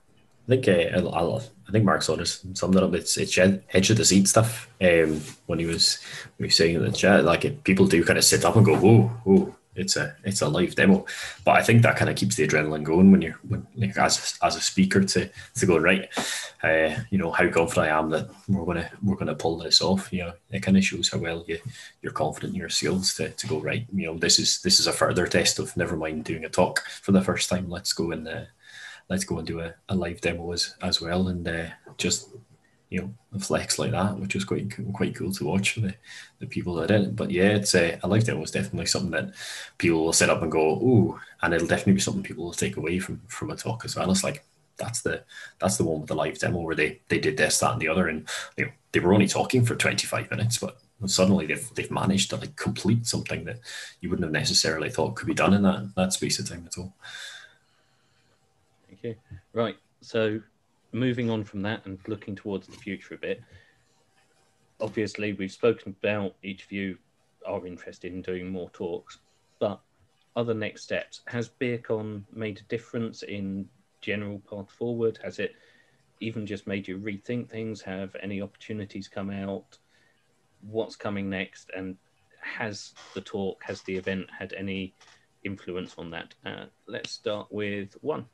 think 0.49 0.67
uh, 0.69 0.97
I'll, 0.97 1.15
I'll, 1.15 1.43
I 1.69 1.73
think 1.73 1.85
Mark's 1.85 2.09
honest 2.09 2.57
summed 2.57 2.77
it 2.77 2.83
up. 2.83 2.95
It's 2.95 3.17
it's 3.17 3.37
edge 3.39 3.91
of 3.91 3.97
the 3.97 4.05
seat 4.05 4.27
stuff. 4.29 4.69
Um, 4.81 5.21
when 5.47 5.59
he 5.59 5.67
was 5.67 5.99
when 6.37 6.45
he 6.45 6.49
was 6.49 6.57
saying 6.57 6.77
in 6.77 6.83
the 6.83 6.93
chat, 6.93 7.25
like 7.25 7.45
it, 7.45 7.65
people 7.65 7.87
do 7.87 8.05
kind 8.05 8.19
of 8.19 8.25
sit 8.25 8.45
up 8.45 8.57
and 8.57 8.65
go, 8.65 8.77
"Whoa, 8.77 9.03
whoa!" 9.25 9.55
It's 9.79 9.97
a 9.97 10.15
it's 10.25 10.43
a 10.43 10.49
live 10.49 10.75
demo, 10.75 11.07
but 11.45 11.53
I 11.53 11.63
think 11.63 11.83
that 11.83 11.97
kind 11.97 12.11
of 12.11 12.17
keeps 12.17 12.37
the 12.37 12.47
adrenaline 12.47 12.83
going 12.83 13.11
when 13.11 13.23
you're 13.23 13.39
when 13.49 13.67
like, 13.77 13.97
as 13.97 14.39
as 14.43 14.57
a 14.57 14.61
speaker 14.61 15.03
to 15.05 15.31
to 15.57 15.67
go 15.67 15.79
right. 15.79 16.09
Uh, 16.63 16.97
you 17.11 17.19
know 17.19 17.31
how 17.31 17.49
confident 17.49 17.87
I 17.87 17.99
am 17.99 18.11
that 18.11 18.29
we're 18.49 18.65
gonna 18.65 18.91
we're 19.03 19.17
gonna 19.17 19.35
pull 19.35 19.59
this 19.59 19.81
off. 19.81 20.13
You 20.13 20.25
know 20.25 20.33
it 20.51 20.63
kind 20.63 20.77
of 20.77 20.85
shows 20.85 21.09
how 21.09 21.19
well 21.19 21.45
you 21.47 21.59
you're 22.03 22.13
confident 22.13 22.55
in 22.55 22.59
your 22.59 22.69
skills 22.69 23.15
to, 23.15 23.31
to 23.31 23.47
go 23.47 23.61
right. 23.61 23.87
You 23.95 24.07
know 24.07 24.19
this 24.19 24.39
is 24.39 24.61
this 24.63 24.81
is 24.81 24.87
a 24.87 24.93
further 24.93 25.27
test 25.27 25.59
of 25.59 25.77
never 25.77 25.97
mind 25.97 26.25
doing 26.25 26.45
a 26.45 26.49
talk 26.49 26.81
for 27.03 27.13
the 27.13 27.23
first 27.23 27.49
time. 27.49 27.71
Let's 27.71 27.93
go 27.93 28.11
and 28.11 28.27
uh, 28.27 28.45
let's 29.09 29.25
go 29.25 29.39
and 29.39 29.47
do 29.47 29.61
a, 29.61 29.75
a 29.89 29.95
live 29.95 30.21
demo 30.21 30.53
as 30.53 30.75
as 30.83 31.01
well 31.01 31.29
and 31.29 31.47
uh, 31.47 31.67
just 31.97 32.29
you 32.91 33.01
know 33.01 33.15
a 33.35 33.39
flex 33.39 33.79
like 33.79 33.91
that, 33.91 34.19
which 34.19 34.35
was 34.35 34.45
quite 34.45 34.73
quite 34.93 35.15
cool 35.15 35.33
to 35.33 35.45
watch 35.45 35.73
for 35.73 35.81
the, 35.81 35.95
the 36.39 36.47
people 36.47 36.75
that 36.75 36.89
did 36.89 37.03
it. 37.03 37.17
But 37.17 37.31
yeah, 37.31 37.51
it's 37.51 37.75
uh, 37.75 37.99
a 38.03 38.09
live 38.09 38.25
demo 38.25 38.43
is 38.43 38.51
definitely 38.51 38.87
something 38.87 39.11
that 39.11 39.35
people 39.77 40.05
will 40.05 40.13
set 40.13 40.31
up 40.31 40.43
and 40.43 40.51
go, 40.51 40.77
ooh, 40.77 41.21
and 41.43 41.53
it'll 41.53 41.69
definitely 41.69 41.95
be 41.95 42.01
something 42.01 42.23
people 42.23 42.45
will 42.45 42.53
take 42.53 42.77
away 42.77 42.99
from 42.99 43.21
from 43.29 43.51
a 43.51 43.57
talk 43.57 43.85
as 43.85 43.97
well. 43.97 44.11
It's 44.11 44.25
like 44.25 44.45
that's 44.79 45.03
the 45.03 45.25
that's 45.59 45.77
the 45.77 45.85
one 45.85 46.01
with 46.01 46.09
the 46.09 46.15
live 46.15 46.39
demo 46.39 46.61
where 46.61 46.77
they 46.77 47.01
they 47.09 47.19
did 47.19 47.37
this, 47.37 47.59
that, 47.59 47.73
and 47.73 47.81
the 47.81 47.89
other, 47.89 48.09
and 48.09 48.29
you 48.57 48.67
know, 48.67 48.71
they 48.93 49.01
were 49.01 49.13
only 49.13 49.29
talking 49.29 49.65
for 49.65 49.75
25 49.75 50.31
minutes, 50.31 50.59
but 50.59 50.79
suddenly 51.07 51.47
they've 51.47 51.75
they've 51.75 51.91
managed 51.91 52.31
to 52.31 52.37
like 52.37 52.57
complete 52.57 53.07
something 53.07 53.45
that 53.45 53.59
you 54.01 54.09
wouldn't 54.09 54.25
have 54.25 54.33
necessarily 54.33 54.89
thought 54.91 55.15
could 55.15 55.27
be 55.27 55.35
done 55.35 55.53
in 55.53 55.63
that 55.63 55.95
that 55.95 56.13
space 56.13 56.39
of 56.39 56.49
time 56.49 56.65
at 56.67 56.79
all. 56.79 56.95
You. 59.03 59.15
Right. 59.53 59.77
So 60.01 60.41
moving 60.93 61.31
on 61.31 61.45
from 61.45 61.63
that 61.63 61.85
and 61.87 61.99
looking 62.07 62.35
towards 62.35 62.67
the 62.67 62.77
future 62.77 63.15
a 63.15 63.19
bit, 63.19 63.43
obviously 64.81 65.33
we've 65.33 65.53
spoken 65.53 65.95
about 66.03 66.35
each 66.43 66.65
of 66.65 66.73
you 66.73 66.99
are 67.47 67.67
interested 67.67 68.13
in 68.13 68.23
doing 68.23 68.51
more 68.51 68.71
talks, 68.71 69.19
but 69.59 69.81
other 70.37 70.55
next 70.55 70.83
steps. 70.83 71.23
Has 71.27 71.49
BeerCon 71.61 72.23
made 72.33 72.59
a 72.61 72.63
difference 72.65 73.23
in 73.23 73.69
general 74.01 74.41
path 74.49 74.71
forward? 74.71 75.19
Has 75.23 75.39
it 75.39 75.55
even 76.21 76.47
just 76.47 76.67
made 76.67 76.87
you 76.87 76.99
rethink 76.99 77.49
things? 77.49 77.81
Have 77.83 78.15
any 78.23 78.41
opportunities 78.43 79.09
come 79.09 79.31
out? 79.31 79.79
What's 80.61 80.97
coming 80.97 81.29
next? 81.31 81.71
And 81.77 81.97
has 82.41 82.95
the 83.15 83.21
talk, 83.21 83.63
has 83.65 83.83
the 83.83 83.97
event 83.97 84.27
had 84.37 84.53
any 84.53 84.95
influence 85.45 85.95
on 85.99 86.11
that? 86.11 86.35
Uh, 86.45 86.67
let's 86.87 87.11
start 87.11 87.49
with 87.51 87.95
Juan. 88.03 88.27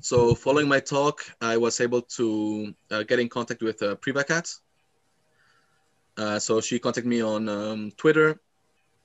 So 0.00 0.34
following 0.34 0.68
my 0.68 0.78
talk, 0.78 1.24
I 1.40 1.56
was 1.56 1.80
able 1.80 2.02
to 2.02 2.72
uh, 2.90 3.02
get 3.02 3.18
in 3.18 3.28
contact 3.28 3.62
with 3.62 3.82
uh, 3.82 3.96
Privacat. 3.96 4.56
Uh, 6.16 6.38
so 6.38 6.60
she 6.60 6.78
contacted 6.78 7.08
me 7.08 7.20
on 7.20 7.48
um, 7.48 7.90
Twitter, 7.96 8.38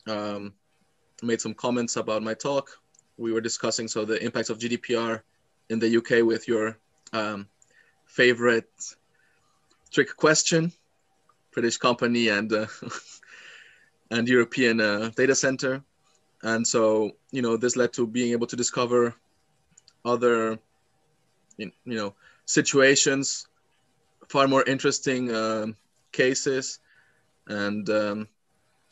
um, 0.08 0.54
made 1.24 1.42
some 1.42 1.56
comments 1.56 1.96
about 1.96 2.22
my 2.22 2.36
talk. 2.36 2.80
We 3.18 3.32
were 3.32 3.42
discussing 3.42 3.88
so 3.88 4.06
the 4.06 4.24
impacts 4.24 4.52
of 4.52 4.60
GDPR 4.60 5.22
in 5.70 5.80
the 5.80 5.98
UK 5.98 6.24
with 6.24 6.48
your 6.48 6.78
um, 7.12 7.48
favorite 8.06 8.70
trick 9.92 10.16
question, 10.16 10.72
British 11.52 11.78
company 11.78 12.28
and 12.30 12.54
uh, 12.54 12.68
and 14.12 14.28
European 14.28 14.80
uh, 14.80 15.10
data 15.16 15.34
center, 15.34 15.84
and 16.44 16.68
so 16.68 17.12
you 17.32 17.42
know 17.42 17.58
this 17.58 17.76
led 17.76 17.94
to 17.94 18.06
being 18.06 18.32
able 18.32 18.48
to 18.48 18.56
discover 18.56 19.16
other 20.06 20.60
you 21.58 21.72
know 21.86 22.14
situations, 22.46 23.48
far 24.28 24.48
more 24.48 24.64
interesting 24.64 25.34
um, 25.34 25.76
cases, 26.12 26.80
and 27.48 27.90
um, 27.90 28.28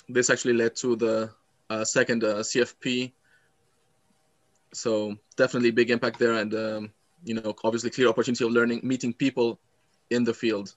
this 0.10 0.30
actually 0.30 0.54
led 0.54 0.76
to 0.78 0.96
the 0.96 1.32
uh, 1.70 1.84
second 1.86 2.24
uh, 2.24 2.36
CFP. 2.36 3.12
So 4.74 5.18
definitely 5.36 5.72
big 5.72 5.90
impact 5.90 6.20
there, 6.20 6.34
and 6.34 6.54
um, 6.54 6.92
you 7.24 7.36
know 7.36 7.56
obviously 7.64 7.90
clear 7.90 8.08
opportunity 8.08 8.46
of 8.46 8.52
learning, 8.52 8.82
meeting 8.84 9.14
people 9.14 9.60
in 10.10 10.24
the 10.24 10.34
field. 10.34 10.74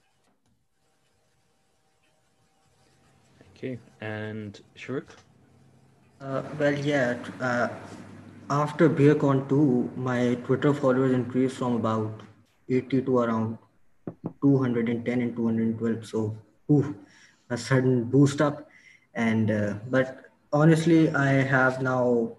Thank 3.39 3.63
you. 3.63 3.79
And 4.01 4.61
Sharuk? 4.77 5.07
Uh, 6.21 6.43
well, 6.59 6.73
yeah. 6.73 7.19
After 8.55 8.89
BeerCon 8.89 9.49
2, 9.49 9.95
my 9.97 10.37
Twitter 10.47 10.73
followers 10.73 11.13
increased 11.13 11.57
from 11.57 11.75
about 11.75 12.21
80 12.69 13.03
to 13.03 13.19
around 13.19 13.59
210 14.43 15.23
and 15.23 15.35
212. 15.35 16.07
So, 16.07 16.37
ooh, 16.71 16.95
a 17.51 17.59
sudden 17.59 18.05
boost 18.05 18.41
up. 18.41 18.69
And 19.15 19.51
uh, 19.51 19.75
but 19.91 20.31
honestly, 20.53 21.11
I 21.11 21.31
have 21.55 21.83
now 21.83 22.37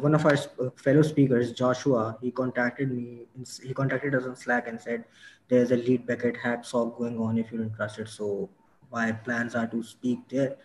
one 0.00 0.14
of 0.14 0.26
our 0.26 0.36
fellow 0.76 1.00
speakers, 1.00 1.52
Joshua. 1.52 2.18
He 2.20 2.30
contacted 2.30 2.92
me. 2.92 3.26
He 3.62 3.72
contacted 3.72 4.14
us 4.14 4.24
on 4.24 4.36
Slack 4.36 4.68
and 4.68 4.78
said, 4.78 5.04
"There's 5.48 5.70
a 5.70 5.76
lead 5.76 6.06
Beckett 6.06 6.36
hack 6.36 6.68
talk 6.68 6.98
going 6.98 7.18
on. 7.18 7.38
If 7.38 7.52
you're 7.52 7.62
interested." 7.62 8.10
So 8.10 8.50
my 8.92 9.12
plans 9.12 9.54
are 9.54 9.66
to 9.68 9.82
speak 9.82 10.28
there 10.28 10.56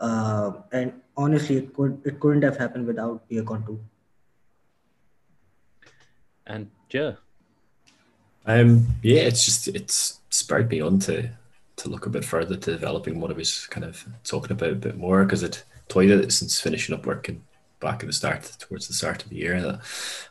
uh, 0.00 0.52
and 0.72 0.92
honestly, 1.16 1.56
it 1.56 1.74
could 1.74 2.00
it 2.04 2.20
couldn't 2.20 2.42
have 2.42 2.56
happened 2.56 2.86
without 2.86 3.28
BeerCon 3.28 3.66
2. 3.66 3.80
And 6.46 6.70
Joe. 6.88 7.16
Um, 8.46 8.86
yeah, 9.02 9.22
it's 9.22 9.44
just 9.44 9.68
it's 9.68 10.20
spurred 10.30 10.70
me 10.70 10.80
on 10.80 10.98
to 11.00 11.30
to 11.76 11.88
look 11.88 12.06
a 12.06 12.10
bit 12.10 12.24
further 12.24 12.56
to 12.56 12.72
developing 12.72 13.20
what 13.20 13.30
I 13.30 13.34
was 13.34 13.66
kind 13.66 13.84
of 13.84 14.04
talking 14.22 14.52
about 14.52 14.70
a 14.70 14.76
bit 14.76 14.96
more 14.96 15.24
because 15.24 15.42
it 15.42 15.64
toyed 15.88 16.10
it 16.10 16.32
since 16.32 16.60
finishing 16.60 16.94
up 16.94 17.06
work 17.06 17.28
and 17.28 17.42
back 17.80 18.02
at 18.02 18.06
the 18.06 18.12
start 18.12 18.44
towards 18.58 18.86
the 18.86 18.94
start 18.94 19.22
of 19.22 19.30
the 19.30 19.36
year 19.36 19.60
that 19.60 19.80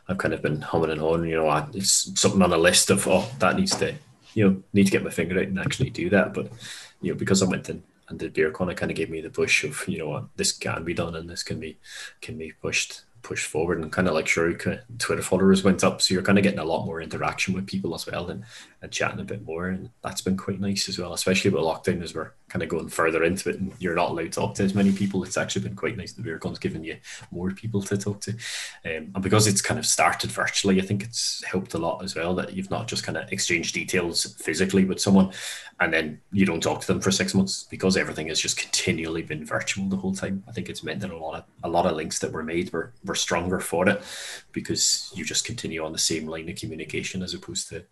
I've 0.08 0.18
kind 0.18 0.34
of 0.34 0.42
been 0.42 0.60
humming 0.60 0.90
and 0.90 1.00
hawing. 1.00 1.24
You 1.24 1.36
know, 1.36 1.68
it's 1.74 2.18
something 2.18 2.42
on 2.42 2.52
a 2.52 2.58
list 2.58 2.90
of 2.90 3.06
oh 3.08 3.28
that 3.40 3.56
needs 3.56 3.76
to 3.76 3.94
you 4.34 4.48
know 4.48 4.62
need 4.72 4.84
to 4.84 4.92
get 4.92 5.04
my 5.04 5.10
finger 5.10 5.38
out 5.38 5.46
and 5.46 5.58
actually 5.58 5.90
do 5.90 6.08
that. 6.10 6.34
But 6.34 6.50
you 7.00 7.12
know 7.12 7.18
because 7.18 7.42
I 7.42 7.46
went 7.46 7.68
in 7.68 7.82
and 8.08 8.18
the 8.18 8.28
BeerCon, 8.28 8.70
it 8.70 8.76
kind 8.76 8.90
of 8.90 8.96
gave 8.96 9.10
me 9.10 9.20
the 9.20 9.30
push 9.30 9.64
of 9.64 9.82
you 9.88 9.98
know 9.98 10.08
what 10.08 10.24
this 10.36 10.52
can 10.52 10.84
be 10.84 10.94
done 10.94 11.16
and 11.16 11.28
this 11.28 11.42
can 11.42 11.58
be 11.58 11.78
can 12.20 12.38
be 12.38 12.52
pushed 12.52 13.02
pushed 13.24 13.46
forward 13.46 13.80
and 13.80 13.90
kind 13.90 14.06
of 14.06 14.14
like 14.14 14.28
sure 14.28 14.54
Twitter 14.98 15.22
followers 15.22 15.64
went 15.64 15.82
up, 15.82 16.00
so 16.00 16.14
you're 16.14 16.22
kind 16.22 16.38
of 16.38 16.44
getting 16.44 16.60
a 16.60 16.64
lot 16.64 16.86
more 16.86 17.00
interaction 17.00 17.54
with 17.54 17.66
people 17.66 17.94
as 17.94 18.06
well 18.06 18.28
and, 18.28 18.44
and 18.80 18.92
chatting 18.92 19.18
a 19.18 19.24
bit 19.24 19.44
more, 19.44 19.66
and 19.66 19.90
that's 20.02 20.20
been 20.20 20.36
quite 20.36 20.60
nice 20.60 20.88
as 20.88 20.98
well, 20.98 21.12
especially 21.12 21.50
with 21.50 21.62
lockdown 21.62 22.02
as 22.02 22.14
we're 22.14 22.32
kind 22.48 22.62
of 22.62 22.68
going 22.68 22.88
further 22.88 23.24
into 23.24 23.48
it 23.48 23.58
and 23.58 23.72
you're 23.78 23.94
not 23.94 24.10
allowed 24.10 24.24
to 24.24 24.30
talk 24.30 24.54
to 24.54 24.62
as 24.62 24.74
many 24.74 24.92
people. 24.92 25.24
It's 25.24 25.36
actually 25.36 25.62
been 25.62 25.76
quite 25.76 25.96
nice. 25.96 26.12
The 26.12 26.22
BeerCon's 26.22 26.58
given 26.58 26.84
you 26.84 26.96
more 27.30 27.50
people 27.50 27.82
to 27.82 27.96
talk 27.96 28.20
to, 28.22 28.32
um, 28.32 29.10
and 29.14 29.22
because 29.22 29.46
it's 29.46 29.62
kind 29.62 29.78
of 29.78 29.86
started 29.86 30.30
virtually, 30.30 30.80
I 30.80 30.84
think 30.84 31.02
it's 31.02 31.42
helped 31.44 31.74
a 31.74 31.78
lot 31.78 32.04
as 32.04 32.14
well 32.14 32.34
that 32.36 32.52
you've 32.52 32.70
not 32.70 32.86
just 32.86 33.04
kind 33.04 33.18
of 33.18 33.30
exchanged 33.32 33.74
details 33.74 34.34
physically 34.40 34.84
with 34.84 35.00
someone, 35.00 35.32
and 35.80 35.92
then 35.92 36.20
you 36.32 36.46
don't 36.46 36.62
talk 36.62 36.80
to 36.80 36.86
them 36.86 37.00
for 37.00 37.10
six 37.10 37.34
months 37.34 37.64
because 37.64 37.96
everything 37.96 38.28
has 38.28 38.40
just 38.40 38.58
continually 38.58 39.22
been 39.22 39.44
virtual 39.44 39.88
the 39.88 39.96
whole 39.96 40.14
time. 40.14 40.44
I 40.48 40.52
think 40.52 40.68
it's 40.68 40.84
meant 40.84 41.00
that 41.00 41.10
a 41.10 41.16
lot 41.16 41.38
of 41.38 41.44
a 41.64 41.68
lot 41.68 41.86
of 41.86 41.96
links 41.96 42.18
that 42.20 42.32
were 42.32 42.42
made 42.42 42.72
were, 42.72 42.92
were 43.04 43.14
stronger 43.14 43.60
for 43.60 43.88
it 43.88 44.02
because 44.52 45.10
you 45.14 45.24
just 45.24 45.44
continue 45.44 45.84
on 45.84 45.92
the 45.92 45.98
same 45.98 46.26
line 46.26 46.48
of 46.48 46.56
communication 46.56 47.22
as 47.22 47.34
opposed 47.34 47.68
to 47.70 47.84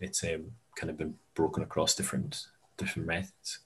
it's 0.00 0.22
um, 0.24 0.52
kind 0.76 0.90
of 0.90 0.96
been 0.96 1.14
broken 1.34 1.62
across 1.62 1.94
different 1.94 2.46
different 2.76 3.06
methods. 3.06 3.60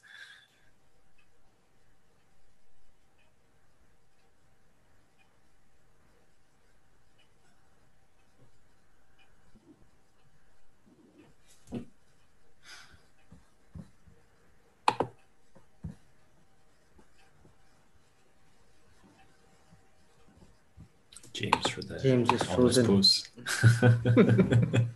James 21.41 21.69
for 21.71 21.81
the 21.81 21.99
James 21.99 22.31
is 22.31 22.43
frozen. 22.43 23.03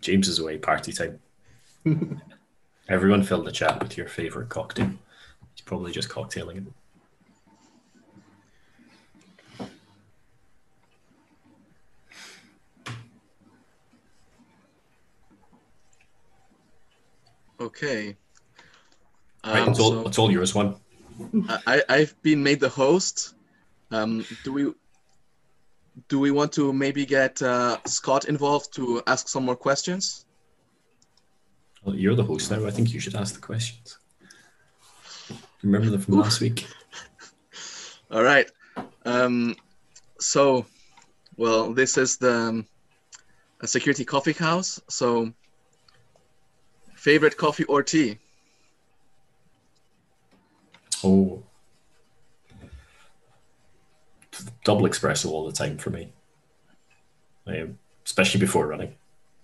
James 0.00 0.28
is 0.28 0.38
away 0.38 0.56
party 0.56 0.94
time. 0.94 1.20
Everyone 2.88 3.22
fill 3.22 3.42
the 3.42 3.52
chat 3.52 3.82
with 3.82 3.98
your 3.98 4.08
favorite 4.08 4.48
cocktail. 4.48 4.92
He's 5.54 5.60
probably 5.62 5.92
just 5.92 6.08
cocktailing 6.08 6.68
it. 6.68 6.72
Okay. 17.60 18.16
Right, 19.44 19.62
Um, 19.62 19.70
it's 19.70 19.80
all 19.80 19.90
so- 19.90 20.06
it's 20.08 20.18
all 20.18 20.30
yours. 20.30 20.54
Juan. 20.54 20.76
I, 21.66 21.82
I've 21.88 22.20
been 22.22 22.42
made 22.42 22.60
the 22.60 22.68
host. 22.68 23.34
Um, 23.90 24.24
do 24.44 24.52
we 24.52 24.72
do 26.08 26.18
we 26.18 26.30
want 26.30 26.52
to 26.52 26.72
maybe 26.72 27.04
get 27.04 27.42
uh, 27.42 27.76
Scott 27.84 28.24
involved 28.26 28.72
to 28.74 29.02
ask 29.06 29.28
some 29.28 29.44
more 29.44 29.56
questions? 29.56 30.24
Well, 31.84 31.94
you're 31.94 32.14
the 32.14 32.24
host 32.24 32.50
now. 32.50 32.64
I 32.66 32.70
think 32.70 32.92
you 32.94 33.00
should 33.00 33.14
ask 33.14 33.34
the 33.34 33.40
questions. 33.40 33.98
Remember 35.62 35.90
them 35.90 36.00
from 36.00 36.18
last 36.18 36.40
week. 36.40 36.66
All 38.10 38.22
right. 38.22 38.50
Um, 39.04 39.56
so, 40.18 40.64
well, 41.36 41.72
this 41.74 41.98
is 41.98 42.16
the 42.16 42.32
um, 42.32 42.66
a 43.60 43.66
security 43.66 44.04
coffee 44.04 44.32
house. 44.32 44.80
So, 44.88 45.32
favorite 46.94 47.36
coffee 47.36 47.64
or 47.64 47.82
tea? 47.82 48.18
Oh, 51.04 51.42
double 54.64 54.88
espresso 54.88 55.26
all 55.30 55.46
the 55.46 55.52
time 55.52 55.78
for 55.78 55.90
me. 55.90 56.12
Um, 57.46 57.78
especially 58.04 58.40
before 58.40 58.66
running. 58.66 58.94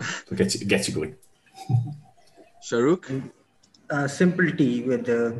So 0.00 0.32
it 0.32 0.36
gets 0.36 0.60
you, 0.60 0.66
gets 0.66 0.88
you 0.88 0.94
going. 0.94 1.16
Sharuk? 2.62 3.30
Uh, 3.90 4.06
simple 4.06 4.50
tea 4.52 4.82
with 4.82 5.08
uh, 5.08 5.32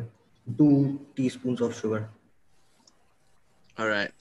two 0.57 0.99
teaspoons 1.15 1.61
of 1.61 1.75
sugar. 1.75 2.09
All 3.77 3.87
right. 3.87 4.11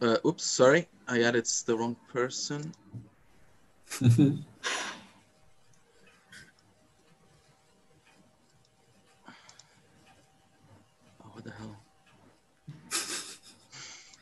Uh, 0.00 0.16
oops, 0.24 0.44
sorry. 0.44 0.88
I 1.06 1.22
added 1.22 1.46
the 1.66 1.76
wrong 1.76 1.96
person. 2.12 2.72
Oh, 11.20 11.30
what 11.32 11.44
the 11.44 11.50
hell? 11.50 11.76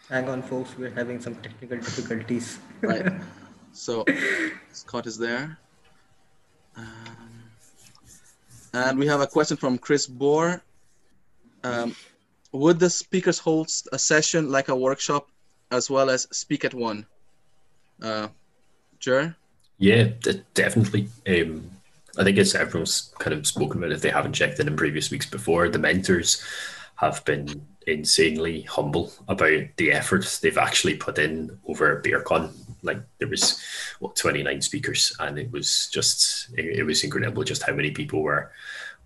Hang 0.09 0.29
on, 0.29 0.43
folks, 0.43 0.77
we're 0.79 0.91
having 0.91 1.21
some 1.21 1.35
technical 1.37 1.79
difficulties. 1.79 2.59
Right. 2.81 3.13
So 3.73 4.07
Scott 4.73 5.07
is 5.07 5.19
there. 5.19 5.59
Um, 6.79 6.87
and 8.73 8.99
we 8.99 9.07
have 9.07 9.21
a 9.21 9.27
question 9.27 9.59
from 9.59 9.77
Chris 9.77 10.07
Bohr. 10.07 10.63
Um, 11.63 11.95
would 12.53 12.79
the 12.79 12.89
speakers 12.89 13.39
hold 13.39 13.71
a 13.93 13.99
session 13.99 14.51
like 14.51 14.69
a 14.69 14.75
workshop 14.75 15.29
as 15.71 15.91
well 15.91 16.09
as 16.09 16.27
speak 16.33 16.65
at 16.65 16.73
one? 16.73 17.05
Uh, 18.01 18.29
Jer? 18.99 19.37
Yeah, 19.77 20.05
d- 20.23 20.43
definitely. 20.55 21.09
Um, 21.29 21.71
I 22.19 22.25
think 22.25 22.39
it's 22.39 22.55
everyone's 22.55 23.13
kind 23.19 23.35
of 23.35 23.47
spoken 23.47 23.77
about 23.77 23.93
if 23.93 24.01
they 24.01 24.09
haven't 24.09 24.33
checked 24.33 24.59
in 24.59 24.69
in 24.69 24.77
previous 24.77 25.11
weeks 25.11 25.27
before. 25.27 25.69
The 25.69 25.79
mentors 25.79 26.43
have 26.97 27.25
been 27.25 27.67
insanely 27.87 28.63
humble 28.63 29.13
about 29.29 29.63
the 29.77 29.93
efforts 29.93 30.39
they've 30.39 30.59
actually 30.59 30.97
put 30.97 31.19
in 31.19 31.59
over 31.67 32.03
BeerCon. 32.03 32.53
Like 32.83 33.01
there 33.19 33.29
was 33.29 33.61
what 34.01 34.17
29 34.17 34.61
speakers, 34.61 35.15
and 35.21 35.39
it 35.39 35.51
was 35.51 35.89
just 35.93 36.49
it, 36.57 36.79
it 36.79 36.83
was 36.85 37.05
incredible 37.05 37.45
just 37.45 37.63
how 37.63 37.73
many 37.73 37.91
people 37.91 38.23
were 38.23 38.53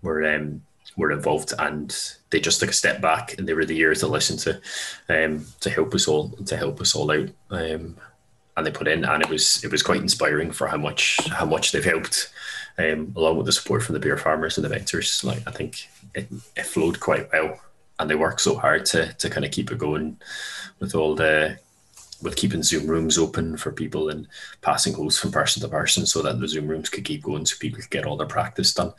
were 0.01 0.35
um, 0.35 0.61
were 0.97 1.11
involved, 1.11 1.53
and 1.57 1.95
they 2.29 2.39
just 2.39 2.59
took 2.59 2.69
a 2.69 2.73
step 2.73 3.01
back, 3.01 3.37
and 3.37 3.47
they 3.47 3.53
were 3.53 3.65
the 3.65 3.77
ears 3.77 3.99
to 3.99 4.07
listen 4.07 4.37
to 4.37 4.61
um, 5.09 5.45
to 5.61 5.69
help 5.69 5.93
us 5.93 6.07
all 6.07 6.29
to 6.29 6.57
help 6.57 6.81
us 6.81 6.95
all 6.95 7.11
out. 7.11 7.29
Um, 7.49 7.97
and 8.57 8.67
they 8.67 8.71
put 8.71 8.87
in, 8.87 9.05
and 9.05 9.23
it 9.23 9.29
was 9.29 9.63
it 9.63 9.71
was 9.71 9.83
quite 9.83 10.01
inspiring 10.01 10.51
for 10.51 10.67
how 10.67 10.77
much 10.77 11.19
how 11.29 11.45
much 11.45 11.71
they've 11.71 11.83
helped, 11.83 12.31
um, 12.77 13.13
along 13.15 13.37
with 13.37 13.45
the 13.45 13.51
support 13.51 13.83
from 13.83 13.93
the 13.93 13.99
beer 13.99 14.17
farmers 14.17 14.57
and 14.57 14.65
the 14.65 14.69
mentors. 14.69 15.23
Like 15.23 15.41
I 15.47 15.51
think 15.51 15.87
it, 16.13 16.27
it 16.55 16.65
flowed 16.65 16.99
quite 16.99 17.31
well, 17.31 17.59
and 18.01 18.09
they 18.09 18.15
work 18.15 18.39
so 18.39 18.57
hard 18.57 18.85
to 18.87 19.13
to 19.13 19.29
kind 19.29 19.45
of 19.45 19.51
keep 19.51 19.71
it 19.71 19.77
going 19.77 20.17
with 20.79 20.95
all 20.95 21.15
the 21.15 21.57
with 22.21 22.35
keeping 22.35 22.61
Zoom 22.61 22.87
rooms 22.87 23.17
open 23.17 23.57
for 23.57 23.71
people 23.71 24.09
and 24.09 24.27
passing 24.61 24.93
hosts 24.93 25.19
from 25.19 25.31
person 25.31 25.61
to 25.61 25.67
person 25.67 26.05
so 26.05 26.21
that 26.21 26.39
the 26.39 26.47
Zoom 26.47 26.67
rooms 26.67 26.89
could 26.89 27.03
keep 27.03 27.23
going 27.23 27.45
so 27.45 27.55
people 27.59 27.79
could 27.81 27.89
get 27.89 28.05
all 28.05 28.17
their 28.17 28.27
practice 28.27 28.73
done. 28.73 28.93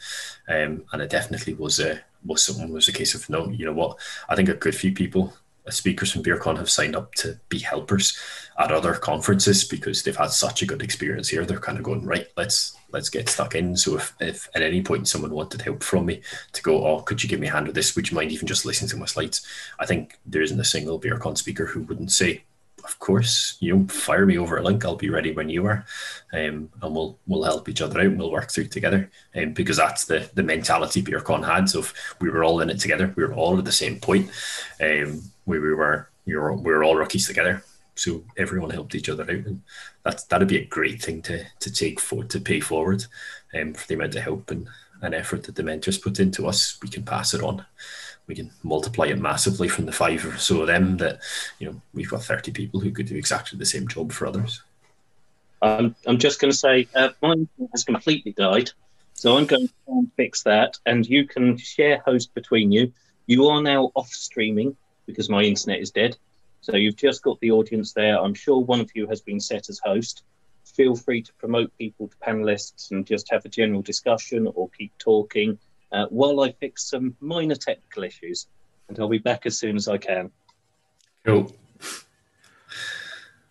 Um, 0.48 0.84
and 0.92 1.00
it 1.00 1.10
definitely 1.10 1.54
was 1.54 1.78
a 1.78 2.00
was 2.24 2.44
something 2.44 2.72
was 2.72 2.88
a 2.88 2.92
case 2.92 3.14
of 3.14 3.28
no, 3.28 3.48
you 3.50 3.64
know 3.64 3.72
what? 3.72 3.98
I 4.28 4.34
think 4.34 4.48
a 4.48 4.54
good 4.54 4.74
few 4.74 4.92
people 4.92 5.32
speakers 5.70 6.10
from 6.10 6.24
BeerCon 6.24 6.56
have 6.58 6.70
signed 6.70 6.96
up 6.96 7.14
to 7.14 7.38
be 7.48 7.60
helpers 7.60 8.18
at 8.58 8.72
other 8.72 8.94
conferences 8.94 9.64
because 9.64 10.02
they've 10.02 10.16
had 10.16 10.30
such 10.30 10.62
a 10.62 10.66
good 10.66 10.82
experience 10.82 11.28
here. 11.28 11.44
They're 11.44 11.58
kind 11.58 11.78
of 11.78 11.84
going 11.84 12.04
right. 12.04 12.26
Let's 12.36 12.76
let's 12.92 13.08
get 13.08 13.28
stuck 13.28 13.54
in. 13.54 13.76
So 13.76 13.96
if, 13.96 14.14
if 14.20 14.48
at 14.54 14.62
any 14.62 14.82
point 14.82 15.08
someone 15.08 15.32
wanted 15.32 15.62
help 15.62 15.82
from 15.82 16.06
me 16.06 16.22
to 16.52 16.62
go, 16.62 16.86
oh, 16.86 17.00
could 17.00 17.22
you 17.22 17.28
give 17.28 17.40
me 17.40 17.48
a 17.48 17.52
hand 17.52 17.66
with 17.66 17.74
this? 17.74 17.94
Would 17.96 18.10
you 18.10 18.14
mind 18.14 18.32
even 18.32 18.46
just 18.46 18.64
listening 18.64 18.90
to 18.90 18.96
my 18.96 19.06
slides? 19.06 19.46
I 19.78 19.86
think 19.86 20.18
there 20.26 20.42
isn't 20.42 20.60
a 20.60 20.64
single 20.64 21.00
BeerCon 21.00 21.36
speaker 21.36 21.66
who 21.66 21.82
wouldn't 21.82 22.12
say, 22.12 22.44
of 22.84 22.98
course, 22.98 23.56
you 23.60 23.76
know, 23.76 23.86
fire 23.86 24.26
me 24.26 24.38
over 24.38 24.56
a 24.56 24.62
link. 24.62 24.84
I'll 24.84 24.96
be 24.96 25.08
ready 25.08 25.32
when 25.32 25.48
you 25.48 25.66
are, 25.66 25.86
um, 26.32 26.68
and 26.82 26.94
we'll 26.94 27.16
we'll 27.28 27.44
help 27.44 27.68
each 27.68 27.80
other 27.80 28.00
out. 28.00 28.06
and 28.06 28.18
We'll 28.18 28.32
work 28.32 28.50
through 28.50 28.68
together, 28.68 29.08
um, 29.36 29.52
because 29.52 29.76
that's 29.76 30.04
the 30.04 30.28
the 30.34 30.42
mentality 30.42 31.00
BeerCon 31.00 31.46
had. 31.46 31.68
So 31.68 31.80
if 31.80 32.16
we 32.20 32.28
were 32.28 32.42
all 32.42 32.60
in 32.60 32.70
it 32.70 32.80
together, 32.80 33.12
we 33.16 33.24
were 33.24 33.34
all 33.34 33.56
at 33.56 33.64
the 33.64 33.72
same 33.72 34.00
point. 34.00 34.30
Um, 34.80 35.22
we, 35.46 35.60
we 35.60 35.74
were 35.74 36.08
we 36.26 36.34
were 36.34 36.54
we 36.54 36.72
were 36.72 36.82
all 36.82 36.96
rookies 36.96 37.26
together. 37.26 37.62
So 37.94 38.24
everyone 38.36 38.70
helped 38.70 38.94
each 38.94 39.08
other 39.08 39.24
out, 39.24 39.30
and 39.30 39.62
that 40.04 40.24
that'd 40.28 40.48
be 40.48 40.58
a 40.58 40.66
great 40.66 41.02
thing 41.02 41.22
to 41.22 41.44
to 41.60 41.72
take 41.72 42.00
for 42.00 42.24
to 42.24 42.40
pay 42.40 42.60
forward, 42.60 43.04
um, 43.54 43.74
for 43.74 43.86
the 43.86 43.94
amount 43.94 44.16
of 44.16 44.22
help 44.22 44.50
and, 44.50 44.68
and 45.02 45.14
effort 45.14 45.44
that 45.44 45.56
the 45.56 45.62
mentors 45.62 45.98
put 45.98 46.20
into 46.20 46.46
us. 46.46 46.78
We 46.82 46.88
can 46.88 47.04
pass 47.04 47.34
it 47.34 47.42
on 47.42 47.64
we 48.28 48.36
can 48.36 48.52
multiply 48.62 49.06
it 49.06 49.18
massively 49.18 49.66
from 49.66 49.84
the 49.84 49.90
five 49.90 50.24
or 50.24 50.38
so 50.38 50.60
of 50.60 50.68
them 50.68 50.96
that 50.96 51.18
you 51.58 51.66
know 51.66 51.82
we've 51.92 52.08
got 52.08 52.22
30 52.22 52.52
people 52.52 52.78
who 52.78 52.92
could 52.92 53.06
do 53.06 53.16
exactly 53.16 53.58
the 53.58 53.66
same 53.66 53.88
job 53.88 54.12
for 54.12 54.26
others 54.26 54.62
I'm, 55.62 55.94
I'm 56.06 56.18
just 56.18 56.40
going 56.40 56.50
to 56.50 56.56
say 56.56 56.88
uh, 56.94 57.10
mine 57.22 57.48
has 57.70 57.84
completely 57.84 58.32
died, 58.32 58.70
so 59.14 59.38
I'm 59.38 59.46
going 59.46 59.68
to 59.68 59.74
try 59.86 59.94
and 59.94 60.12
fix 60.16 60.42
that, 60.42 60.78
and 60.86 61.06
you 61.06 61.26
can 61.26 61.56
share 61.56 62.02
host 62.04 62.34
between 62.34 62.72
you. 62.72 62.92
You 63.26 63.46
are 63.46 63.62
now 63.62 63.92
off 63.94 64.08
streaming 64.08 64.76
because 65.06 65.30
my 65.30 65.42
internet 65.42 65.80
is 65.80 65.92
dead, 65.92 66.16
so 66.62 66.76
you've 66.76 66.96
just 66.96 67.22
got 67.22 67.38
the 67.40 67.50
audience 67.50 67.92
there. 67.92 68.18
I'm 68.18 68.34
sure 68.34 68.58
one 68.60 68.80
of 68.80 68.90
you 68.94 69.06
has 69.08 69.20
been 69.20 69.40
set 69.40 69.68
as 69.68 69.80
host. 69.84 70.22
Feel 70.64 70.94
free 70.94 71.20
to 71.20 71.32
promote 71.34 71.76
people 71.76 72.08
to 72.08 72.16
panelists 72.16 72.92
and 72.92 73.04
just 73.04 73.30
have 73.30 73.44
a 73.44 73.48
general 73.48 73.82
discussion 73.82 74.48
or 74.54 74.70
keep 74.70 74.92
talking 74.98 75.58
uh, 75.90 76.06
while 76.08 76.40
I 76.40 76.52
fix 76.52 76.88
some 76.88 77.14
minor 77.20 77.56
technical 77.56 78.04
issues, 78.04 78.46
and 78.88 78.98
I'll 78.98 79.08
be 79.08 79.18
back 79.18 79.44
as 79.44 79.58
soon 79.58 79.76
as 79.76 79.88
I 79.88 79.98
can. 79.98 80.30
cool 81.26 81.52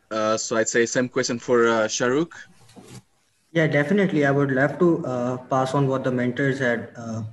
Uh, 0.10 0.36
so 0.36 0.58
I'd 0.58 0.68
say 0.68 0.86
same 0.86 1.08
question 1.08 1.40
for 1.40 1.68
uh, 1.68 1.88
Sharuk. 1.88 2.32
Yeah, 3.54 3.68
definitely. 3.68 4.26
I 4.26 4.32
would 4.32 4.52
love 4.52 4.78
to 4.80 5.06
uh, 5.06 5.38
pass 5.38 5.74
on 5.74 5.88
what 5.88 6.04
the 6.04 6.12
mentors 6.12 6.60
had 6.60 6.90
uh, 6.98 7.24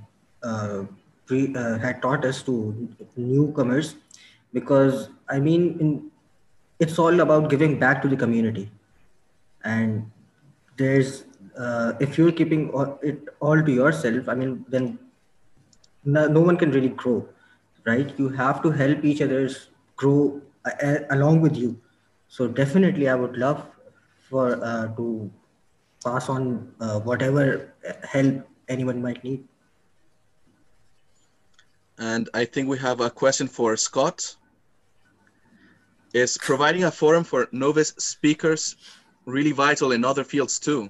uh, 0.43 0.83
pre, 1.25 1.53
uh, 1.55 1.77
had 1.77 2.01
taught 2.01 2.23
us 2.23 2.41
to 2.43 2.87
newcomers, 3.17 3.95
because 4.53 5.09
I 5.29 5.39
mean, 5.39 5.77
in, 5.79 6.11
it's 6.79 6.97
all 6.97 7.19
about 7.19 7.49
giving 7.49 7.79
back 7.79 8.01
to 8.01 8.07
the 8.07 8.15
community, 8.15 8.71
and 9.63 10.09
there's 10.77 11.25
uh, 11.57 11.93
if 11.99 12.17
you're 12.17 12.31
keeping 12.31 12.69
all, 12.71 12.97
it 13.01 13.19
all 13.39 13.61
to 13.61 13.71
yourself, 13.71 14.29
I 14.29 14.35
mean, 14.35 14.65
then 14.69 14.97
no, 16.05 16.27
no 16.27 16.41
one 16.41 16.57
can 16.57 16.71
really 16.71 16.89
grow, 16.89 17.27
right? 17.85 18.13
You 18.17 18.29
have 18.29 18.63
to 18.63 18.71
help 18.71 19.03
each 19.03 19.21
other's 19.21 19.67
grow 19.95 20.41
uh, 20.65 20.99
along 21.09 21.41
with 21.41 21.55
you. 21.57 21.79
So 22.29 22.47
definitely, 22.47 23.09
I 23.09 23.15
would 23.15 23.35
love 23.37 23.65
for 24.29 24.63
uh, 24.63 24.95
to 24.95 25.29
pass 26.03 26.29
on 26.29 26.71
uh, 26.79 26.99
whatever 26.99 27.73
help 28.03 28.47
anyone 28.69 29.01
might 29.01 29.23
need. 29.23 29.43
And 31.97 32.29
I 32.33 32.45
think 32.45 32.69
we 32.69 32.77
have 32.77 33.01
a 33.01 33.09
question 33.09 33.47
for 33.47 33.75
Scott. 33.75 34.35
Is 36.13 36.37
providing 36.37 36.85
a 36.85 36.91
forum 36.91 37.23
for 37.23 37.47
novice 37.51 37.93
speakers 37.99 38.75
really 39.25 39.51
vital 39.51 39.91
in 39.91 40.03
other 40.03 40.23
fields 40.23 40.59
too? 40.59 40.89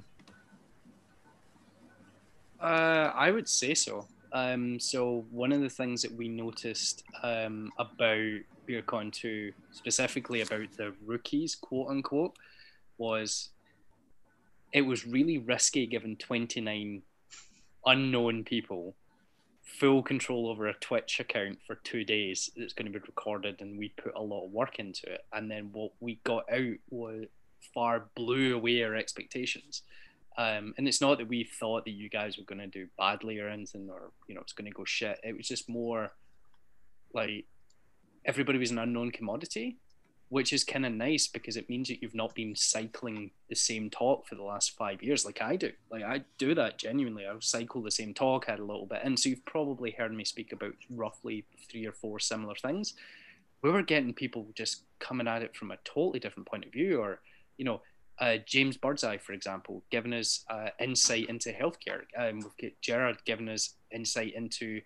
Uh, 2.60 3.12
I 3.14 3.32
would 3.32 3.48
say 3.48 3.74
so. 3.74 4.08
Um, 4.32 4.80
so 4.80 5.26
one 5.32 5.52
of 5.52 5.62
the 5.62 5.70
things 5.70 6.02
that 6.04 6.14
we 6.14 6.30
noticed 6.30 7.04
um, 7.24 7.72
about 7.78 8.40
BeerCon 8.68 9.12
2, 9.12 9.52
specifically 9.72 10.42
about 10.42 10.72
the 10.78 10.94
rookies, 11.06 11.56
quote 11.56 11.90
unquote, 11.90 12.38
was 12.98 13.50
it 14.72 14.82
was 14.82 15.06
really 15.06 15.40
risky 15.40 15.88
given 15.88 16.16
29 16.16 17.02
unknown 17.86 18.44
people 18.44 18.94
full 19.78 20.02
control 20.02 20.48
over 20.48 20.68
a 20.68 20.74
Twitch 20.76 21.20
account 21.20 21.60
for 21.66 21.76
two 21.76 22.04
days 22.04 22.50
that's 22.56 22.74
going 22.74 22.92
to 22.92 23.00
be 23.00 23.06
recorded 23.06 23.62
and 23.62 23.78
we 23.78 23.90
put 23.90 24.14
a 24.16 24.22
lot 24.22 24.46
of 24.46 24.52
work 24.52 24.80
into 24.80 25.12
it. 25.12 25.22
And 25.34 25.50
then 25.50 25.70
what 25.72 25.92
we 26.00 26.20
got 26.24 26.52
out 26.52 26.76
was 26.90 27.26
far 27.74 28.10
blew 28.16 28.56
away 28.56 28.84
our 28.84 28.96
expectations. 28.96 29.84
Um, 30.38 30.74
and 30.78 30.88
it's 30.88 31.02
not 31.02 31.18
that 31.18 31.28
we 31.28 31.44
thought 31.44 31.86
that 31.86 31.92
you 31.92 32.10
guys 32.10 32.38
were 32.38 32.46
going 32.46 32.60
to 32.60 32.68
do 32.68 32.88
badly 32.98 33.40
or 33.40 33.50
anything, 33.50 33.90
or 33.90 34.12
you 34.28 34.36
know, 34.36 34.42
it's 34.42 34.54
going 34.54 34.72
to 34.72 34.76
go 34.76 34.86
shit. 34.86 35.20
It 35.24 35.36
was 35.36 35.48
just 35.48 35.68
more 35.68 36.14
like 37.14 37.46
everybody 38.26 38.58
was 38.58 38.72
an 38.72 38.80
unknown 38.80 39.12
commodity, 39.12 39.78
which 40.30 40.54
is 40.54 40.64
kind 40.64 40.86
of 40.86 40.94
nice 40.94 41.28
because 41.28 41.58
it 41.58 41.70
means 41.70 41.88
that 41.88 42.02
you've 42.02 42.16
not 42.16 42.36
been 42.36 42.56
cycling 42.56 43.32
the 43.50 43.56
same 43.56 43.90
talk 43.90 44.28
for 44.28 44.36
the 44.36 44.44
last 44.44 44.78
five 44.78 45.02
years 45.02 45.26
like 45.26 45.42
I 45.42 45.56
do. 45.56 45.72
Like 45.92 46.04
I 46.04 46.22
do 46.38 46.54
that 46.56 46.78
genuinely. 46.78 47.26
I'll 47.26 47.42
cycle 47.42 47.82
the 47.82 47.92
same 47.92 48.14
talk, 48.14 48.46
had 48.46 48.60
a 48.60 48.66
little 48.66 48.86
bit, 48.86 49.02
and 49.04 49.20
so 49.20 49.30
you've 49.30 49.46
probably 49.46 49.92
heard 49.92 50.14
me 50.14 50.24
speak 50.24 50.52
about 50.52 50.74
roughly 50.90 51.46
three 51.70 51.86
or 51.86 51.92
four 51.94 52.20
similar 52.20 52.56
things. 52.56 52.94
We 53.62 53.72
were 53.72 53.84
getting 53.84 54.14
people 54.14 54.48
just 54.56 54.84
coming 55.00 55.28
at 55.28 55.42
it 55.42 55.56
from 55.56 55.72
a 55.72 55.78
totally 55.84 56.20
different 56.20 56.48
point 56.48 56.66
of 56.66 56.72
view, 56.72 57.02
or 57.02 57.20
you 57.58 57.66
know, 57.66 57.82
uh, 58.20 58.38
James 58.46 58.78
Birdseye, 58.78 59.18
for 59.18 59.34
example, 59.34 59.84
giving 59.92 60.14
us 60.14 60.46
uh, 60.50 60.70
insight 60.80 61.30
into 61.30 61.52
healthcare. 61.52 62.02
Um, 62.18 62.40
we've 62.40 62.58
got 62.62 62.82
Gerard 62.82 63.18
giving 63.26 63.50
us 63.50 63.76
insight 63.92 64.34
into, 64.36 64.82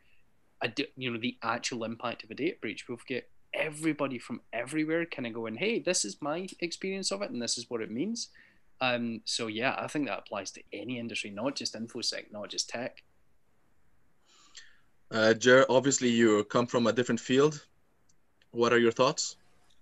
a, 0.61 0.71
you 0.95 1.11
know, 1.11 1.19
the 1.19 1.37
actual 1.43 1.83
impact 1.83 2.23
of 2.23 2.31
a 2.31 2.35
data 2.35 2.57
breach. 2.61 2.85
We've 2.87 3.05
got 3.07 3.23
everybody 3.53 4.17
from 4.17 4.41
everywhere 4.51 5.05
kind 5.05 5.27
of 5.27 5.33
going, 5.33 5.55
hey, 5.55 5.79
this 5.79 6.05
is 6.05 6.21
my 6.21 6.47
experience 6.59 7.11
of 7.11 7.21
it 7.21 7.31
and 7.31 7.41
this 7.41 7.57
is 7.57 7.69
what 7.69 7.81
it 7.81 7.91
means. 7.91 8.29
Um, 8.81 9.21
so 9.25 9.47
yeah, 9.47 9.75
I 9.77 9.87
think 9.87 10.07
that 10.07 10.19
applies 10.19 10.51
to 10.51 10.61
any 10.73 10.99
industry, 10.99 11.29
not 11.29 11.55
just 11.55 11.75
infosec, 11.75 12.31
not 12.31 12.49
just 12.49 12.69
tech. 12.69 13.03
Uh, 15.11 15.33
Jer, 15.33 15.65
obviously 15.69 16.09
you 16.09 16.43
come 16.45 16.65
from 16.65 16.87
a 16.87 16.93
different 16.93 17.19
field. 17.19 17.65
What 18.51 18.73
are 18.73 18.79
your 18.79 18.91
thoughts? 18.91 19.35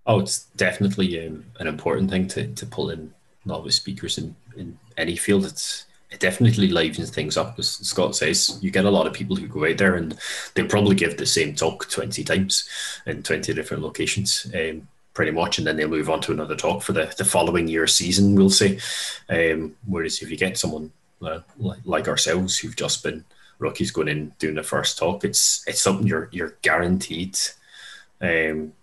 Oh, 0.06 0.20
it's 0.20 0.46
definitely 0.56 1.26
um, 1.26 1.46
an 1.60 1.68
important 1.68 2.10
thing 2.10 2.28
to, 2.30 2.48
to 2.48 2.66
pull 2.66 2.90
in 2.90 3.14
novice 3.46 3.76
speakers 3.76 4.18
in, 4.18 4.36
in 4.58 4.78
any 4.98 5.16
field. 5.16 5.46
It's 5.46 5.86
it 6.12 6.20
definitely 6.20 6.68
livens 6.68 7.10
things 7.10 7.38
up, 7.38 7.58
as 7.58 7.70
Scott 7.70 8.16
says. 8.16 8.60
You 8.62 8.70
get 8.70 8.86
a 8.86 8.92
lot 8.92 9.08
of 9.08 9.14
people 9.14 9.36
who 9.36 9.48
go 9.48 9.66
out 9.66 9.78
there 9.78 9.96
and 9.96 10.18
they'll 10.54 10.68
probably 10.68 10.96
give 10.96 11.18
the 11.18 11.26
same 11.26 11.56
talk 11.56 11.90
20 11.90 12.24
times 12.24 12.68
in 13.06 13.24
20 13.24 13.54
different 13.54 13.82
locations, 13.82 14.46
um, 14.54 14.88
pretty 15.14 15.32
much, 15.32 15.58
and 15.58 15.66
then 15.66 15.78
they'll 15.78 15.88
move 15.88 16.10
on 16.10 16.20
to 16.22 16.34
another 16.34 16.56
talk 16.56 16.84
for 16.84 16.92
the, 16.92 17.14
the 17.18 17.24
following 17.26 17.68
year 17.68 17.88
season, 17.88 18.36
we'll 18.36 18.50
say. 18.50 18.78
Um, 19.30 19.76
whereas 19.88 20.22
if 20.22 20.30
you 20.30 20.38
get 20.38 20.58
someone 20.58 20.92
uh, 21.22 21.40
like, 21.58 21.80
like 21.86 22.08
ourselves 22.10 22.58
who've 22.58 22.76
just 22.76 23.04
been 23.04 23.24
rookies 23.60 23.92
going 23.92 24.10
in 24.10 24.34
doing 24.38 24.56
the 24.56 24.64
first 24.64 24.98
talk, 24.98 25.24
it's 25.24 25.64
it's 25.68 25.82
something 25.82 26.08
you're 26.08 26.30
you're 26.32 26.56
guaranteed 26.62 27.38
um, 28.20 28.74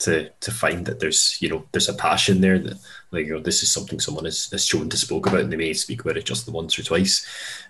to 0.00 0.30
to 0.40 0.50
find 0.50 0.86
that 0.86 1.00
there's 1.00 1.36
you 1.40 1.48
know 1.48 1.64
there's 1.72 1.88
a 1.88 1.94
passion 1.94 2.40
there 2.40 2.58
that 2.58 2.78
like 3.10 3.26
you 3.26 3.34
know 3.34 3.40
this 3.40 3.62
is 3.62 3.70
something 3.70 4.00
someone 4.00 4.24
has, 4.24 4.50
has 4.50 4.66
shown 4.66 4.88
to 4.88 4.96
spoke 4.96 5.26
about 5.26 5.40
and 5.40 5.52
they 5.52 5.56
may 5.56 5.72
speak 5.72 6.00
about 6.00 6.16
it 6.16 6.24
just 6.24 6.46
the 6.46 6.52
once 6.52 6.78
or 6.78 6.82
twice 6.82 7.26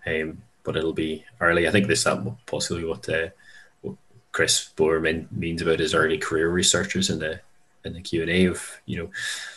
um, 0.06 0.38
but 0.62 0.76
it'll 0.76 0.92
be 0.92 1.24
early. 1.40 1.66
I 1.66 1.70
think 1.70 1.86
this 1.86 2.04
that 2.04 2.24
possibly 2.46 2.84
what, 2.84 3.08
uh, 3.08 3.28
what 3.82 3.96
Chris 4.32 4.70
Boerman 4.76 5.30
means 5.32 5.62
about 5.62 5.78
his 5.78 5.94
early 5.94 6.18
career 6.18 6.48
researchers 6.48 7.10
and 7.10 7.20
the 7.20 7.40
in 7.84 7.94
the 7.94 8.00
Q 8.00 8.22
and 8.22 8.30
A 8.30 8.44
of 8.46 8.80
you 8.86 8.98
know 8.98 9.10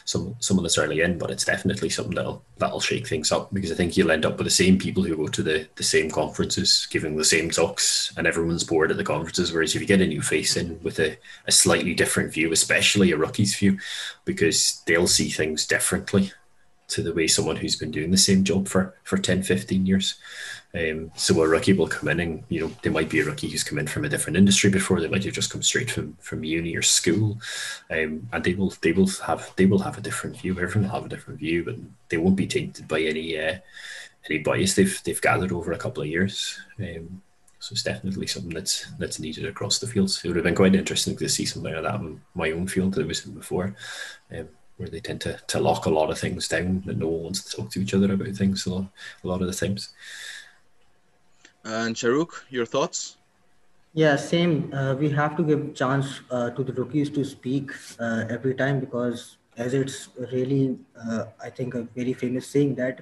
some 0.06 0.36
someone 0.40 0.64
that's 0.64 0.78
early 0.78 1.02
in, 1.02 1.18
but 1.18 1.32
it's 1.32 1.46
definitely 1.46 1.90
something 1.90 2.16
that'll 2.16 2.44
that'll 2.58 2.80
shake 2.80 3.08
things 3.08 3.32
up 3.32 3.54
because 3.54 3.72
I 3.72 3.76
think 3.76 3.98
you'll 3.98 4.12
end 4.12 4.26
up 4.26 4.38
with 4.38 4.46
the 4.46 4.52
same 4.52 4.78
people 4.78 5.04
who 5.04 5.18
go 5.18 5.28
to 5.28 5.44
the 5.44 5.68
the 5.76 5.84
same 5.84 6.10
conferences, 6.10 6.88
giving 6.90 7.16
the 7.16 7.26
same 7.26 7.50
talks, 7.50 8.14
and 8.18 8.28
everyone's 8.28 8.64
bored 8.64 8.92
at 8.92 8.98
the 8.98 9.04
conferences. 9.04 9.52
Whereas 9.52 9.76
if 9.76 9.82
you 9.82 9.88
get 9.88 10.02
a 10.02 10.08
new 10.08 10.22
face 10.22 10.56
in 10.56 10.80
with 10.84 11.00
a, 11.00 11.18
a 11.48 11.52
slightly 11.52 11.94
different 11.94 12.34
view, 12.34 12.52
especially 12.52 13.12
a 13.12 13.18
rookie's 13.18 13.56
view, 13.56 13.78
because 14.26 14.82
they'll 14.88 15.08
see 15.08 15.30
things 15.30 15.66
differently 15.66 16.32
to 16.90 17.02
the 17.02 17.14
way 17.14 17.28
someone 17.28 17.56
who's 17.56 17.76
been 17.76 17.92
doing 17.92 18.12
the 18.12 18.18
same 18.18 18.44
job 18.44 18.68
for 18.68 18.96
for 19.04 19.18
10, 19.18 19.44
15 19.44 19.86
years. 19.86 20.16
Um, 20.76 21.12
so 21.16 21.40
a 21.44 21.48
rookie 21.48 21.74
will 21.74 21.88
come 21.88 22.10
in 22.10 22.20
and 22.20 22.44
you 22.50 22.60
know 22.60 22.72
they 22.82 22.90
might 22.90 23.10
be 23.10 23.20
a 23.20 23.26
rookie 23.26 23.48
who's 23.48 23.64
come 23.64 23.78
in 23.78 23.86
from 23.86 24.06
a 24.06 24.10
different 24.10 24.38
industry 24.38 24.72
before. 24.72 25.00
They 25.00 25.08
might 25.08 25.24
have 25.24 25.34
just 25.34 25.52
come 25.52 25.62
straight 25.62 25.92
from 25.92 26.18
from 26.20 26.44
uni 26.44 26.76
or 26.76 26.82
school, 26.82 27.40
um, 27.92 28.28
and 28.32 28.44
they 28.44 28.56
will 28.56 28.74
they 28.82 28.92
will 28.92 29.08
have 29.08 29.52
they 29.56 29.68
will 29.68 29.80
have 29.80 30.00
a 30.00 30.02
different 30.02 30.38
view. 30.38 30.60
Everyone 30.60 30.90
will 30.90 30.96
have 30.96 31.06
a 31.06 31.10
different 31.10 31.40
view, 31.40 31.64
but 31.64 31.76
they 32.10 32.18
won't 32.18 32.36
be 32.36 32.48
tainted 32.48 32.88
by 32.88 33.02
any 33.02 33.38
uh, 33.38 33.58
any 34.30 34.40
bias 34.40 34.74
they've 34.74 35.00
they've 35.04 35.22
gathered 35.22 35.52
over 35.52 35.74
a 35.74 35.78
couple 35.78 36.02
of 36.02 36.10
years. 36.10 36.60
Um, 36.80 37.22
so 37.60 37.74
it's 37.74 37.84
definitely 37.84 38.26
something 38.26 38.54
that's 38.54 38.92
that's 38.98 39.20
needed 39.20 39.46
across 39.46 39.78
the 39.78 39.88
fields. 39.88 40.26
It 40.26 40.28
would 40.28 40.38
have 40.38 40.46
been 40.46 40.56
quite 40.56 40.76
interesting 40.76 41.16
to 41.18 41.30
see 41.30 41.46
something 41.46 41.72
like 41.72 41.84
that 41.84 42.02
in 42.02 42.20
my 42.34 42.52
own 42.52 42.68
field 42.68 42.96
that 42.96 43.04
I 43.04 43.08
was 43.08 43.26
in 43.26 43.36
before. 43.36 43.76
Um, 44.36 44.50
where 44.78 44.90
they 44.90 45.00
tend 45.00 45.22
to, 45.22 45.40
to 45.48 45.60
lock 45.60 45.86
a 45.86 45.90
lot 45.90 46.10
of 46.10 46.18
things 46.18 46.48
down 46.48 46.84
and 46.88 46.98
no 46.98 47.08
one 47.08 47.24
wants 47.24 47.44
to 47.44 47.56
talk 47.56 47.70
to 47.70 47.80
each 47.80 47.94
other 47.94 48.12
about 48.12 48.36
things 48.36 48.66
a 48.66 48.74
lot, 48.74 48.86
a 49.24 49.28
lot 49.28 49.42
of 49.42 49.48
the 49.48 49.54
times. 49.54 49.90
And 51.64 51.96
Sharuk, 51.96 52.32
your 52.50 52.66
thoughts? 52.66 53.18
Yeah, 53.94 54.16
same. 54.16 54.74
Uh, 54.74 54.96
we 54.96 55.10
have 55.12 55.38
to 55.38 55.44
give 55.44 55.76
chance 55.76 56.22
uh, 56.32 56.50
to 56.50 56.64
the 56.64 56.74
rookies 56.74 57.10
to 57.12 57.24
speak 57.24 57.72
uh, 58.00 58.26
every 58.30 58.56
time 58.56 58.80
because, 58.80 59.38
as 59.56 59.74
it's 59.74 60.10
really, 60.32 60.78
uh, 61.00 61.26
I 61.42 61.50
think, 61.50 61.76
a 61.76 61.84
very 61.96 62.14
famous 62.14 62.48
saying 62.48 62.76
that 62.76 63.02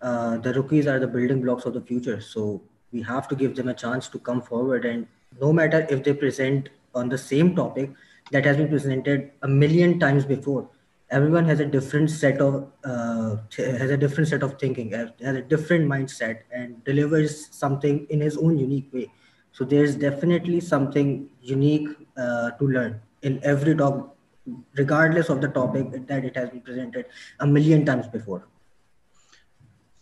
uh, 0.00 0.38
the 0.38 0.54
rookies 0.54 0.86
are 0.86 1.00
the 1.00 1.08
building 1.08 1.42
blocks 1.42 1.64
of 1.64 1.74
the 1.74 1.80
future. 1.80 2.20
So 2.20 2.62
we 2.92 3.02
have 3.02 3.26
to 3.28 3.34
give 3.34 3.56
them 3.56 3.68
a 3.68 3.74
chance 3.74 4.08
to 4.08 4.18
come 4.18 4.40
forward, 4.40 4.84
and 4.84 5.06
no 5.40 5.52
matter 5.52 5.86
if 5.90 6.04
they 6.04 6.14
present 6.14 6.68
on 6.94 7.08
the 7.08 7.18
same 7.18 7.54
topic 7.54 7.90
that 8.30 8.44
has 8.44 8.56
been 8.56 8.68
presented 8.68 9.32
a 9.42 9.48
million 9.48 9.98
times 9.98 10.24
before, 10.24 10.68
everyone 11.10 11.44
has 11.44 11.60
a 11.60 11.64
different 11.64 12.10
set 12.10 12.40
of 12.40 12.70
uh, 12.84 13.36
has 13.56 13.90
a 13.90 13.96
different 13.96 14.28
set 14.28 14.42
of 14.42 14.58
thinking 14.58 14.90
has, 14.92 15.10
a 15.22 15.42
different 15.42 15.88
mindset 15.88 16.42
and 16.52 16.82
delivers 16.84 17.48
something 17.50 18.06
in 18.10 18.20
his 18.20 18.36
own 18.36 18.58
unique 18.58 18.92
way. 18.92 19.10
So 19.52 19.64
there's 19.64 19.96
definitely 19.96 20.60
something 20.60 21.30
unique 21.40 21.88
uh, 22.16 22.50
to 22.52 22.68
learn 22.68 23.00
in 23.22 23.40
every 23.42 23.74
talk 23.74 24.16
regardless 24.76 25.28
of 25.28 25.40
the 25.40 25.48
topic 25.48 26.06
that 26.06 26.24
it 26.24 26.36
has 26.36 26.50
been 26.50 26.60
presented 26.60 27.06
a 27.40 27.46
million 27.46 27.84
times 27.84 28.06
before. 28.06 28.46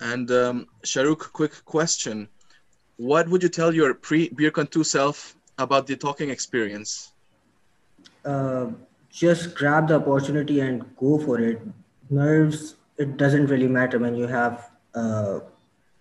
And 0.01 0.31
um, 0.31 0.67
Sharuk, 0.85 1.33
quick 1.33 1.65
question. 1.65 2.29
What 2.97 3.29
would 3.29 3.43
you 3.43 3.49
tell 3.49 3.75
your 3.75 3.95
pre 3.95 4.29
beercon 4.31 4.71
2 4.71 4.85
self 4.85 5.37
about 5.59 5.87
the 5.87 5.97
talking 5.97 6.31
experience? 6.31 7.13
Uh, 8.25 8.67
just 9.17 9.55
grab 9.55 9.89
the 9.89 9.95
opportunity 9.97 10.61
and 10.61 10.85
go 10.97 11.19
for 11.19 11.41
it. 11.41 11.61
Nerves, 12.11 12.77
it 12.99 13.17
doesn't 13.17 13.47
really 13.47 13.67
matter 13.67 13.99
when 13.99 14.15
you 14.15 14.27
have 14.27 14.71
uh, 14.95 15.41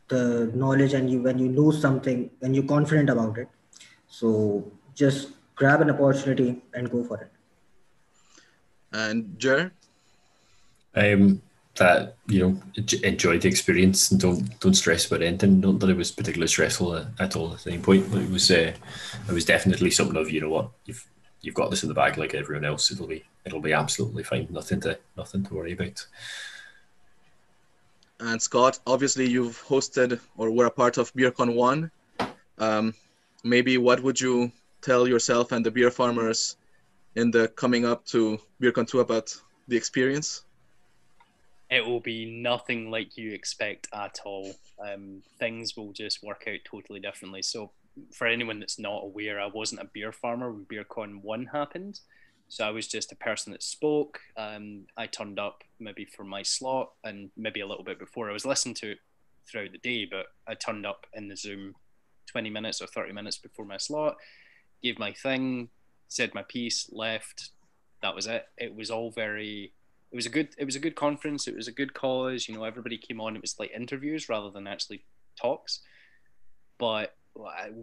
the 0.10 0.52
knowledge 0.54 0.94
and 0.94 1.10
you 1.10 1.22
when 1.22 1.40
you 1.40 1.48
know 1.48 1.72
something 1.72 2.30
and 2.42 2.56
you're 2.56 2.66
confident 2.66 3.10
about 3.10 3.38
it. 3.38 3.48
So 4.08 4.70
just 4.94 5.30
grab 5.56 5.82
an 5.82 5.92
opportunity 5.92 6.62
and 6.74 6.92
go 6.92 7.04
for 7.06 7.22
it. 7.22 7.32
And 8.92 9.40
Jer? 9.40 9.72
Um, 10.94 11.42
that 11.76 12.16
you 12.28 12.40
know 12.40 12.88
enjoy 13.04 13.38
the 13.38 13.50
experience 13.50 14.12
and 14.12 14.20
don't 14.20 14.60
don't 14.60 14.74
stress 14.74 15.08
about 15.08 15.22
anything. 15.22 15.62
Not 15.62 15.80
that 15.80 15.90
it 15.90 15.98
was 15.98 16.12
particularly 16.12 16.48
stressful 16.48 16.96
at, 16.96 17.08
at 17.20 17.36
all 17.38 17.54
at 17.54 17.66
any 17.66 17.80
point, 17.80 18.12
but 18.12 18.22
it 18.22 18.30
was 18.30 18.52
uh, 18.52 18.74
it 19.30 19.32
was 19.32 19.46
definitely 19.46 19.92
something 19.92 20.18
of 20.18 20.30
you 20.30 20.42
know 20.42 20.50
what 20.50 20.72
you've 20.86 21.06
you've 21.46 21.56
got 21.56 21.70
this 21.70 21.84
in 21.84 21.90
the 21.90 21.96
bag 21.96 22.18
like 22.18 22.34
everyone 22.34 22.66
else. 22.66 22.92
It'll 22.92 23.08
be 23.08 23.24
it'll 23.46 23.62
be 23.62 23.74
absolutely 23.74 24.24
fine. 24.24 24.48
Nothing 24.50 24.82
to 24.82 24.98
nothing 25.16 25.46
to 25.46 25.54
worry 25.54 25.74
about. 25.74 26.06
And 28.20 28.42
Scott, 28.42 28.80
obviously 28.88 29.28
you've 29.28 29.62
hosted 29.64 30.20
or 30.38 30.50
were 30.50 30.66
a 30.66 30.72
part 30.72 30.98
of 30.98 31.14
BeerCon 31.14 31.54
one. 31.54 31.92
Um, 32.58 32.94
maybe 33.44 33.78
what 33.78 34.02
would 34.02 34.20
you 34.20 34.52
tell 34.82 35.08
yourself 35.08 35.52
and 35.52 35.66
the 35.66 35.72
beer 35.72 35.92
farmers 35.92 36.56
in 37.16 37.30
the 37.30 37.50
coming 37.50 37.86
up 37.86 38.06
to 38.06 38.40
BeerCon 38.62 38.88
two 38.88 39.02
about 39.02 39.36
the 39.68 39.78
experience? 39.78 40.44
It 41.70 41.86
will 41.86 42.00
be 42.00 42.26
nothing 42.26 42.90
like 42.90 43.18
you 43.18 43.32
expect 43.32 43.88
at 43.94 44.20
all. 44.26 44.54
Um, 44.88 45.22
things 45.40 45.76
will 45.76 45.92
just 45.92 46.24
work 46.24 46.46
out 46.48 46.60
totally 46.64 47.00
differently. 47.00 47.42
So 47.42 47.72
for 48.14 48.28
anyone 48.28 48.60
that's 48.60 48.80
not 48.80 49.04
aware, 49.04 49.40
I 49.40 49.48
wasn't 49.48 49.82
a 49.82 49.90
beer 49.94 50.12
farmer 50.12 50.52
when 50.52 50.66
BeerCon 50.66 51.22
1 51.22 51.46
happened. 51.48 52.00
So 52.48 52.66
I 52.66 52.70
was 52.70 52.88
just 52.88 53.12
a 53.12 53.16
person 53.16 53.52
that 53.54 53.64
spoke. 53.64 54.20
Um, 54.38 54.86
I 54.98 55.08
turned 55.08 55.40
up 55.40 55.64
maybe 55.80 56.06
for 56.06 56.24
my 56.24 56.44
slot 56.44 56.92
and 57.04 57.32
maybe 57.36 57.62
a 57.62 57.68
little 57.68 57.84
bit 57.84 58.00
before. 58.00 58.30
I 58.30 58.34
was 58.34 58.46
listening 58.46 58.76
to 58.76 58.92
it 58.92 59.00
throughout 59.50 59.72
the 59.72 59.78
day, 59.80 60.06
but 60.06 60.28
I 60.48 60.54
turned 60.54 60.86
up 60.86 61.08
in 61.14 61.28
the 61.28 61.36
Zoom 61.36 61.74
20 62.28 62.50
minutes 62.50 62.82
or 62.82 62.88
30 62.88 63.14
minutes 63.14 63.38
before 63.38 63.66
my 63.66 63.78
slot, 63.78 64.18
gave 64.84 65.00
my 65.00 65.14
thing, 65.14 65.70
said 66.08 66.34
my 66.34 66.44
piece, 66.44 66.90
left. 66.92 67.50
That 68.02 68.16
was 68.16 68.28
it. 68.28 68.48
It 68.58 68.76
was 68.76 68.92
all 68.92 69.12
very. 69.12 69.74
It 70.12 70.16
was 70.16 70.26
a 70.26 70.30
good. 70.30 70.50
It 70.58 70.66
was 70.66 70.76
a 70.76 70.80
good 70.80 70.96
conference. 70.96 71.48
It 71.48 71.56
was 71.56 71.68
a 71.68 71.72
good 71.72 71.94
cause. 71.94 72.48
You 72.48 72.56
know, 72.56 72.64
everybody 72.64 72.98
came 72.98 73.20
on. 73.20 73.36
It 73.36 73.42
was 73.42 73.56
like 73.58 73.72
interviews 73.76 74.30
rather 74.30 74.52
than 74.52 74.68
actually 74.68 75.04
talks. 75.40 75.82
But 76.78 77.16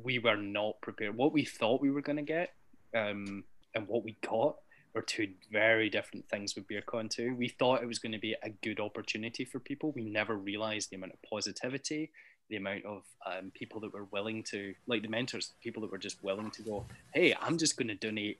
we 0.02 0.18
were 0.18 0.36
not 0.36 0.80
prepared. 0.80 1.16
What 1.16 1.32
we 1.32 1.44
thought 1.44 1.80
we 1.80 1.90
were 1.90 2.02
going 2.02 2.16
to 2.16 2.22
get 2.22 2.54
um, 2.94 3.44
and 3.74 3.86
what 3.88 4.04
we 4.04 4.16
got 4.26 4.56
were 4.94 5.02
two 5.02 5.28
very 5.50 5.88
different 5.88 6.28
things 6.28 6.54
with 6.54 6.68
BeerCon 6.68 7.10
2. 7.10 7.34
We 7.34 7.48
thought 7.48 7.82
it 7.82 7.86
was 7.86 7.98
going 7.98 8.12
to 8.12 8.18
be 8.18 8.36
a 8.42 8.50
good 8.62 8.80
opportunity 8.80 9.44
for 9.44 9.58
people. 9.58 9.92
We 9.92 10.04
never 10.04 10.36
realized 10.36 10.90
the 10.90 10.96
amount 10.96 11.12
of 11.12 11.22
positivity, 11.22 12.10
the 12.50 12.56
amount 12.56 12.84
of 12.84 13.02
um, 13.26 13.52
people 13.54 13.80
that 13.80 13.92
were 13.92 14.04
willing 14.04 14.42
to, 14.44 14.74
like 14.86 15.02
the 15.02 15.08
mentors, 15.08 15.52
people 15.62 15.80
that 15.82 15.90
were 15.90 15.98
just 15.98 16.22
willing 16.22 16.50
to 16.52 16.62
go, 16.62 16.84
hey, 17.14 17.34
I'm 17.40 17.56
just 17.56 17.76
going 17.76 17.88
to 17.88 17.94
donate 17.94 18.38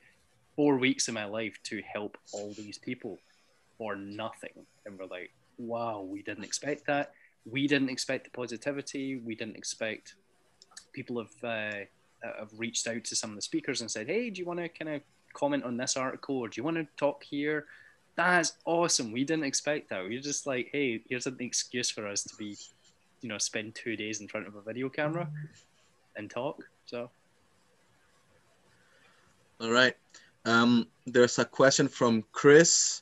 four 0.55 0.77
weeks 0.77 1.07
of 1.07 1.15
my 1.15 1.25
life 1.25 1.57
to 1.63 1.81
help 1.81 2.17
all 2.31 2.53
these 2.55 2.77
people 2.77 3.17
for 3.77 3.95
nothing. 3.95 4.65
And 4.85 4.99
we're 4.99 5.07
like, 5.07 5.31
wow, 5.57 6.01
we 6.01 6.21
didn't 6.21 6.43
expect 6.43 6.85
that. 6.85 7.13
We 7.45 7.67
didn't 7.67 7.89
expect 7.89 8.25
the 8.25 8.29
positivity. 8.29 9.17
We 9.17 9.35
didn't 9.35 9.55
expect 9.55 10.13
people 10.93 11.17
have 11.19 11.43
uh, 11.43 11.85
have 12.23 12.49
reached 12.57 12.87
out 12.87 13.03
to 13.03 13.15
some 13.15 13.31
of 13.31 13.35
the 13.35 13.41
speakers 13.41 13.81
and 13.81 13.91
said, 13.91 14.07
hey, 14.07 14.29
do 14.29 14.39
you 14.39 14.45
want 14.45 14.59
to 14.59 14.69
kind 14.69 14.95
of 14.95 15.01
comment 15.33 15.63
on 15.63 15.77
this 15.77 15.97
article 15.97 16.37
or 16.37 16.47
do 16.47 16.59
you 16.59 16.63
want 16.63 16.77
to 16.77 16.87
talk 16.97 17.23
here? 17.23 17.65
That's 18.15 18.53
awesome. 18.65 19.11
We 19.11 19.23
didn't 19.23 19.45
expect 19.45 19.89
that. 19.89 20.01
Are 20.01 20.19
just 20.19 20.45
like, 20.45 20.69
hey, 20.71 21.01
here's 21.09 21.27
an 21.27 21.37
excuse 21.39 21.89
for 21.89 22.07
us 22.07 22.23
to 22.23 22.35
be, 22.35 22.55
you 23.21 23.29
know, 23.29 23.37
spend 23.39 23.75
two 23.75 23.95
days 23.95 24.21
in 24.21 24.27
front 24.27 24.47
of 24.47 24.55
a 24.55 24.61
video 24.61 24.87
camera 24.89 25.27
and 26.15 26.29
talk. 26.29 26.63
So. 26.85 27.09
All 29.59 29.71
right. 29.71 29.95
Um, 30.45 30.87
there's 31.05 31.39
a 31.39 31.45
question 31.45 31.87
from 31.87 32.23
Chris. 32.31 33.01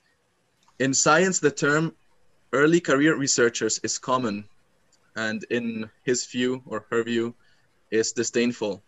In 0.80 0.94
science, 0.94 1.40
the 1.40 1.52
term 1.52 1.94
early 2.54 2.80
career 2.80 3.16
researchers 3.18 3.80
is 3.84 3.98
common, 3.98 4.46
and 5.16 5.44
in 5.50 5.90
his 6.04 6.26
view 6.26 6.62
or 6.66 6.86
her 6.90 7.04
view, 7.04 7.36
is 7.92 8.14
disdainful. 8.14 8.82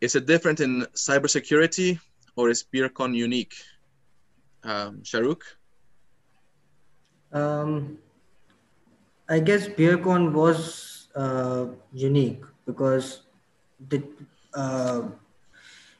Is 0.00 0.14
it 0.14 0.26
different 0.26 0.60
in 0.60 0.82
cybersecurity 0.94 1.98
or 2.36 2.50
is 2.50 2.64
BeerCon 2.72 3.14
unique? 3.14 3.54
Um, 4.62 5.00
Sharuk? 5.02 5.42
Um, 7.32 7.98
I 9.28 9.38
guess 9.38 9.68
BeerCon 9.68 10.32
was 10.32 11.08
uh, 11.14 11.66
unique 11.92 12.42
because 12.66 13.22
the, 13.88 14.02
uh, 14.54 15.02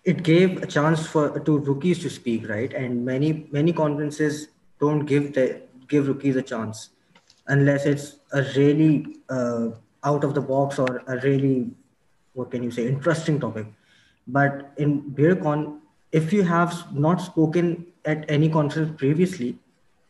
it 0.05 0.23
gave 0.23 0.63
a 0.63 0.67
chance 0.67 1.07
for 1.07 1.39
to 1.41 1.59
rookies 1.59 1.99
to 2.01 2.11
speak, 2.11 2.49
right? 2.49 2.73
And 2.73 3.05
many 3.05 3.49
many 3.51 3.73
conferences 3.73 4.49
don't 4.79 5.05
give 5.05 5.35
the 5.35 5.63
give 5.89 6.07
rookies 6.07 6.37
a 6.37 6.43
chance 6.43 6.91
unless 7.49 7.87
it's 7.87 8.17
a 8.33 8.43
really 8.57 9.17
uh, 9.29 9.71
out 10.05 10.23
of 10.23 10.35
the 10.35 10.41
box 10.41 10.79
or 10.79 11.03
a 11.07 11.19
really 11.21 11.71
what 12.37 12.51
can 12.51 12.63
you 12.63 12.71
say 12.71 12.87
interesting 12.87 13.41
topic. 13.41 13.67
But 14.29 14.73
in 14.77 15.03
beercon 15.19 15.81
if 16.13 16.33
you 16.33 16.43
have 16.45 16.75
not 17.07 17.21
spoken 17.21 17.87
at 18.05 18.25
any 18.29 18.49
conference 18.49 18.97
previously 18.97 19.59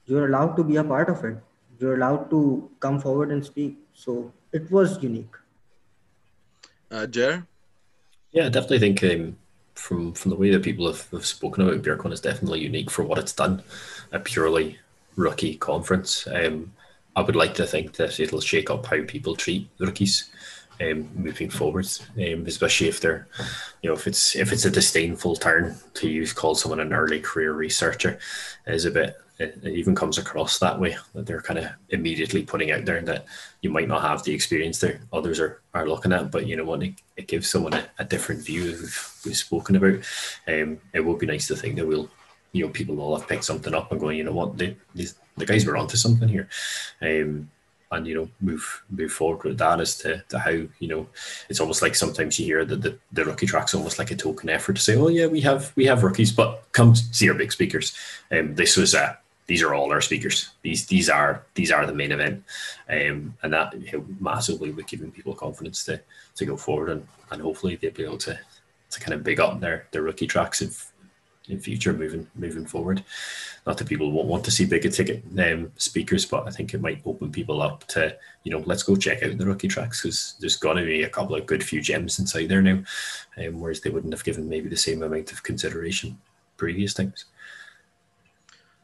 you're 0.07 0.27
allowed 0.27 0.55
to 0.57 0.64
be 0.64 0.77
a 0.77 0.85
part 0.85 1.09
of 1.09 1.24
it. 1.24 1.37
You're 1.79 1.95
allowed 1.95 2.31
to 2.31 2.70
come 2.81 3.01
forward 3.01 3.33
and 3.33 3.45
speak. 3.45 3.77
So 3.93 4.33
it 4.53 4.70
was 4.70 5.03
unique. 5.03 5.35
Uh, 6.91 7.07
Jer? 7.07 7.47
yeah 8.37 8.47
i 8.47 8.49
definitely 8.49 8.79
think 8.79 9.03
um, 9.05 9.37
from 9.74 10.12
from 10.12 10.31
the 10.31 10.37
way 10.37 10.51
that 10.51 10.62
people 10.62 10.87
have, 10.87 11.09
have 11.11 11.27
spoken 11.27 11.62
about 11.62 11.83
beercon 11.83 12.12
is 12.12 12.20
definitely 12.20 12.61
unique 12.61 12.91
for 12.91 13.03
what 13.03 13.18
it's 13.18 13.33
done. 13.33 13.62
A 14.12 14.20
purely 14.20 14.79
rookie 15.16 15.57
conference. 15.57 16.27
Um, 16.27 16.72
i 17.16 17.22
would 17.22 17.37
like 17.37 17.55
to 17.55 17.66
think 17.66 17.95
that 17.95 18.20
it'll 18.20 18.43
shake 18.43 18.70
up 18.70 18.85
how 18.87 19.03
people 19.07 19.35
treat 19.35 19.68
rookies 19.79 20.31
um, 20.81 21.09
moving 21.14 21.51
forwards, 21.51 22.07
um, 22.16 22.45
especially 22.47 22.89
if 22.89 23.01
they're, 23.01 23.27
you 23.83 23.91
know, 23.91 23.95
if 23.95 24.07
it's 24.07 24.37
if 24.37 24.53
it's 24.53 24.64
a 24.64 24.70
disdainful 24.70 25.37
turn 25.37 25.77
to 25.95 26.09
use 26.09 26.33
call 26.33 26.55
someone 26.55 26.81
an 26.81 26.93
early 26.93 27.20
career 27.20 27.53
researcher, 27.53 28.18
is 28.66 28.85
a 28.85 28.91
bit. 28.91 29.16
It, 29.39 29.62
even 29.66 29.95
comes 29.95 30.16
across 30.16 30.59
that 30.61 30.81
way 30.81 30.97
that 31.14 31.27
they're 31.27 31.43
kind 31.43 31.59
of 31.59 31.66
immediately 31.91 32.43
putting 32.43 32.70
out 32.70 32.87
there 32.87 33.03
that 33.03 33.27
you 33.61 33.68
might 33.68 33.87
not 33.87 34.01
have 34.01 34.22
the 34.22 34.33
experience 34.33 34.79
that 34.79 34.99
others 35.12 35.41
are, 35.41 35.61
are 35.74 35.87
looking 35.87 36.11
at, 36.14 36.31
but 36.31 36.47
you 36.47 36.57
know 36.57 36.64
what, 36.64 36.83
it, 36.83 36.95
it 37.18 37.29
gives 37.29 37.47
someone 37.47 37.74
a, 37.74 37.87
a 37.99 38.05
different 38.07 38.41
view 38.41 38.62
we've, 38.62 39.12
we've 39.27 39.37
spoken 39.37 39.77
about. 39.77 39.99
Um, 40.49 40.79
it 40.95 41.05
would 41.05 41.18
be 41.18 41.27
nice 41.27 41.49
to 41.49 41.57
think 41.57 41.77
that 41.77 41.87
we'll, 41.87 42.09
you 42.53 42.64
know, 42.64 42.72
people 42.72 42.97
will 42.97 43.14
have 43.14 43.29
picked 43.29 43.45
something 43.45 43.74
up 43.74 43.93
and 43.93 44.01
going, 44.01 44.16
you 44.16 44.24
know 44.24 44.33
what, 44.33 44.57
these, 44.95 45.16
the 45.37 45.45
guys 45.45 45.66
were 45.66 45.77
onto 45.77 45.99
something 45.99 46.29
here. 46.31 46.49
Um, 47.03 47.51
and 47.93 48.07
you 48.07 48.14
know 48.14 48.28
move 48.41 48.82
move 48.91 49.12
forward 49.12 49.45
with 49.45 49.59
that 49.59 49.80
as 49.80 49.97
to, 49.99 50.22
to 50.28 50.39
how 50.39 50.51
you 50.51 50.89
know 50.89 51.07
it's 51.49 51.61
almost 51.61 51.82
like 51.82 51.95
sometimes 51.95 52.39
you 52.39 52.45
hear 52.45 52.64
that 52.64 52.82
the, 52.82 52.99
the 53.12 53.24
rookie 53.24 53.47
track's 53.47 53.74
almost 53.74 53.99
like 53.99 54.11
a 54.11 54.16
token 54.16 54.49
effort 54.49 54.74
to 54.74 54.82
say 54.82 54.97
oh 54.97 55.09
yeah 55.09 55.26
we 55.26 55.41
have 55.41 55.72
we 55.76 55.87
have 55.87 56.03
rookies 56.03 56.32
but 56.32 56.64
come 56.76 56.95
see 56.95 57.28
our 57.28 57.34
big 57.34 57.51
speakers. 57.51 57.97
And 58.30 58.51
um, 58.51 58.55
this 58.55 58.76
was 58.76 58.95
uh 58.95 59.16
these 59.47 59.62
are 59.62 59.74
all 59.74 59.93
our 59.93 60.01
speakers. 60.01 60.51
These 60.62 60.87
these 60.87 61.09
are 61.09 61.43
these 61.55 61.72
are 61.72 61.87
the 61.87 61.95
main 61.95 62.12
event. 62.12 62.45
Um, 62.89 63.34
and 63.43 63.53
that 63.53 63.74
massively 64.20 64.70
with 64.72 64.87
giving 64.87 65.11
people 65.11 65.34
confidence 65.34 65.84
to 65.84 66.01
to 66.37 66.45
go 66.45 66.57
forward 66.57 66.91
and, 66.91 67.07
and 67.30 67.41
hopefully 67.41 67.76
they'll 67.76 67.93
be 67.93 68.05
able 68.05 68.18
to 68.18 68.39
to 68.91 69.01
kind 69.01 69.14
of 69.14 69.24
big 69.24 69.41
up 69.41 69.61
their 69.61 69.87
their 69.91 70.03
rookie 70.03 70.26
tracks 70.26 70.61
if 70.62 70.93
in 71.49 71.61
future 71.61 71.93
moving 71.93 72.27
moving 72.35 72.67
forward. 72.67 73.05
Not 73.67 73.79
that 73.79 73.89
people 73.89 74.11
won't 74.11 74.29
want 74.29 74.45
to 74.45 74.51
see 74.51 74.65
bigger 74.65 74.91
ticket 74.91 75.25
um, 75.39 75.73
speakers, 75.77 76.25
but 76.25 76.47
I 76.47 76.51
think 76.51 76.73
it 76.73 76.81
might 76.81 77.03
open 77.05 77.33
people 77.33 77.63
up 77.63 77.87
to 77.89 78.17
you 78.45 78.53
know 78.53 78.63
let's 78.67 78.83
go 78.83 78.97
check 78.97 79.23
out 79.23 79.37
the 79.39 79.47
rookie 79.47 79.69
tracks 79.69 80.03
because 80.03 80.35
there's 80.41 80.57
going 80.57 80.77
to 80.77 80.85
be 80.85 81.03
a 81.03 81.09
couple 81.09 81.37
of 81.37 81.47
good 81.47 81.63
few 81.63 81.81
gems 81.81 82.19
inside 82.19 82.49
there 82.49 82.63
now, 82.63 82.83
um, 83.39 83.61
whereas 83.61 83.81
they 83.81 83.91
wouldn't 83.91 84.13
have 84.13 84.25
given 84.25 84.49
maybe 84.49 84.69
the 84.69 84.77
same 84.77 85.03
amount 85.03 85.33
of 85.33 85.43
consideration 85.43 86.19
previous 86.57 86.95
times. 86.95 87.27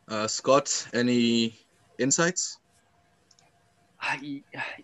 Uh, 0.08 0.26
Scott, 0.26 0.88
any 0.92 1.54
insights? 1.98 2.58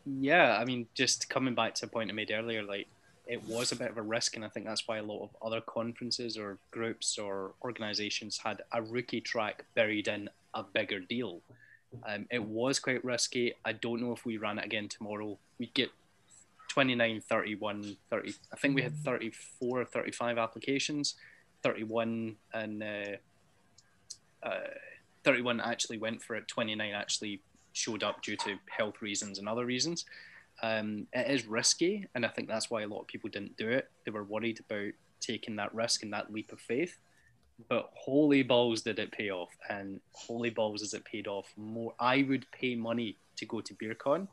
yeah, 0.07 0.59
I 0.59 0.65
mean, 0.65 0.87
just 0.95 1.29
coming 1.29 1.55
back 1.55 1.75
to 1.77 1.87
a 1.87 1.89
point 1.89 2.11
I 2.11 2.15
made 2.15 2.31
earlier, 2.31 2.63
like 2.63 2.87
it 3.29 3.47
was 3.47 3.73
a 3.73 3.77
bit 3.77 3.91
of 3.91 3.99
a 3.99 4.03
risk, 4.03 4.37
and 4.37 4.45
I 4.45 4.49
think 4.49 4.65
that's 4.67 4.89
why 4.89 4.97
a 4.97 5.03
lot 5.03 5.23
of 5.23 5.37
other 5.45 5.61
conferences 5.61 6.39
or 6.39 6.59
groups 6.71 7.19
or 7.19 7.53
organizations 7.63 8.39
had 8.39 8.63
a 8.73 8.83
rookie 8.83 9.21
track 9.21 9.67
buried 9.75 10.09
in 10.09 10.31
a 10.55 10.63
bigger 10.63 10.99
deal. 10.99 11.43
Um, 12.07 12.27
it 12.31 12.43
was 12.43 12.79
quite 12.79 13.05
risky. 13.05 13.55
I 13.65 13.73
don't 13.73 14.01
know 14.01 14.13
if 14.13 14.25
we 14.25 14.39
ran 14.39 14.59
it 14.59 14.65
again 14.65 14.89
tomorrow. 14.89 15.39
We 15.59 15.71
get 15.75 15.91
29, 16.69 17.21
31, 17.21 17.97
30. 18.11 18.35
I 18.53 18.57
think 18.57 18.75
we 18.75 18.83
had 18.83 18.97
34 18.97 19.81
or 19.81 19.85
35 19.85 20.39
applications. 20.39 21.15
31 21.63 22.37
and 22.55 22.83
uh, 22.83 23.17
uh, 24.43 24.61
31 25.25 25.61
actually 25.61 25.99
went 25.99 26.23
for 26.23 26.37
it. 26.37 26.49
29 26.49 26.93
actually 26.93 27.43
showed 27.73 28.03
up 28.03 28.23
due 28.23 28.37
to 28.37 28.57
health 28.71 29.03
reasons 29.03 29.39
and 29.39 29.49
other 29.49 29.67
reasons. 29.67 30.05
Um, 30.63 31.07
it 31.13 31.31
is 31.31 31.47
risky, 31.47 32.07
and 32.15 32.27
I 32.27 32.29
think 32.29 32.49
that's 32.49 32.71
why 32.71 32.83
a 32.83 32.89
lot 32.89 33.01
of 33.01 33.07
people 33.07 33.31
didn't 33.31 33.57
do 33.57 33.69
it. 33.69 33.89
They 34.05 34.11
were 34.11 34.25
worried 34.25 34.61
about 34.61 34.93
taking 35.21 35.57
that 35.57 35.75
risk 35.75 36.03
and 36.03 36.13
that 36.13 36.33
leap 36.33 36.53
of 36.53 36.61
faith. 36.61 36.97
But 37.69 37.91
holy 37.95 38.43
balls, 38.43 38.83
did 38.83 38.99
it 38.99 39.11
pay 39.11 39.31
off? 39.31 39.51
And 39.69 40.01
holy 40.13 40.51
balls, 40.51 40.81
has 40.81 40.95
it 40.95 41.05
paid 41.05 41.27
off 41.27 41.53
more? 41.57 41.95
I 41.99 42.25
would 42.29 42.47
pay 42.53 42.75
money 42.75 43.17
to 43.37 43.47
go 43.47 43.61
to 43.61 43.75
BeerCon. 43.75 44.29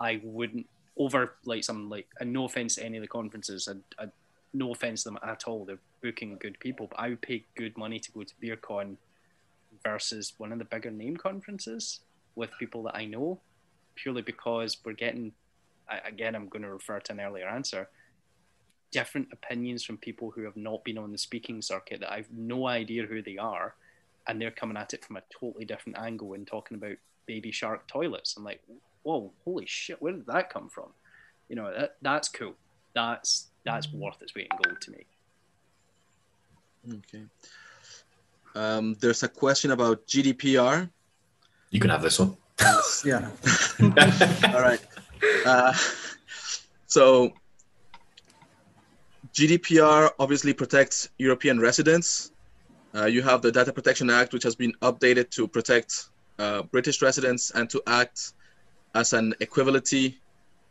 I 0.00 0.20
wouldn't 0.22 0.66
over 0.96 1.34
like 1.44 1.64
some 1.64 1.88
like, 1.88 2.06
and 2.20 2.32
no 2.32 2.44
offense 2.44 2.74
to 2.74 2.84
any 2.84 2.98
of 2.98 3.02
the 3.02 3.08
conferences, 3.08 3.68
I, 3.98 4.06
no 4.52 4.72
offense 4.72 5.04
to 5.04 5.10
them 5.10 5.18
at 5.26 5.44
all. 5.46 5.64
They're 5.64 5.78
booking 6.02 6.36
good 6.38 6.58
people, 6.60 6.88
but 6.88 7.00
I 7.00 7.10
would 7.10 7.22
pay 7.22 7.44
good 7.56 7.76
money 7.76 7.98
to 7.98 8.12
go 8.12 8.22
to 8.22 8.34
BeerCon 8.42 8.96
versus 9.82 10.34
one 10.38 10.52
of 10.52 10.58
the 10.58 10.64
bigger 10.64 10.90
name 10.90 11.16
conferences 11.16 12.00
with 12.34 12.50
people 12.58 12.82
that 12.84 12.96
I 12.96 13.06
know 13.06 13.40
purely 13.94 14.22
because 14.22 14.76
we're 14.84 14.92
getting, 14.92 15.32
again, 16.04 16.34
I'm 16.34 16.48
going 16.48 16.62
to 16.62 16.72
refer 16.72 17.00
to 17.00 17.12
an 17.12 17.20
earlier 17.20 17.48
answer, 17.48 17.88
different 18.90 19.28
opinions 19.32 19.84
from 19.84 19.96
people 19.96 20.30
who 20.30 20.44
have 20.44 20.56
not 20.56 20.84
been 20.84 20.98
on 20.98 21.12
the 21.12 21.18
speaking 21.18 21.62
circuit 21.62 22.00
that 22.00 22.12
I've 22.12 22.30
no 22.30 22.66
idea 22.66 23.06
who 23.06 23.22
they 23.22 23.38
are. 23.38 23.74
And 24.26 24.40
they're 24.40 24.52
coming 24.52 24.76
at 24.76 24.94
it 24.94 25.04
from 25.04 25.16
a 25.16 25.22
totally 25.30 25.64
different 25.64 25.98
angle 25.98 26.34
and 26.34 26.46
talking 26.46 26.76
about 26.76 26.96
baby 27.26 27.50
shark 27.50 27.86
toilets. 27.88 28.36
I'm 28.36 28.44
like, 28.44 28.62
whoa, 29.02 29.32
holy 29.44 29.66
shit, 29.66 30.00
where 30.00 30.12
did 30.12 30.26
that 30.26 30.50
come 30.50 30.68
from? 30.68 30.90
You 31.48 31.56
know, 31.56 31.72
that, 31.76 31.96
that's 32.02 32.28
cool. 32.28 32.54
That's 32.94 33.48
that's 33.64 33.92
worth 33.92 34.20
its 34.22 34.34
weight 34.34 34.48
in 34.50 34.58
gold 34.62 34.80
to 34.80 34.90
me. 34.90 35.06
Okay. 36.98 37.24
Um, 38.54 38.94
there's 39.00 39.22
a 39.22 39.28
question 39.28 39.70
about 39.70 40.06
GDPR. 40.06 40.90
You 41.70 41.80
can 41.80 41.90
have 41.90 42.02
this 42.02 42.18
one 42.18 42.36
yeah. 43.04 43.30
All 44.54 44.60
right. 44.60 44.80
Uh, 45.44 45.72
so 46.86 47.32
GDPR 49.32 50.10
obviously 50.18 50.52
protects 50.52 51.08
European 51.18 51.58
residents. 51.58 52.32
Uh, 52.94 53.06
you 53.06 53.22
have 53.22 53.40
the 53.40 53.50
Data 53.50 53.72
Protection 53.72 54.10
Act, 54.10 54.32
which 54.32 54.42
has 54.42 54.54
been 54.54 54.72
updated 54.82 55.30
to 55.30 55.48
protect 55.48 56.10
uh, 56.38 56.62
British 56.62 57.00
residents 57.00 57.50
and 57.52 57.70
to 57.70 57.82
act 57.86 58.34
as 58.94 59.12
an 59.14 59.34
equivalency 59.40 60.16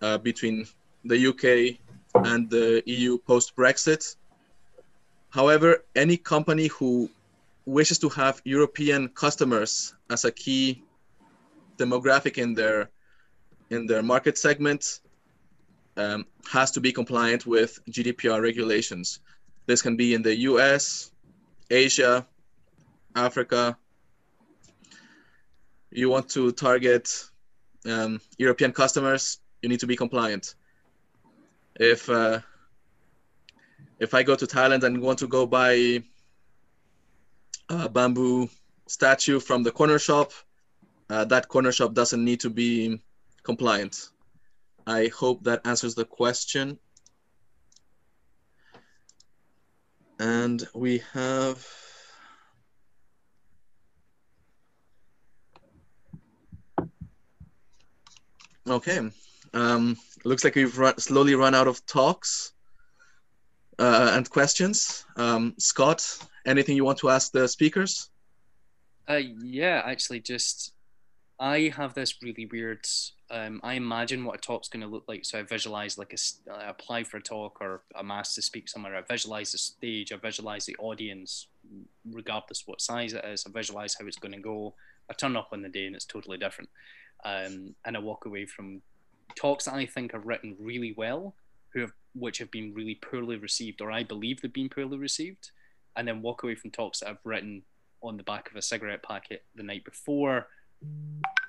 uh, 0.02 0.18
between 0.20 0.66
the 1.06 1.28
UK 1.28 1.80
and 2.28 2.50
the 2.50 2.84
EU 2.86 3.18
post 3.18 3.56
Brexit. 3.56 4.16
However, 5.30 5.86
any 5.96 6.18
company 6.18 6.68
who 6.68 7.10
wishes 7.66 7.98
to 8.00 8.10
have 8.10 8.42
European 8.44 9.10
customers 9.10 9.96
as 10.10 10.26
a 10.26 10.32
key 10.32 10.84
demographic 11.84 12.38
in 12.38 12.54
their 12.54 12.90
in 13.70 13.88
their 13.88 14.04
market 14.04 14.38
segment 14.38 15.00
um, 15.98 16.26
has 16.52 16.72
to 16.72 16.82
be 16.82 16.92
compliant 16.92 17.46
with 17.46 17.80
GDPR 17.90 18.42
regulations. 18.42 19.20
This 19.66 19.82
can 19.82 19.96
be 19.96 20.14
in 20.14 20.22
the 20.22 20.36
US, 20.50 21.12
Asia, 21.70 22.28
Africa. 23.16 23.78
You 25.92 26.10
want 26.10 26.30
to 26.32 26.52
target 26.52 27.06
um, 27.86 28.22
European 28.38 28.72
customers, 28.72 29.40
you 29.62 29.70
need 29.70 29.80
to 29.80 29.88
be 29.88 29.96
compliant. 29.96 30.56
If 31.76 32.10
uh, 32.10 32.40
if 34.00 34.14
I 34.14 34.24
go 34.24 34.36
to 34.36 34.48
Thailand 34.48 34.84
and 34.84 35.02
want 35.02 35.20
to 35.20 35.28
go 35.28 35.46
buy 35.46 36.04
a 37.70 37.90
bamboo 37.90 38.50
statue 38.88 39.40
from 39.40 39.64
the 39.64 39.72
corner 39.72 40.00
shop, 40.00 40.32
uh, 41.12 41.26
that 41.26 41.50
corner 41.50 41.74
shop 41.74 41.94
doesn't 41.94 42.24
need 42.24 42.40
to 42.40 42.50
be 42.50 43.02
compliant. 43.44 44.10
I 44.88 45.08
hope 45.08 45.44
that 45.44 45.60
answers 45.66 45.94
the 45.94 46.06
question. 46.06 46.80
And 50.20 50.66
we 50.74 51.02
have 51.14 51.68
Okay. 58.68 59.00
Um, 59.54 59.98
looks 60.24 60.46
like 60.46 60.56
we've 60.56 60.78
run, 60.78 60.98
slowly 60.98 61.36
run 61.36 61.56
out 61.56 61.68
of 61.68 61.86
talks 61.88 62.54
uh, 63.80 64.12
and 64.14 64.30
questions. 64.30 65.04
Um, 65.18 65.56
Scott, 65.58 66.08
anything 66.46 66.78
you 66.78 66.86
want 66.86 67.00
to 67.00 67.10
ask 67.10 67.34
the 67.34 67.48
speakers? 67.48 68.12
Uh, 69.10 69.20
yeah, 69.44 69.82
actually, 69.84 70.22
just 70.22 70.74
I 71.42 71.74
have 71.76 71.96
this 71.96 72.22
really 72.22 72.46
weird. 72.46 72.86
Um, 73.30 73.60
I 73.64 73.74
imagine 73.74 74.24
what 74.24 74.36
a 74.36 74.42
talk's 74.42 74.70
going 74.70 74.82
to 74.82 74.88
look 74.88 75.06
like. 75.08 75.26
So 75.26 75.40
I 75.40 75.42
visualize 75.42 75.98
like 75.98 76.14
a, 76.14 76.52
I 76.54 76.70
apply 76.70 77.04
for 77.04 77.18
a 77.18 77.22
talk 77.22 77.60
or 77.60 77.82
I'm 77.96 78.12
asked 78.12 78.36
to 78.36 78.42
speak 78.42 78.70
somewhere. 78.70 78.96
I 78.96 79.02
visualize 79.02 79.52
the 79.52 79.58
stage. 79.58 80.14
I 80.14 80.18
visualize 80.18 80.66
the 80.66 80.76
audience, 80.78 81.48
regardless 82.10 82.64
what 82.68 82.80
size 82.80 83.14
it 83.14 83.26
is. 83.26 83.46
I 83.46 83.52
visualize 83.52 83.96
how 84.00 84.06
it's 84.06 84.18
going 84.18 84.34
to 84.34 84.40
go. 84.40 84.76
I 85.10 85.14
turn 85.14 85.36
up 85.36 85.50
on 85.52 85.64
the 85.64 85.70
day 85.70 85.88
and 85.88 85.96
it's 85.96 86.06
totally 86.06 86.38
different 86.38 86.70
um, 87.24 87.76
and 87.86 87.96
I 87.96 88.00
walk 88.00 88.26
away 88.26 88.46
from 88.46 88.82
talks 89.36 89.66
that 89.66 89.74
I 89.74 89.86
think 89.86 90.14
are 90.14 90.20
written 90.20 90.56
really 90.60 90.94
well, 90.96 91.36
who 91.74 91.82
have 91.82 91.94
which 92.14 92.40
have 92.40 92.52
been 92.52 92.74
really 92.74 92.96
poorly 92.96 93.38
received, 93.38 93.82
or 93.82 93.92
I 93.92 94.04
believe 94.04 94.42
they've 94.42 94.52
been 94.52 94.70
poorly 94.70 94.98
received, 94.98 95.52
and 95.96 96.08
then 96.08 96.22
walk 96.22 96.44
away 96.44 96.56
from 96.56 96.72
talks 96.72 97.00
that 97.00 97.10
I've 97.10 97.18
written 97.24 97.64
on 98.04 98.18
the 98.18 98.24
back 98.24 98.50
of 98.50 98.58
a 98.58 98.62
cigarette 98.62 99.04
packet 99.04 99.44
the 99.56 99.64
night 99.64 99.86
before, 99.86 100.48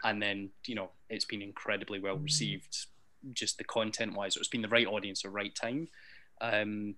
and 0.05 0.20
then 0.20 0.51
you 0.66 0.74
know 0.74 0.91
it's 1.09 1.24
been 1.24 1.43
incredibly 1.43 2.01
well 2.01 2.16
received, 2.16 2.87
just 3.33 3.59
the 3.59 3.64
content 3.64 4.14
wise. 4.14 4.37
It's 4.37 4.49
been 4.49 4.62
the 4.62 4.68
right 4.68 4.87
audience, 4.87 5.22
the 5.22 5.30
right 5.30 5.55
time. 5.55 5.89
Um, 6.41 6.95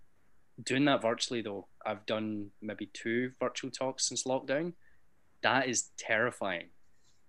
doing 0.62 0.84
that 0.86 1.02
virtually 1.02 1.42
though, 1.42 1.66
I've 1.84 2.06
done 2.06 2.50
maybe 2.62 2.90
two 2.92 3.32
virtual 3.40 3.70
talks 3.70 4.08
since 4.08 4.24
lockdown. 4.24 4.72
That 5.42 5.68
is 5.68 5.90
terrifying 5.98 6.68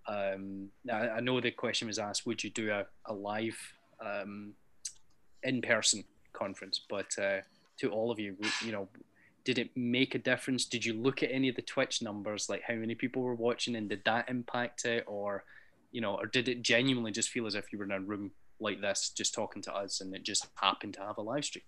um, 0.08 0.70
I, 0.92 1.10
I, 1.10 1.20
know 1.20 1.42
the 1.42 1.52
question 1.52 1.88
was 1.88 2.00
asked, 2.00 2.26
would 2.26 2.44
you 2.44 2.50
do 2.52 2.72
a, 2.72 2.86
a 3.06 3.14
live 3.14 3.58
um, 4.00 4.54
in-person 5.44 6.04
conference? 6.34 6.82
But 6.88 7.08
uh, 7.20 7.38
to 7.80 7.90
all 7.90 8.12
of 8.12 8.20
you, 8.20 8.36
you 8.64 8.72
know, 8.72 8.88
did 9.46 9.60
it 9.60 9.70
make 9.78 10.16
a 10.16 10.20
difference? 10.20 10.66
Did 10.66 10.84
you 10.84 10.94
look 10.94 11.24
at 11.24 11.32
any 11.32 11.48
of 11.48 11.56
the 11.56 11.62
Twitch 11.62 12.02
numbers, 12.02 12.50
like 12.50 12.64
how 12.68 12.74
many 12.74 12.96
people 12.96 13.22
were 13.22 13.36
watching, 13.36 13.76
and 13.76 13.88
did 13.88 14.04
that 14.06 14.28
impact 14.28 14.86
it, 14.86 15.06
or 15.08 15.46
you 15.92 16.02
know, 16.02 16.16
or 16.16 16.26
did 16.26 16.50
it 16.50 16.64
genuinely 16.64 17.12
just 17.12 17.30
feel 17.30 17.46
as 17.46 17.56
if 17.56 17.72
you 17.72 17.78
were 17.78 17.86
in 17.86 17.92
a 17.92 18.00
room 18.00 18.32
like 18.60 18.82
this, 18.82 19.12
just 19.16 19.34
talking 19.34 19.62
to 19.62 19.74
us, 19.74 20.02
and 20.02 20.14
it 20.14 20.24
just 20.24 20.48
happened 20.56 20.96
to 20.96 21.02
have 21.02 21.18
a 21.18 21.22
live 21.22 21.46
stream? 21.46 21.64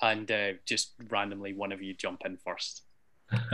And 0.00 0.30
uh, 0.30 0.52
just 0.64 0.94
randomly, 1.10 1.52
one 1.52 1.72
of 1.72 1.82
you 1.82 1.92
jump 1.92 2.22
in 2.24 2.38
first. 2.38 2.82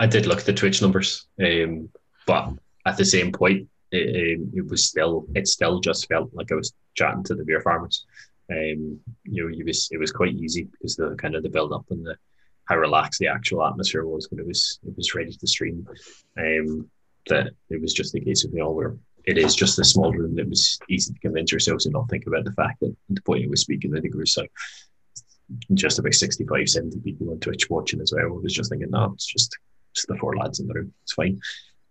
I 0.00 0.06
did 0.06 0.26
look 0.26 0.38
at 0.38 0.46
the 0.46 0.52
Twitch 0.52 0.80
numbers, 0.80 1.26
um, 1.42 1.88
but 2.26 2.50
at 2.86 2.96
the 2.96 3.04
same 3.04 3.32
point, 3.32 3.68
it, 3.90 4.38
um, 4.38 4.50
it, 4.54 4.66
was 4.68 4.84
still 4.84 5.26
it 5.34 5.48
still 5.48 5.80
just 5.80 6.06
felt 6.08 6.30
like 6.34 6.52
I 6.52 6.56
was 6.56 6.72
chatting 6.94 7.24
to 7.24 7.34
the 7.34 7.44
beer 7.44 7.60
farmers. 7.60 8.04
Um, 8.50 9.00
you 9.24 9.42
know, 9.42 9.56
it 9.56 9.64
was 9.64 9.88
it 9.90 9.98
was 9.98 10.12
quite 10.12 10.34
easy 10.34 10.64
because 10.64 10.96
the 10.96 11.16
kind 11.16 11.34
of 11.34 11.42
the 11.42 11.48
build 11.48 11.72
up 11.72 11.86
and 11.90 12.04
the 12.04 12.16
how 12.66 12.76
relaxed 12.76 13.20
the 13.20 13.28
actual 13.28 13.64
atmosphere 13.64 14.04
was 14.06 14.30
when 14.30 14.40
it 14.40 14.46
was 14.46 14.78
it 14.86 14.96
was 14.96 15.14
ready 15.14 15.32
to 15.32 15.46
stream. 15.46 15.86
Um, 16.38 16.90
that 17.28 17.50
it 17.70 17.80
was 17.80 17.92
just 17.92 18.12
the 18.12 18.20
case 18.20 18.44
of 18.44 18.52
you 18.52 18.60
know 18.60 18.70
where 18.70 18.96
it 19.24 19.38
is 19.38 19.56
just 19.56 19.78
a 19.80 19.84
small 19.84 20.12
room 20.12 20.36
that 20.36 20.48
was 20.48 20.78
easy 20.88 21.12
to 21.12 21.18
convince 21.18 21.50
yourselves 21.50 21.84
to 21.84 21.90
not 21.90 22.08
think 22.08 22.26
about 22.26 22.44
the 22.44 22.52
fact 22.52 22.78
that 22.80 22.90
at 23.10 23.16
the 23.16 23.22
point 23.22 23.42
it 23.42 23.50
was 23.50 23.60
speaking, 23.60 23.96
I 23.96 24.00
think 24.00 24.14
it 24.14 24.18
was 24.18 24.38
just 25.74 25.98
about 25.98 26.14
65, 26.14 26.68
70 26.68 27.00
people 27.00 27.30
on 27.30 27.40
Twitch 27.40 27.68
watching 27.68 28.00
as 28.00 28.12
well. 28.14 28.24
I 28.24 28.28
was 28.28 28.54
just 28.54 28.70
thinking, 28.70 28.90
no, 28.90 29.12
it's 29.14 29.26
just 29.26 29.56
just 29.94 30.08
the 30.08 30.16
four 30.16 30.36
lads 30.36 30.60
in 30.60 30.68
the 30.68 30.74
room. 30.74 30.92
It's 31.02 31.14
fine. 31.14 31.40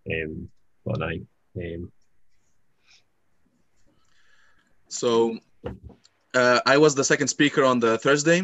Um, 0.09 0.49
but 0.85 1.01
I. 1.01 1.21
Um, 1.57 1.91
so 4.87 5.37
uh, 6.35 6.59
I 6.65 6.77
was 6.77 6.93
the 6.93 7.03
second 7.03 7.27
speaker 7.29 7.63
on 7.63 7.79
the 7.79 7.97
Thursday. 7.97 8.43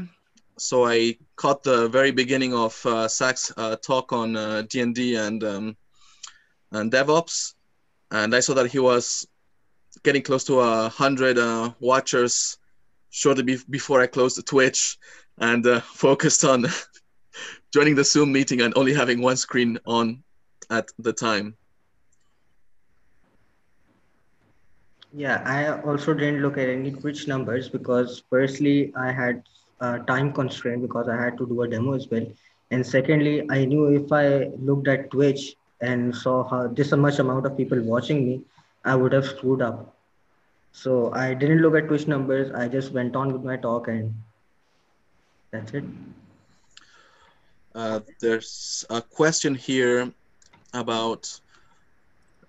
So 0.57 0.85
I 0.85 1.17
caught 1.35 1.63
the 1.63 1.89
very 1.89 2.11
beginning 2.11 2.53
of 2.53 2.79
uh, 2.85 3.09
uh, 3.57 3.75
talk 3.77 4.13
on 4.13 4.35
uh, 4.35 4.63
D&D 4.69 5.15
and 5.15 5.43
um, 5.43 5.77
and 6.71 6.91
DevOps, 6.91 7.55
and 8.11 8.33
I 8.33 8.39
saw 8.39 8.53
that 8.53 8.71
he 8.71 8.79
was 8.79 9.27
getting 10.03 10.21
close 10.21 10.43
to 10.45 10.59
a 10.61 10.89
hundred 10.89 11.37
uh, 11.37 11.71
watchers 11.79 12.57
shortly 13.09 13.43
be- 13.43 13.57
before 13.69 14.01
I 14.01 14.07
closed 14.07 14.37
the 14.37 14.43
Twitch 14.43 14.97
and 15.37 15.65
uh, 15.65 15.79
focused 16.05 16.45
on 16.45 16.65
joining 17.73 17.95
the 17.95 18.03
Zoom 18.03 18.31
meeting 18.31 18.61
and 18.61 18.73
only 18.77 18.93
having 18.93 19.21
one 19.21 19.37
screen 19.37 19.77
on 19.85 20.23
at 20.69 20.87
the 20.99 21.11
time. 21.11 21.57
Yeah, 25.13 25.41
I 25.45 25.81
also 25.81 26.13
didn't 26.13 26.41
look 26.41 26.57
at 26.57 26.69
any 26.69 26.91
Twitch 26.91 27.27
numbers 27.27 27.67
because 27.67 28.23
firstly, 28.29 28.93
I 28.95 29.11
had 29.11 29.43
a 29.81 29.99
time 29.99 30.31
constraint 30.31 30.81
because 30.81 31.09
I 31.09 31.21
had 31.21 31.37
to 31.37 31.45
do 31.45 31.61
a 31.63 31.67
demo 31.67 31.93
as 31.93 32.07
well. 32.09 32.25
And 32.71 32.85
secondly, 32.85 33.45
I 33.49 33.65
knew 33.65 33.87
if 33.87 34.11
I 34.11 34.45
looked 34.57 34.87
at 34.87 35.11
Twitch 35.11 35.55
and 35.81 36.15
saw 36.15 36.47
how 36.47 36.67
this 36.67 36.91
much 36.93 37.19
amount 37.19 37.45
of 37.45 37.57
people 37.57 37.81
watching 37.81 38.25
me, 38.25 38.41
I 38.85 38.95
would 38.95 39.11
have 39.11 39.25
screwed 39.25 39.61
up. 39.61 39.97
So 40.71 41.11
I 41.13 41.33
didn't 41.33 41.61
look 41.61 41.75
at 41.75 41.87
Twitch 41.87 42.07
numbers. 42.07 42.51
I 42.53 42.69
just 42.69 42.93
went 42.93 43.15
on 43.15 43.33
with 43.33 43.43
my 43.43 43.57
talk 43.57 43.89
and 43.89 44.13
that's 45.51 45.73
it. 45.73 45.83
Uh, 47.75 47.99
there's 48.21 48.85
a 48.89 49.01
question 49.01 49.55
here 49.55 50.11
about 50.73 51.39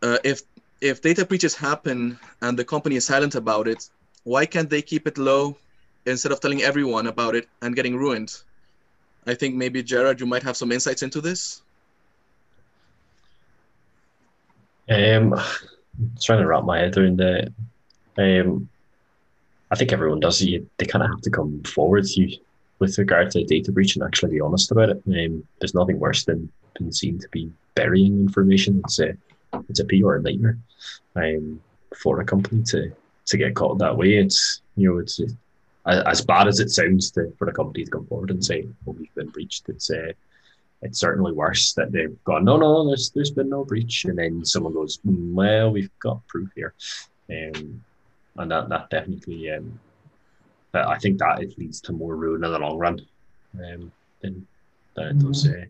uh, 0.02 0.18
if 0.22 0.42
if 0.82 1.00
data 1.00 1.24
breaches 1.24 1.54
happen 1.54 2.18
and 2.42 2.58
the 2.58 2.64
company 2.64 2.96
is 2.96 3.06
silent 3.06 3.36
about 3.36 3.68
it, 3.68 3.88
why 4.24 4.44
can't 4.44 4.68
they 4.68 4.82
keep 4.82 5.06
it 5.06 5.16
low 5.16 5.56
instead 6.06 6.32
of 6.32 6.40
telling 6.40 6.62
everyone 6.62 7.06
about 7.06 7.36
it 7.36 7.48
and 7.62 7.76
getting 7.76 7.96
ruined? 7.96 8.36
I 9.24 9.34
think 9.34 9.54
maybe 9.54 9.82
Gerard, 9.84 10.18
you 10.18 10.26
might 10.26 10.42
have 10.42 10.56
some 10.56 10.72
insights 10.72 11.04
into 11.04 11.20
this. 11.20 11.62
Um, 14.90 15.40
trying 16.20 16.40
to 16.40 16.46
wrap 16.46 16.64
my 16.64 16.78
head 16.78 16.98
around 16.98 17.18
that. 17.18 17.52
um, 18.18 18.68
I 19.70 19.76
think 19.76 19.92
everyone 19.92 20.18
does. 20.18 20.42
You, 20.42 20.68
they 20.78 20.86
kind 20.86 21.04
of 21.04 21.10
have 21.10 21.20
to 21.22 21.30
come 21.30 21.62
forward 21.62 22.06
you, 22.10 22.36
with 22.80 22.98
regard 22.98 23.30
to 23.30 23.44
data 23.44 23.70
breach 23.70 23.94
and 23.94 24.04
actually 24.04 24.32
be 24.32 24.40
honest 24.40 24.72
about 24.72 24.90
it. 24.90 25.02
Um, 25.06 25.46
there's 25.60 25.74
nothing 25.74 26.00
worse 26.00 26.24
than 26.24 26.50
being 26.76 26.90
seen 26.90 27.20
to 27.20 27.28
be 27.28 27.52
burying 27.76 28.18
information. 28.18 28.82
It's 28.84 28.98
a 28.98 29.16
it's 29.68 29.80
a 29.80 29.84
PR 29.84 30.18
nightmare 30.18 30.58
um, 31.16 31.60
for 31.96 32.20
a 32.20 32.24
company 32.24 32.62
to 32.64 32.92
to 33.26 33.36
get 33.36 33.54
caught 33.54 33.78
that 33.78 33.96
way. 33.96 34.14
It's 34.14 34.62
you 34.76 34.90
know 34.90 34.98
it's 34.98 35.20
as 35.86 36.24
bad 36.24 36.48
as 36.48 36.60
it 36.60 36.70
sounds 36.70 37.10
to, 37.12 37.32
for 37.38 37.46
the 37.46 37.52
company 37.52 37.84
to 37.84 37.90
come 37.90 38.06
forward 38.06 38.30
and 38.30 38.44
say, 38.44 38.66
"Oh, 38.86 38.92
we've 38.92 39.14
been 39.14 39.28
breached." 39.28 39.68
It's 39.68 39.90
uh, 39.90 40.12
it's 40.82 40.98
certainly 40.98 41.32
worse 41.32 41.74
that 41.74 41.92
they've 41.92 42.16
gone, 42.24 42.44
"No, 42.44 42.56
no, 42.56 42.86
there's 42.86 43.10
there's 43.10 43.30
been 43.30 43.48
no 43.48 43.64
breach," 43.64 44.04
and 44.04 44.18
then 44.18 44.44
someone 44.44 44.74
goes, 44.74 44.98
mm, 44.98 45.32
"Well, 45.32 45.70
we've 45.70 45.90
got 46.00 46.26
proof 46.28 46.50
here." 46.54 46.74
Um, 47.30 47.82
and 48.36 48.50
that 48.50 48.68
that 48.68 48.90
definitely 48.90 49.50
um, 49.50 49.78
I 50.74 50.98
think 50.98 51.18
that 51.18 51.42
it 51.42 51.58
leads 51.58 51.80
to 51.82 51.92
more 51.92 52.16
ruin 52.16 52.44
in 52.44 52.52
the 52.52 52.58
long 52.58 52.78
run 52.78 53.00
um, 53.54 53.92
than 54.20 54.46
than 54.94 55.06
it 55.06 55.18
does 55.18 55.46
uh, 55.46 55.64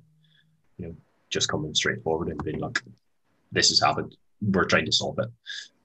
you 0.78 0.86
know 0.86 0.96
just 1.28 1.48
coming 1.48 1.74
straight 1.74 2.02
forward 2.02 2.28
and 2.28 2.42
being 2.44 2.60
like 2.60 2.82
this 3.52 3.68
has 3.68 3.80
happened. 3.80 4.16
We're 4.40 4.64
trying 4.64 4.86
to 4.86 4.92
solve 4.92 5.18
it. 5.18 5.28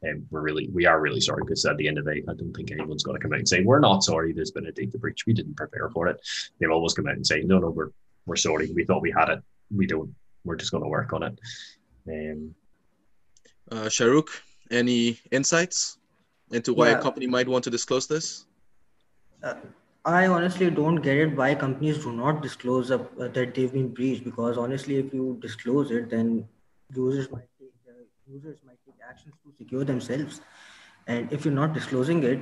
And 0.03 0.17
um, 0.17 0.27
we're 0.29 0.41
really 0.41 0.69
we 0.73 0.85
are 0.85 1.01
really 1.01 1.19
sorry 1.19 1.41
because 1.43 1.65
at 1.65 1.77
the 1.77 1.87
end 1.87 1.97
of 1.97 2.05
the 2.05 2.15
day 2.15 2.23
I 2.29 2.33
don't 2.33 2.53
think 2.53 2.71
anyone's 2.71 3.03
going 3.03 3.17
to 3.17 3.21
come 3.21 3.33
out 3.33 3.39
and 3.39 3.49
say 3.49 3.63
we're 3.63 3.79
not 3.79 4.03
sorry 4.03 4.31
there's 4.31 4.51
been 4.51 4.67
a 4.67 4.71
data 4.71 4.97
breach. 4.97 5.25
We 5.25 5.33
didn't 5.33 5.55
prepare 5.57 5.89
for 5.89 6.07
it. 6.07 6.21
They've 6.59 6.69
always 6.69 6.93
come 6.93 7.07
out 7.07 7.15
and 7.15 7.25
say 7.25 7.41
no 7.41 7.57
no 7.57 7.71
we're 7.71 7.89
we're 8.27 8.35
sorry. 8.35 8.71
We 8.71 8.85
thought 8.85 9.01
we 9.01 9.11
had 9.11 9.29
it. 9.29 9.39
We 9.75 9.87
don't 9.87 10.13
we're 10.45 10.55
just 10.55 10.71
going 10.71 10.83
to 10.83 10.89
work 10.89 11.13
on 11.13 11.23
it. 11.23 11.39
Um, 12.07 12.55
uh, 13.71 13.85
Sharuk 13.85 14.27
any 14.69 15.19
insights 15.31 15.97
into 16.51 16.73
why 16.73 16.89
Yeah. 16.89 16.99
a 16.99 17.01
company 17.01 17.27
might 17.27 17.47
want 17.47 17.63
to 17.63 17.69
disclose 17.69 18.07
this? 18.07 18.45
Uh, 19.43 19.55
I 20.05 20.27
honestly 20.27 20.69
don't 20.69 20.97
get 20.97 21.17
it 21.17 21.35
why 21.35 21.55
companies 21.55 21.97
do 22.03 22.13
not 22.13 22.41
disclose 22.41 22.91
uh, 22.91 23.03
that 23.17 23.55
they've 23.55 23.73
been 23.73 23.89
breached 23.89 24.23
because 24.23 24.57
honestly, 24.57 24.97
if 24.97 25.13
you 25.13 25.37
disclose 25.41 25.91
it, 25.91 26.09
then 26.09 26.47
users 26.95 27.29
might 27.31 27.41
take 27.41 27.56
the 27.56 27.56
users 28.29 28.59
might 28.65 28.79
take 28.85 28.95
actions 29.07 29.35
to 29.43 29.51
secure 29.57 29.83
themselves, 29.83 30.41
and 31.07 31.31
if 31.31 31.45
you're 31.45 31.53
not 31.53 31.73
disclosing 31.73 32.23
it, 32.23 32.39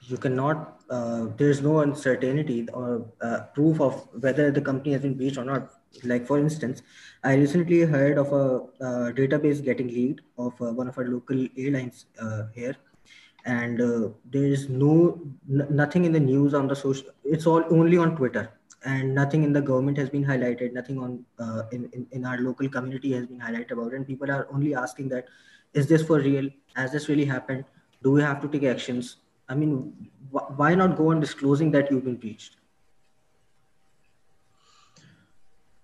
you 0.00 0.16
cannot. 0.16 0.80
Uh, 0.90 1.26
there's 1.36 1.60
no 1.62 1.80
uncertainty 1.80 2.68
or 2.72 3.06
uh, 3.20 3.40
proof 3.54 3.80
of 3.80 4.06
whether 4.20 4.50
the 4.50 4.60
company 4.60 4.92
has 4.92 5.02
been 5.02 5.14
breached 5.14 5.38
or 5.38 5.44
not. 5.44 5.70
Like 6.02 6.26
for 6.26 6.38
instance, 6.38 6.82
I 7.22 7.34
recently 7.34 7.80
heard 7.82 8.18
of 8.18 8.32
a 8.32 8.44
uh, 8.84 9.12
database 9.12 9.62
getting 9.64 9.88
leaked 9.88 10.22
of 10.38 10.52
uh, 10.60 10.72
one 10.72 10.88
of 10.88 10.98
our 10.98 11.06
local 11.06 11.46
airlines 11.56 12.06
uh, 12.20 12.44
here 12.54 12.76
and 13.44 13.80
uh, 13.80 14.08
there 14.30 14.44
is 14.44 14.68
no 14.68 15.20
nothing 15.46 16.04
in 16.04 16.12
the 16.12 16.20
news 16.20 16.54
on 16.54 16.66
the 16.66 16.74
social 16.74 17.06
it's 17.24 17.46
all 17.46 17.62
only 17.70 17.98
on 17.98 18.16
twitter 18.16 18.50
and 18.84 19.14
nothing 19.14 19.42
in 19.42 19.52
the 19.52 19.60
government 19.60 19.96
has 19.96 20.10
been 20.10 20.24
highlighted 20.24 20.72
nothing 20.72 20.98
on 20.98 21.24
uh, 21.38 21.62
in, 21.72 21.88
in 21.92 22.06
in 22.12 22.26
our 22.26 22.38
local 22.38 22.68
community 22.68 23.12
has 23.12 23.26
been 23.26 23.40
highlighted 23.40 23.70
about 23.70 23.92
and 23.92 24.06
people 24.06 24.30
are 24.30 24.46
only 24.52 24.74
asking 24.74 25.08
that 25.08 25.26
is 25.72 25.88
this 25.88 26.02
for 26.02 26.20
real? 26.20 26.48
Has 26.76 26.92
this 26.92 27.08
really 27.08 27.24
happened? 27.24 27.64
Do 28.02 28.12
we 28.12 28.22
have 28.22 28.40
to 28.42 28.48
take 28.48 28.64
actions? 28.64 29.16
I 29.48 29.54
mean 29.54 30.10
wh- 30.32 30.58
why 30.58 30.74
not 30.74 30.96
go 30.96 31.10
on 31.10 31.20
disclosing 31.20 31.70
that 31.72 31.90
you've 31.90 32.04
been 32.04 32.16
breached? 32.16 32.56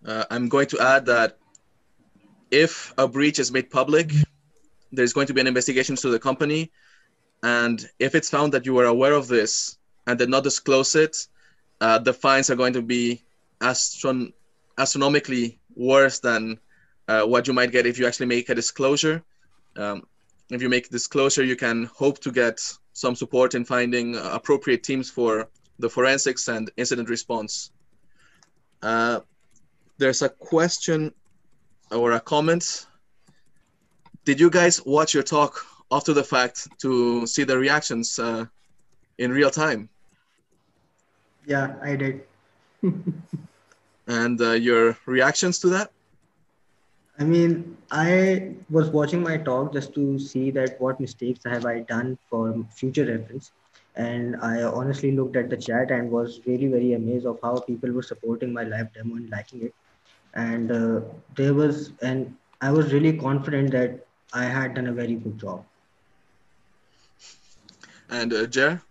Uh, 0.05 0.25
I'm 0.31 0.49
going 0.49 0.67
to 0.69 0.81
add 0.81 1.07
that 1.07 1.37
if 2.51 2.93
a 2.99 3.07
breach 3.07 3.39
is 3.39 3.53
made 3.53 3.71
public, 3.71 4.13
there's 4.93 5.13
going 5.13 5.27
to 5.27 5.35
be 5.35 5.41
an 5.41 5.47
investigation 5.47 5.97
to 5.97 6.09
the 6.09 6.19
company. 6.19 6.71
And 7.43 7.87
if 7.99 8.15
it's 8.15 8.31
found 8.31 8.53
that 8.55 8.67
you 8.67 8.75
were 8.75 8.87
aware 8.87 9.13
of 9.13 9.29
this 9.29 9.79
and 10.07 10.19
did 10.19 10.29
not 10.29 10.43
disclose 10.45 10.95
it, 10.95 11.17
uh, 11.81 11.99
the 11.99 12.13
fines 12.13 12.51
are 12.51 12.57
going 12.57 12.73
to 12.73 12.83
be 12.83 13.23
astron- 13.61 14.33
astronomically 14.79 15.59
worse 15.75 16.21
than 16.21 16.59
uh, 17.09 17.23
what 17.23 17.47
you 17.47 17.53
might 17.53 17.73
get 17.73 17.87
if 17.87 17.99
you 17.99 18.07
actually 18.07 18.27
make 18.27 18.49
a 18.49 18.55
disclosure. 18.55 19.23
Um, 19.77 20.03
if 20.51 20.63
you 20.63 20.69
make 20.69 20.89
disclosure, 20.89 21.45
you 21.45 21.57
can 21.57 21.85
hope 21.85 22.19
to 22.21 22.33
get 22.33 22.61
some 22.93 23.15
support 23.15 23.55
in 23.55 23.65
finding 23.65 24.17
appropriate 24.17 24.83
teams 24.83 25.11
for 25.11 25.49
the 25.79 25.89
forensics 25.89 26.49
and 26.49 26.71
incident 26.77 27.09
response. 27.09 27.71
Uh, 28.83 29.21
there's 29.99 30.23
a 30.23 30.29
question 30.29 31.13
or 31.91 32.13
a 32.13 32.21
comment. 32.21 32.87
Did 34.25 34.41
you 34.41 34.51
guys 34.51 34.85
watch 34.85 35.15
your 35.15 35.23
talk 35.23 35.65
after 35.91 36.13
the 36.13 36.25
fact 36.25 36.69
to 36.81 37.27
see 37.27 37.45
the 37.45 37.59
reactions 37.59 38.19
uh, 38.19 38.45
in 39.19 39.31
real 39.31 39.51
time? 39.51 39.89
Yeah 41.47 41.75
i 41.83 41.97
did 41.97 42.21
And 44.07 44.41
uh, 44.41 44.53
your 44.53 44.97
reactions 45.07 45.59
to 45.61 45.69
that? 45.69 45.93
I 47.19 47.25
mean, 47.25 47.77
I 47.91 48.55
was 48.71 48.89
watching 48.89 49.23
my 49.23 49.37
talk 49.37 49.73
just 49.73 49.95
to 49.95 50.19
see 50.19 50.51
that 50.53 50.81
what 50.81 51.01
mistakes 51.01 51.41
have 51.45 51.67
I 51.67 51.81
done 51.81 52.19
for 52.29 52.65
future 52.71 53.05
reference. 53.05 53.53
And 53.95 54.37
I 54.37 54.63
honestly 54.63 55.13
looked 55.13 55.37
at 55.37 55.51
the 55.51 55.57
chat 55.57 55.91
and 55.91 56.11
was 56.11 56.41
really 56.47 56.69
very 56.69 56.95
amazed 56.95 57.27
of 57.27 57.39
how 57.43 57.59
people 57.61 57.93
were 57.93 58.03
supporting 58.03 58.53
my 58.53 58.65
live 58.65 58.93
demo 58.95 59.17
and 59.17 59.31
liking 59.31 59.63
it. 59.63 59.75
And 60.35 60.73
uh, 60.73 61.01
there 61.37 61.55
was, 61.55 61.93
and 62.03 62.35
I 62.61 62.71
was 62.73 62.93
really 62.93 63.13
confident 63.17 63.73
that 63.73 64.07
I 64.33 64.45
had 64.45 64.75
done 64.75 64.87
a 64.87 64.93
very 64.93 65.15
good 65.15 65.39
job. 65.39 65.65
And 68.09 68.33
uh, 68.33 68.47
Jer? 68.47 68.83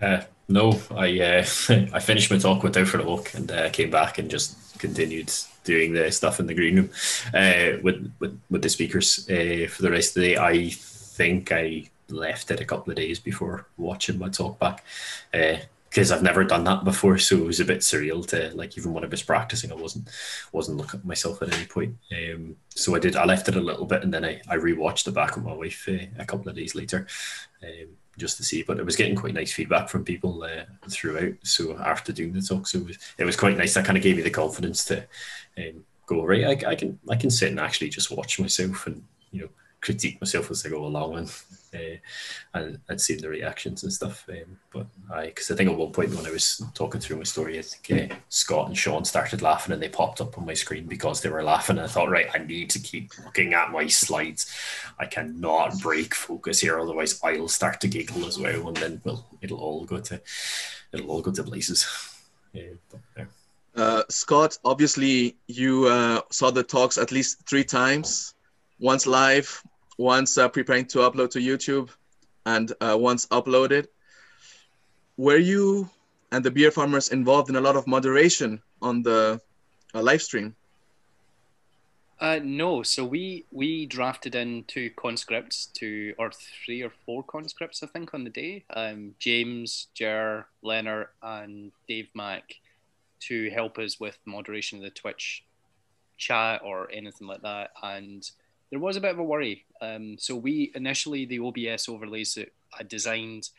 Uh, 0.00 0.22
no, 0.52 0.80
I 0.90 1.20
uh, 1.20 1.44
I 1.92 2.00
finished 2.00 2.30
my 2.30 2.38
talk, 2.38 2.62
went 2.62 2.76
out 2.76 2.86
for 2.88 3.00
a 3.00 3.04
walk, 3.04 3.34
and 3.34 3.50
uh, 3.50 3.70
came 3.70 3.90
back 3.90 4.18
and 4.18 4.30
just 4.30 4.78
continued 4.78 5.32
doing 5.64 5.92
the 5.92 6.10
stuff 6.10 6.40
in 6.40 6.46
the 6.46 6.54
green 6.54 6.76
room 6.76 6.90
uh, 7.34 7.78
with, 7.82 8.12
with 8.18 8.40
with 8.50 8.62
the 8.62 8.68
speakers 8.68 9.28
uh, 9.30 9.66
for 9.68 9.82
the 9.82 9.90
rest 9.90 10.16
of 10.16 10.22
the 10.22 10.34
day. 10.34 10.36
I 10.36 10.70
think 10.70 11.52
I 11.52 11.90
left 12.08 12.50
it 12.50 12.60
a 12.60 12.64
couple 12.64 12.90
of 12.90 12.96
days 12.96 13.18
before 13.18 13.66
watching 13.76 14.18
my 14.18 14.28
talk 14.28 14.58
back 14.58 14.84
because 15.32 16.10
I've 16.10 16.22
never 16.22 16.44
done 16.44 16.64
that 16.64 16.84
before, 16.84 17.18
so 17.18 17.36
it 17.36 17.44
was 17.44 17.60
a 17.60 17.64
bit 17.64 17.80
surreal 17.80 18.26
to 18.28 18.50
like 18.54 18.78
even 18.78 18.92
when 18.92 19.04
I 19.04 19.08
was 19.08 19.22
practicing, 19.22 19.72
I 19.72 19.74
wasn't 19.74 20.08
wasn't 20.52 20.78
looking 20.78 21.00
at 21.00 21.06
myself 21.06 21.42
at 21.42 21.54
any 21.54 21.66
point. 21.66 21.96
Um, 22.12 22.56
so 22.70 22.94
I 22.94 22.98
did. 22.98 23.16
I 23.16 23.24
left 23.24 23.48
it 23.48 23.56
a 23.56 23.60
little 23.60 23.86
bit, 23.86 24.02
and 24.02 24.12
then 24.12 24.24
I 24.24 24.40
I 24.48 24.56
rewatched 24.56 25.06
it 25.08 25.14
back 25.14 25.36
with 25.36 25.44
my 25.44 25.54
wife 25.54 25.88
uh, 25.88 26.06
a 26.18 26.26
couple 26.26 26.48
of 26.48 26.56
days 26.56 26.74
later. 26.74 27.06
Um, 27.62 27.88
just 28.18 28.36
to 28.36 28.42
see. 28.42 28.62
But 28.62 28.78
it 28.78 28.84
was 28.84 28.96
getting 28.96 29.16
quite 29.16 29.34
nice 29.34 29.52
feedback 29.52 29.88
from 29.88 30.04
people 30.04 30.42
uh, 30.42 30.64
throughout. 30.88 31.34
So 31.42 31.76
after 31.78 32.12
doing 32.12 32.32
the 32.32 32.42
talk, 32.42 32.66
so 32.66 32.78
it 32.78 32.86
was, 32.86 32.98
it 33.18 33.24
was 33.24 33.36
quite 33.36 33.56
nice. 33.56 33.74
That 33.74 33.84
kind 33.84 33.96
of 33.96 34.04
gave 34.04 34.16
me 34.16 34.22
the 34.22 34.30
confidence 34.30 34.84
to 34.86 35.06
um, 35.58 35.84
go 36.06 36.24
right. 36.24 36.64
I, 36.64 36.70
I 36.70 36.74
can 36.74 36.98
I 37.08 37.16
can 37.16 37.30
sit 37.30 37.50
and 37.50 37.60
actually 37.60 37.90
just 37.90 38.10
watch 38.10 38.38
myself 38.38 38.86
and 38.86 39.02
you 39.30 39.42
know 39.42 39.48
critique 39.82 40.20
myself 40.20 40.50
as 40.50 40.64
I 40.64 40.70
go 40.70 40.86
along 40.86 41.18
and 41.18 41.32
uh, 41.74 41.96
and, 42.54 42.78
and 42.88 43.00
see 43.00 43.16
the 43.16 43.28
reactions 43.28 43.82
and 43.82 43.92
stuff. 43.92 44.24
Um, 44.28 44.58
but 44.72 44.86
I 45.12 45.26
because 45.26 45.50
I 45.50 45.56
think 45.56 45.70
at 45.70 45.76
one 45.76 45.92
point 45.92 46.14
when 46.14 46.26
I 46.26 46.30
was 46.30 46.62
talking 46.72 47.00
through 47.00 47.18
my 47.18 47.24
story, 47.24 47.58
I 47.58 47.62
think 47.62 48.12
uh, 48.12 48.14
Scott 48.28 48.68
and 48.68 48.78
Sean 48.78 49.04
started 49.04 49.42
laughing 49.42 49.72
and 49.72 49.82
they 49.82 49.88
popped 49.88 50.20
up 50.20 50.38
on 50.38 50.46
my 50.46 50.54
screen 50.54 50.86
because 50.86 51.20
they 51.20 51.28
were 51.28 51.42
laughing. 51.42 51.76
And 51.76 51.86
I 51.86 51.88
thought, 51.88 52.10
right, 52.10 52.28
I 52.32 52.38
need 52.38 52.70
to 52.70 52.78
keep 52.78 53.10
looking 53.24 53.54
at 53.54 53.70
my 53.70 53.86
slides. 53.88 54.54
I 54.98 55.06
cannot 55.06 55.80
break 55.80 56.14
focus 56.14 56.60
here, 56.60 56.78
otherwise 56.78 57.20
I'll 57.22 57.48
start 57.48 57.80
to 57.82 57.88
giggle 57.88 58.26
as 58.26 58.38
well, 58.38 58.68
and 58.68 58.76
then 58.76 59.00
well, 59.04 59.26
it'll 59.42 59.60
all 59.60 59.84
go 59.84 59.98
to 59.98 60.20
it'll 60.92 61.10
all 61.10 61.22
go 61.22 61.32
to 61.32 61.42
places. 61.42 61.86
Yeah, 62.52 62.74
but, 62.90 63.00
yeah. 63.16 63.24
Uh, 63.74 64.02
Scott, 64.10 64.58
obviously 64.64 65.36
you 65.46 65.86
uh, 65.86 66.20
saw 66.30 66.50
the 66.50 66.62
talks 66.62 66.98
at 66.98 67.10
least 67.10 67.48
three 67.48 67.64
times, 67.64 68.34
once 68.78 69.06
live, 69.06 69.62
once 69.98 70.38
uh, 70.38 70.48
preparing 70.48 70.86
to 70.86 70.98
upload 70.98 71.30
to 71.30 71.38
YouTube, 71.38 71.90
and 72.46 72.72
uh, 72.80 72.96
once 72.98 73.26
uploaded. 73.26 73.86
Were 75.16 75.38
you 75.38 75.88
and 76.32 76.44
the 76.44 76.50
beer 76.50 76.70
farmers 76.70 77.10
involved 77.10 77.50
in 77.50 77.56
a 77.56 77.60
lot 77.60 77.76
of 77.76 77.86
moderation 77.86 78.62
on 78.80 79.02
the 79.02 79.40
uh, 79.94 80.02
live 80.02 80.22
stream? 80.22 80.56
Uh, 82.18 82.38
no, 82.42 82.84
so 82.84 83.04
we 83.04 83.44
we 83.50 83.84
drafted 83.84 84.36
in 84.36 84.62
two 84.68 84.90
conscripts 84.90 85.66
to 85.66 86.14
or 86.18 86.30
three 86.30 86.80
or 86.80 86.92
four 87.04 87.24
conscripts 87.24 87.82
I 87.82 87.88
think 87.88 88.14
on 88.14 88.22
the 88.22 88.30
day. 88.30 88.64
Um, 88.70 89.14
James, 89.18 89.88
Jer, 89.92 90.46
Leonard, 90.62 91.08
and 91.20 91.72
Dave 91.88 92.08
Mack 92.14 92.54
to 93.22 93.50
help 93.50 93.78
us 93.78 93.98
with 93.98 94.18
moderation 94.24 94.78
of 94.78 94.84
the 94.84 94.90
Twitch 94.90 95.44
chat 96.16 96.60
or 96.64 96.88
anything 96.92 97.26
like 97.26 97.42
that. 97.42 97.72
And 97.82 98.28
there 98.72 98.80
was 98.80 98.96
a 98.96 99.00
bit 99.02 99.10
of 99.10 99.18
a 99.18 99.22
worry. 99.22 99.66
Um, 99.82 100.16
so 100.18 100.34
we 100.34 100.72
initially 100.74 101.26
the 101.26 101.40
OBS 101.40 101.90
overlays 101.90 102.34
that 102.34 102.52
I 102.76 102.82
designed 102.82 103.50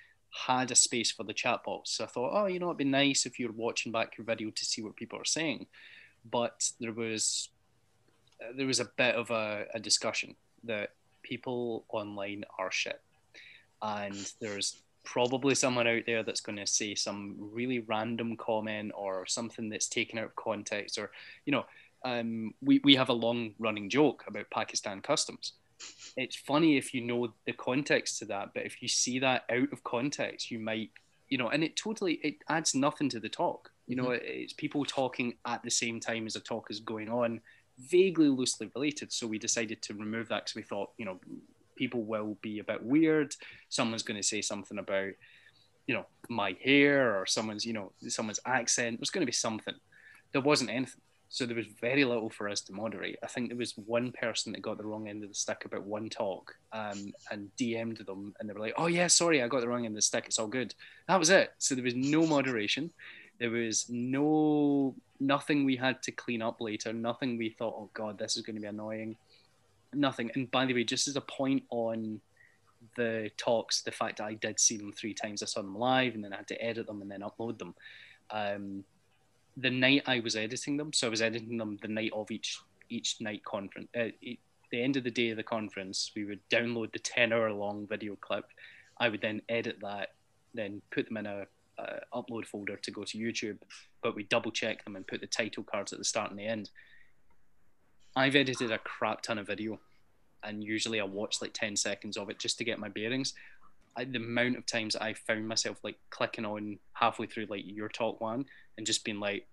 had 0.48 0.72
a 0.72 0.76
space 0.76 1.12
for 1.12 1.24
the 1.24 1.34
chat 1.34 1.64
box. 1.64 1.92
So 1.92 2.04
I 2.04 2.08
thought, 2.08 2.32
oh, 2.34 2.48
you 2.48 2.58
know, 2.58 2.66
it'd 2.66 2.78
be 2.78 2.84
nice 2.84 3.28
if 3.28 3.40
you're 3.40 3.52
watching 3.52 3.92
back 3.92 4.18
your 4.18 4.26
video 4.26 4.50
to 4.50 4.66
see 4.66 4.82
what 4.82 4.96
people 4.96 5.20
are 5.20 5.26
saying. 5.26 5.68
But 6.30 6.72
there 6.80 6.94
was 6.94 7.50
there 8.58 8.66
was 8.66 8.80
a 8.80 8.90
bit 8.98 9.14
of 9.14 9.30
a, 9.30 9.66
a 9.76 9.80
discussion 9.80 10.36
that 10.64 10.90
people 11.22 11.86
online 11.90 12.44
are 12.58 12.72
shit. 12.72 13.00
And 13.84 14.34
there's 14.42 14.82
probably 15.04 15.54
someone 15.54 15.88
out 15.88 16.04
there 16.08 16.24
that's 16.24 16.42
going 16.42 16.58
to 16.58 16.66
say 16.66 16.96
some 16.96 17.36
really 17.40 17.80
random 17.80 18.36
comment 18.36 18.92
or 18.96 19.28
something 19.28 19.70
that's 19.70 19.88
taken 19.88 20.18
out 20.18 20.26
of 20.26 20.36
context 20.36 20.98
or 20.98 21.12
you 21.46 21.52
know 21.52 21.66
um, 22.04 22.54
we, 22.62 22.82
we 22.84 22.96
have 22.96 23.10
a 23.10 23.14
long 23.14 23.54
running 23.60 23.90
joke 23.90 24.24
about 24.28 24.50
pakistan 24.52 25.02
customs 25.02 25.54
it's 26.16 26.36
funny 26.36 26.78
if 26.78 26.94
you 26.94 27.02
know 27.02 27.34
the 27.46 27.54
context 27.54 28.20
to 28.20 28.26
that 28.26 28.50
but 28.54 28.66
if 28.66 28.82
you 28.82 28.88
see 28.88 29.20
that 29.20 29.44
out 29.52 29.72
of 29.72 29.84
context 29.84 30.52
you 30.52 30.60
might 30.60 30.92
you 31.30 31.38
know 31.38 31.50
and 31.50 31.64
it 31.64 31.76
totally 31.76 32.14
it 32.24 32.36
adds 32.50 32.76
nothing 32.76 33.10
to 33.10 33.20
the 33.20 33.30
talk 33.30 33.72
you 33.88 33.96
know 33.96 34.12
it's 34.12 34.54
people 34.54 34.86
talking 34.86 35.34
at 35.46 35.62
the 35.64 35.72
same 35.72 36.00
time 36.00 36.26
as 36.26 36.36
a 36.36 36.40
talk 36.40 36.68
is 36.70 36.80
going 36.80 37.10
on 37.10 37.42
vaguely 37.80 38.28
loosely 38.28 38.70
related 38.76 39.12
so 39.12 39.26
we 39.26 39.40
decided 39.40 39.82
to 39.82 39.94
remove 39.96 40.30
that 40.30 40.46
because 40.46 40.56
we 40.56 40.62
thought 40.62 40.92
you 40.98 41.06
know 41.06 41.20
people 41.76 42.04
will 42.04 42.38
be 42.42 42.60
a 42.60 42.64
bit 42.64 42.84
weird. 42.84 43.36
Someone's 43.70 44.04
going 44.04 44.20
to 44.20 44.28
say 44.28 44.42
something 44.42 44.78
about, 44.78 45.12
you 45.88 45.96
know, 45.96 46.06
my 46.30 46.56
hair 46.64 47.20
or 47.20 47.26
someone's, 47.26 47.66
you 47.66 47.74
know, 47.74 47.92
someone's 48.08 48.40
accent. 48.46 49.00
There's 49.00 49.10
going 49.10 49.24
to 49.24 49.30
be 49.30 49.32
something. 49.32 49.76
There 50.32 50.42
wasn't 50.42 50.70
anything. 50.70 51.02
So 51.34 51.48
there 51.48 51.56
was 51.56 51.66
very 51.82 52.06
little 52.06 52.30
for 52.30 52.48
us 52.48 52.62
to 52.62 52.74
moderate. 52.74 53.18
I 53.24 53.28
think 53.28 53.50
there 53.50 53.58
was 53.58 53.74
one 53.76 54.12
person 54.12 54.52
that 54.52 54.62
got 54.62 54.78
the 54.78 54.86
wrong 54.86 55.08
end 55.08 55.24
of 55.24 55.30
the 55.30 55.36
stick 55.36 55.64
about 55.66 55.82
one 55.82 56.08
talk 56.08 56.54
um, 56.72 57.12
and 57.32 57.50
DM'd 57.60 58.06
them 58.06 58.36
and 58.40 58.48
they 58.48 58.54
were 58.54 58.60
like, 58.60 58.76
oh, 58.78 58.86
yeah, 58.86 59.08
sorry, 59.08 59.42
I 59.42 59.48
got 59.48 59.62
the 59.62 59.68
wrong 59.68 59.86
end 59.86 59.94
of 59.94 59.96
the 59.96 60.04
stick. 60.04 60.26
It's 60.28 60.38
all 60.38 60.48
good. 60.48 60.76
That 61.08 61.18
was 61.18 61.32
it. 61.32 61.52
So 61.58 61.74
there 61.74 61.84
was 61.84 61.96
no 61.96 62.28
moderation. 62.28 62.92
There 63.40 63.50
was 63.50 63.88
no, 63.90 64.94
nothing 65.20 65.66
we 65.66 65.76
had 65.76 66.04
to 66.04 66.12
clean 66.12 66.44
up 66.44 66.62
later. 66.62 66.94
Nothing 66.94 67.40
we 67.40 67.50
thought, 67.50 67.74
oh, 67.80 67.90
God, 67.96 68.20
this 68.20 68.38
is 68.38 68.44
going 68.44 68.58
to 68.58 68.62
be 68.62 68.68
annoying 68.68 69.18
nothing. 69.96 70.32
And 70.36 70.50
by 70.52 70.66
the 70.66 70.74
way, 70.74 70.84
just 70.84 71.08
as 71.08 71.16
a 71.16 71.22
point 71.22 71.64
on 71.70 72.22
the 72.96 73.32
talks, 73.38 73.82
the 73.82 73.92
fact 73.92 74.18
that 74.18 74.26
I 74.26 74.34
did 74.36 74.60
see 74.60 74.78
them 74.78 74.92
three 74.92 75.14
times, 75.14 75.42
I 75.42 75.46
saw 75.46 75.62
them 75.62 75.78
live, 75.78 76.16
and 76.16 76.24
then 76.24 76.34
I 76.34 76.38
had 76.38 76.48
to 76.50 76.64
edit 76.64 76.88
them 76.88 77.02
and 77.02 77.10
then 77.10 77.22
upload 77.22 77.58
them. 77.58 77.76
Um, 78.30 78.84
the 79.58 79.70
night 79.70 80.04
I 80.06 80.20
was 80.20 80.36
editing 80.36 80.78
them, 80.78 80.94
so 80.94 81.08
I 81.08 81.10
was 81.10 81.22
editing 81.22 81.58
them 81.58 81.78
the 81.82 81.88
night 81.88 82.12
of 82.14 82.32
each 82.32 82.60
each 82.90 83.22
night 83.22 83.44
conference. 83.44 83.88
Uh, 83.98 84.10
the 84.72 84.82
end 84.82 84.98
of 84.98 85.04
the 85.04 85.12
day 85.12 85.30
of 85.30 85.38
the 85.38 85.44
conference, 85.44 86.12
we 86.16 86.26
would 86.26 86.40
download 86.50 86.92
the 86.92 87.00
ten 87.00 87.32
hour 87.32 87.52
long 87.52 87.88
video 87.88 88.16
clip. 88.16 88.46
I 88.98 89.10
would 89.10 89.22
then 89.22 89.42
edit 89.50 89.78
that, 89.82 90.10
then 90.54 90.82
put 90.92 91.08
them 91.08 91.18
in 91.18 91.26
a 91.26 91.46
uh, 91.78 92.00
upload 92.14 92.46
folder 92.46 92.78
to 92.78 92.92
go 92.92 93.04
to 93.04 93.18
YouTube, 93.18 93.58
but 94.02 94.16
we 94.16 94.24
double 94.24 94.52
check 94.52 94.84
them 94.84 94.96
and 94.96 95.08
put 95.08 95.22
the 95.22 95.28
title 95.28 95.64
cards 95.64 95.94
at 95.94 96.00
the 96.00 96.06
start 96.06 96.30
and 96.30 96.40
the 96.40 96.46
end. 96.46 96.70
I've 98.16 98.36
edited 98.36 98.72
a 98.72 98.78
crap 98.78 99.22
ton 99.22 99.40
of 99.40 99.48
video, 99.48 99.80
and 100.44 100.64
usually 100.64 101.00
I 101.00 101.04
watch 101.04 101.42
like 101.42 101.54
10 101.54 101.76
seconds 101.76 102.18
of 102.18 102.30
it 102.30 102.40
just 102.40 102.58
to 102.60 102.64
get 102.64 102.80
my 102.80 102.90
bearings. 102.90 103.34
I, 103.96 104.06
the 104.06 104.18
amount 104.18 104.58
of 104.58 104.66
times 104.66 104.96
I 104.96 105.14
found 105.14 105.48
myself 105.48 105.78
like 105.84 105.98
clicking 106.10 106.46
on 106.46 106.80
halfway 106.94 107.28
through 107.28 107.46
like 107.50 107.64
your 107.66 107.90
talk 107.90 108.20
one 108.22 108.46
and 108.78 108.86
just 108.86 109.04
being 109.04 109.20
like, 109.20 109.48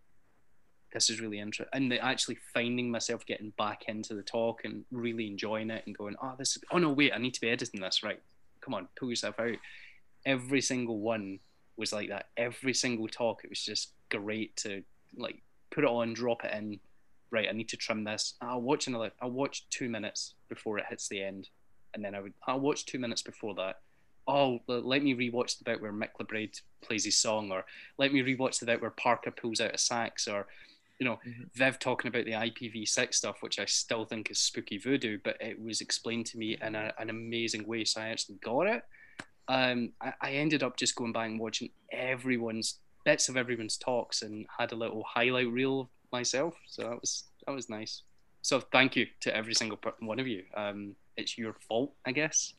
this 0.92 1.08
is 1.08 1.20
really 1.20 1.38
interesting. 1.38 1.70
And 1.72 1.92
actually 1.94 2.38
finding 2.52 2.90
myself 2.90 3.24
getting 3.24 3.52
back 3.56 3.84
into 3.88 4.14
the 4.14 4.22
talk 4.22 4.64
and 4.64 4.84
really 4.90 5.26
enjoying 5.26 5.70
it 5.70 5.84
and 5.86 5.96
going, 5.96 6.16
oh, 6.22 6.34
this, 6.38 6.56
is, 6.56 6.64
oh 6.72 6.78
no, 6.78 6.90
wait, 6.90 7.12
I 7.14 7.18
need 7.18 7.34
to 7.34 7.40
be 7.40 7.50
editing 7.50 7.80
this. 7.80 8.02
Right. 8.02 8.20
Come 8.60 8.74
on, 8.74 8.88
pull 8.98 9.08
yourself 9.08 9.38
out. 9.38 9.56
Every 10.26 10.60
single 10.60 10.98
one 10.98 11.38
was 11.76 11.92
like 11.92 12.08
that. 12.10 12.26
Every 12.36 12.74
single 12.74 13.08
talk, 13.08 13.42
it 13.44 13.50
was 13.50 13.64
just 13.64 13.92
great 14.10 14.56
to 14.56 14.82
like 15.16 15.42
put 15.70 15.84
it 15.84 15.90
on, 15.90 16.12
drop 16.12 16.44
it 16.44 16.52
in. 16.54 16.80
Right, 17.32 17.48
I 17.48 17.52
need 17.52 17.68
to 17.68 17.76
trim 17.76 18.02
this. 18.02 18.34
I'll 18.40 18.60
watch 18.60 18.88
another. 18.88 19.12
I'll 19.22 19.30
watch 19.30 19.68
two 19.70 19.88
minutes 19.88 20.34
before 20.48 20.78
it 20.78 20.86
hits 20.90 21.08
the 21.08 21.22
end, 21.22 21.48
and 21.94 22.04
then 22.04 22.12
I 22.16 22.20
would. 22.20 22.34
I'll 22.48 22.58
watch 22.58 22.86
two 22.86 22.98
minutes 22.98 23.22
before 23.22 23.54
that. 23.54 23.76
Oh, 24.30 24.60
let 24.68 25.02
me 25.02 25.14
rewatch 25.14 25.58
the 25.58 25.64
bit 25.64 25.82
where 25.82 25.92
Mick 25.92 26.10
LeBraid 26.20 26.60
plays 26.82 27.04
his 27.04 27.18
song, 27.18 27.50
or 27.50 27.64
let 27.98 28.12
me 28.12 28.22
rewatch 28.22 28.60
the 28.60 28.66
bit 28.66 28.80
where 28.80 28.90
Parker 28.90 29.30
pulls 29.30 29.60
out 29.60 29.74
a 29.74 29.78
sax, 29.78 30.28
or 30.28 30.46
you 30.98 31.06
know, 31.06 31.18
mm-hmm. 31.26 31.44
Viv 31.54 31.78
talking 31.78 32.08
about 32.08 32.26
the 32.26 32.32
IPv6 32.32 33.14
stuff, 33.14 33.38
which 33.40 33.58
I 33.58 33.64
still 33.64 34.04
think 34.04 34.30
is 34.30 34.38
spooky 34.38 34.78
voodoo, 34.78 35.18
but 35.24 35.36
it 35.40 35.60
was 35.60 35.80
explained 35.80 36.26
to 36.26 36.38
me 36.38 36.58
in 36.60 36.74
a, 36.74 36.92
an 36.98 37.10
amazing 37.10 37.66
way, 37.66 37.84
so 37.84 38.00
I 38.02 38.08
actually 38.08 38.36
got 38.36 38.66
it 38.66 38.84
um, 39.50 39.92
I, 40.00 40.12
I, 40.20 40.30
ended 40.32 40.62
up 40.62 40.76
just 40.76 40.94
going 40.94 41.12
back 41.12 41.28
and 41.28 41.40
watching 41.40 41.70
everyone's 41.90 42.78
bits 43.04 43.28
of 43.28 43.36
everyone's 43.36 43.76
talks 43.76 44.22
and 44.22 44.46
had 44.56 44.70
a 44.70 44.76
little 44.76 45.02
highlight 45.02 45.50
reel 45.50 45.90
myself. 46.12 46.54
So 46.68 46.82
that 46.82 47.00
was 47.00 47.24
that 47.46 47.52
was 47.52 47.68
nice. 47.68 48.02
So 48.42 48.60
thank 48.60 48.94
you 48.94 49.06
to 49.22 49.36
every 49.36 49.54
single 49.54 49.78
one 49.98 50.20
of 50.20 50.28
you. 50.28 50.44
Um, 50.56 50.94
it's 51.16 51.36
your 51.36 51.56
fault, 51.68 51.92
I 52.06 52.12
guess, 52.12 52.54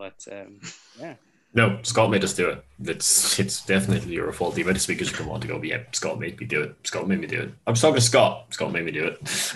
but 0.00 0.26
um, 0.32 0.60
yeah. 0.98 1.14
No, 1.52 1.80
Scott 1.82 2.10
made 2.10 2.22
us 2.22 2.32
do 2.32 2.48
it. 2.48 2.64
It's 2.84 3.38
it's 3.38 3.66
definitely 3.66 4.14
your 4.14 4.32
fault. 4.32 4.56
Even 4.56 4.72
the 4.74 4.80
speakers 4.80 5.10
come 5.10 5.28
on 5.28 5.40
to 5.40 5.48
go, 5.48 5.60
yeah, 5.62 5.82
Scott 5.90 6.18
made 6.18 6.38
me 6.38 6.46
do 6.46 6.62
it. 6.62 6.76
Scott 6.84 7.08
made 7.08 7.20
me 7.20 7.26
do 7.26 7.42
it. 7.42 7.50
I'm 7.66 7.74
talking 7.74 7.96
to 7.96 8.00
Scott. 8.00 8.46
Scott 8.50 8.72
made 8.72 8.84
me 8.84 8.92
do 8.92 9.04
it. 9.04 9.54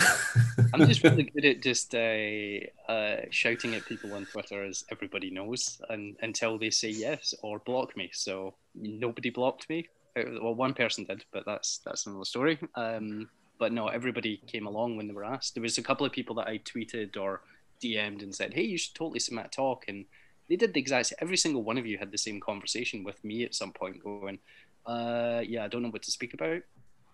I'm 0.75 0.89
just 0.89 1.05
really 1.05 1.23
good 1.23 1.45
at 1.45 1.63
just 1.63 1.95
uh, 1.95 2.93
uh, 2.93 3.21
shouting 3.31 3.75
at 3.75 3.87
people 3.87 4.13
on 4.13 4.27
Twitter, 4.27 4.65
as 4.65 4.85
everybody 4.91 5.31
knows, 5.31 5.81
and 5.89 6.17
until 6.21 6.59
they 6.59 6.71
say 6.71 6.91
yes 6.91 7.33
or 7.43 7.61
block 7.61 7.97
me. 7.97 8.11
So 8.13 8.55
nobody 8.75 9.31
blocked 9.31 9.71
me. 9.71 9.89
Uh, 10.17 10.25
well, 10.43 10.55
one 10.55 10.75
person 10.75 11.05
did, 11.05 11.25
but 11.33 11.47
that's 11.47 11.79
that's 11.79 12.07
another 12.07 12.25
story. 12.25 12.59
Um, 12.75 13.31
but 13.61 13.73
no, 13.73 13.87
everybody 13.87 14.43
came 14.49 14.67
along 14.67 14.97
when 14.97 15.07
they 15.07 15.15
were 15.15 15.25
asked. 15.25 15.55
There 15.55 15.63
was 15.63 15.79
a 15.79 15.83
couple 15.83 16.05
of 16.05 16.11
people 16.11 16.35
that 16.37 16.49
I 16.49 16.59
tweeted 16.59 17.17
or 17.17 17.43
DM'd 17.81 18.23
and 18.23 18.35
said, 18.35 18.53
"Hey, 18.53 18.65
you 18.65 18.79
should 18.79 18.97
totally 18.97 19.21
submit 19.21 19.47
a 19.47 19.49
talk," 19.49 19.85
and 19.87 20.07
they 20.49 20.57
did 20.57 20.75
the 20.75 20.81
exact 20.81 21.07
same. 21.07 21.19
Every 21.21 21.37
single 21.37 21.63
one 21.63 21.79
of 21.79 21.87
you 21.87 21.99
had 21.99 22.11
the 22.11 22.19
same 22.19 22.41
conversation 22.41 23.05
with 23.05 23.23
me 23.25 23.45
at 23.45 23.55
some 23.55 23.73
point, 23.73 24.03
going, 24.03 24.39
uh, 24.87 25.43
"Yeah, 25.47 25.65
I 25.65 25.69
don't 25.69 25.83
know 25.83 25.91
what 25.91 26.03
to 26.03 26.11
speak 26.11 26.35
about. 26.35 26.63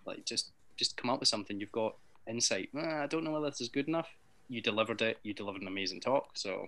Like, 0.05 0.25
just 0.25 0.51
just 0.75 0.97
come 0.97 1.09
up 1.09 1.19
with 1.19 1.29
something. 1.29 1.59
You've 1.59 1.71
got 1.71 1.95
insight. 2.27 2.69
I 2.75 3.07
don't 3.07 3.23
know 3.23 3.31
whether 3.31 3.49
this 3.49 3.61
is 3.61 3.69
good 3.69 3.87
enough. 3.87 4.09
You 4.49 4.61
delivered 4.61 5.01
it. 5.01 5.19
You 5.23 5.33
delivered 5.33 5.61
an 5.61 5.67
amazing 5.67 6.01
talk. 6.01 6.31
So, 6.33 6.67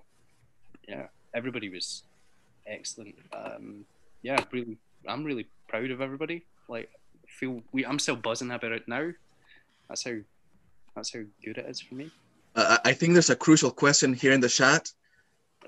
yeah, 0.87 1.07
everybody 1.33 1.69
was 1.69 2.03
excellent. 2.65 3.15
Um, 3.33 3.85
yeah, 4.21 4.43
really, 4.51 4.77
I'm 5.07 5.23
really 5.23 5.47
proud 5.67 5.91
of 5.91 6.01
everybody. 6.01 6.45
Like, 6.69 6.89
feel 7.27 7.61
we. 7.71 7.85
I'm 7.85 7.99
still 7.99 8.15
buzzing 8.15 8.51
about 8.51 8.71
it 8.71 8.87
now. 8.87 9.11
That's 9.89 10.03
how. 10.03 10.15
That's 10.95 11.11
how 11.11 11.21
good 11.43 11.57
it 11.57 11.65
is 11.67 11.81
for 11.81 11.95
me. 11.95 12.11
Uh, 12.55 12.77
I 12.85 12.93
think 12.93 13.13
there's 13.13 13.31
a 13.31 13.35
crucial 13.35 13.71
question 13.71 14.13
here 14.13 14.31
in 14.31 14.41
the 14.41 14.47
chat 14.49 14.91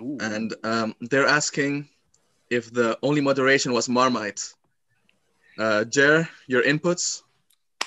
Ooh. 0.01 0.17
and 0.21 0.53
um, 0.63 0.95
they're 1.01 1.27
asking 1.27 1.89
if 2.49 2.71
the 2.73 2.97
only 3.01 3.21
moderation 3.21 3.73
was 3.73 3.89
Marmite. 3.89 4.53
Uh, 5.57 5.85
Jer, 5.85 6.27
your 6.47 6.63
inputs? 6.63 7.23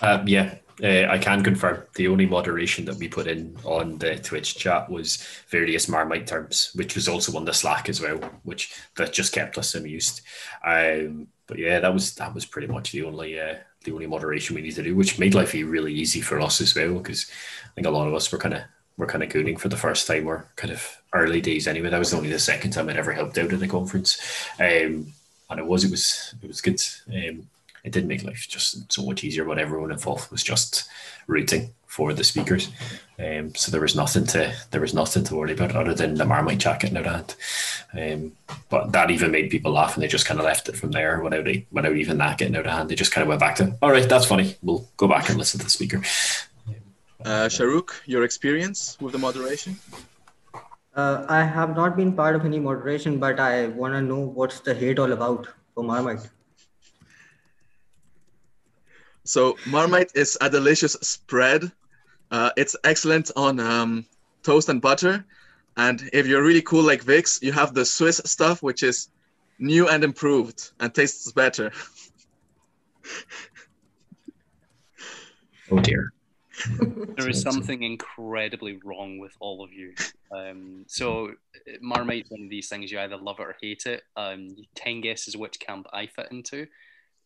Uh, 0.00 0.22
yeah, 0.26 0.54
uh, 0.82 1.06
I 1.10 1.18
can 1.18 1.42
confirm 1.42 1.82
the 1.94 2.08
only 2.08 2.26
moderation 2.26 2.84
that 2.86 2.96
we 2.96 3.08
put 3.08 3.26
in 3.26 3.56
on 3.64 3.98
the 3.98 4.16
Twitch 4.16 4.56
chat 4.56 4.88
was 4.88 5.26
various 5.48 5.88
Marmite 5.88 6.26
terms, 6.26 6.70
which 6.74 6.94
was 6.94 7.08
also 7.08 7.36
on 7.36 7.44
the 7.44 7.52
Slack 7.52 7.88
as 7.88 8.00
well, 8.00 8.18
which 8.44 8.74
that 8.96 9.12
just 9.12 9.32
kept 9.32 9.58
us 9.58 9.74
amused. 9.74 10.22
Um, 10.64 11.28
but 11.46 11.58
yeah, 11.58 11.80
that 11.80 11.92
was 11.92 12.14
that 12.16 12.34
was 12.34 12.46
pretty 12.46 12.68
much 12.68 12.92
the 12.92 13.04
only 13.04 13.40
uh, 13.40 13.56
the 13.84 13.92
only 13.92 14.06
moderation 14.06 14.54
we 14.54 14.62
needed 14.62 14.76
to 14.76 14.82
do, 14.84 14.96
which 14.96 15.18
made 15.18 15.34
life 15.34 15.52
really 15.52 15.92
easy 15.92 16.20
for 16.20 16.40
us 16.40 16.60
as 16.60 16.74
well, 16.74 16.94
because 16.94 17.30
I 17.64 17.68
think 17.74 17.86
a 17.86 17.90
lot 17.90 18.06
of 18.06 18.14
us 18.14 18.30
were 18.30 18.38
kind 18.38 18.54
of 18.54 18.62
were 18.98 19.06
kind 19.06 19.24
of 19.24 19.30
gooning 19.30 19.58
for 19.58 19.68
the 19.68 19.76
first 19.76 20.06
time 20.06 20.26
or 20.26 20.46
kind 20.56 20.72
of 20.72 20.98
early 21.14 21.40
days 21.40 21.66
anyway. 21.66 21.88
That 21.88 21.98
was 21.98 22.12
only 22.12 22.30
the 22.30 22.38
second 22.38 22.72
time 22.72 22.88
I'd 22.88 22.98
ever 22.98 23.12
helped 23.12 23.38
out 23.38 23.52
at 23.52 23.62
a 23.62 23.68
conference. 23.68 24.20
Um, 24.58 25.14
and 25.48 25.58
it 25.58 25.66
was, 25.66 25.84
it 25.84 25.90
was, 25.90 26.34
it 26.42 26.48
was 26.48 26.60
good. 26.60 26.82
Um, 27.08 27.48
it 27.84 27.92
did 27.92 28.06
make 28.06 28.24
life 28.24 28.46
just 28.48 28.92
so 28.92 29.06
much 29.06 29.24
easier 29.24 29.44
when 29.44 29.58
everyone 29.58 29.92
involved 29.92 30.30
was 30.30 30.42
just 30.42 30.88
rooting 31.26 31.70
for 31.86 32.12
the 32.12 32.24
speakers. 32.24 32.70
Um, 33.18 33.54
so 33.54 33.72
there 33.72 33.80
was 33.80 33.96
nothing 33.96 34.26
to 34.26 34.54
there 34.70 34.80
was 34.80 34.94
nothing 34.94 35.24
to 35.24 35.34
worry 35.34 35.52
about 35.52 35.74
other 35.74 35.94
than 35.94 36.14
the 36.14 36.24
Marmite 36.24 36.58
jacket 36.58 36.88
in 36.88 36.94
their 36.94 37.04
hand. 37.04 37.34
But 38.68 38.92
that 38.92 39.10
even 39.10 39.30
made 39.30 39.50
people 39.50 39.72
laugh, 39.72 39.94
and 39.94 40.02
they 40.02 40.08
just 40.08 40.26
kind 40.26 40.38
of 40.38 40.46
left 40.46 40.68
it 40.68 40.76
from 40.76 40.90
there 40.90 41.20
without 41.20 41.46
without 41.72 41.96
even 41.96 42.18
that 42.18 42.38
getting 42.38 42.56
out 42.56 42.66
of 42.66 42.72
hand. 42.72 42.88
They 42.88 42.94
just 42.94 43.12
kind 43.12 43.22
of 43.22 43.28
went 43.28 43.40
back 43.40 43.56
to, 43.56 43.76
all 43.80 43.90
right, 43.90 44.08
that's 44.08 44.26
funny. 44.26 44.56
We'll 44.62 44.86
go 44.96 45.08
back 45.08 45.28
and 45.28 45.38
listen 45.38 45.58
to 45.58 45.64
the 45.64 45.70
speaker. 45.70 46.02
Uh, 47.24 47.48
Sharuk, 47.48 47.90
your 48.06 48.22
experience 48.22 48.96
with 49.00 49.12
the 49.12 49.18
moderation? 49.18 49.76
Uh, 50.94 51.26
I 51.28 51.42
have 51.42 51.74
not 51.74 51.96
been 51.96 52.12
part 52.12 52.36
of 52.36 52.44
any 52.44 52.60
moderation, 52.60 53.18
but 53.18 53.40
I 53.40 53.66
want 53.68 53.94
to 53.94 54.02
know 54.02 54.20
what's 54.20 54.60
the 54.60 54.72
hate 54.72 55.00
all 55.00 55.12
about 55.12 55.48
for 55.74 55.82
Marmite. 55.82 56.28
So 59.24 59.56
Marmite 59.66 60.12
is 60.14 60.38
a 60.40 60.48
delicious 60.48 60.92
spread. 61.02 61.72
Uh, 62.30 62.50
it's 62.56 62.76
excellent 62.84 63.32
on 63.34 63.58
um, 63.58 64.06
toast 64.44 64.68
and 64.68 64.80
butter. 64.80 65.24
And 65.76 66.08
if 66.12 66.26
you're 66.26 66.42
really 66.42 66.62
cool 66.62 66.82
like 66.82 67.02
Vix, 67.02 67.42
you 67.42 67.52
have 67.52 67.74
the 67.74 67.84
Swiss 67.84 68.20
stuff, 68.24 68.62
which 68.62 68.82
is 68.84 69.08
new 69.58 69.88
and 69.88 70.04
improved 70.04 70.70
and 70.78 70.94
tastes 70.94 71.32
better. 71.32 71.72
oh 75.70 75.80
dear 75.80 76.12
there 77.16 77.28
is 77.28 77.40
something 77.40 77.82
incredibly 77.82 78.78
wrong 78.84 79.18
with 79.18 79.34
all 79.40 79.62
of 79.62 79.72
you. 79.72 79.94
Um, 80.32 80.84
so 80.86 81.32
Marmite's 81.80 82.30
one 82.30 82.42
of 82.42 82.50
these 82.50 82.68
things 82.68 82.90
you 82.90 82.98
either 82.98 83.16
love 83.16 83.40
it 83.40 83.42
or 83.42 83.56
hate 83.60 83.86
it. 83.86 84.02
Um, 84.16 84.56
ten 84.74 85.00
guesses 85.00 85.36
which 85.36 85.60
camp 85.60 85.86
I 85.92 86.06
fit 86.06 86.28
into, 86.30 86.66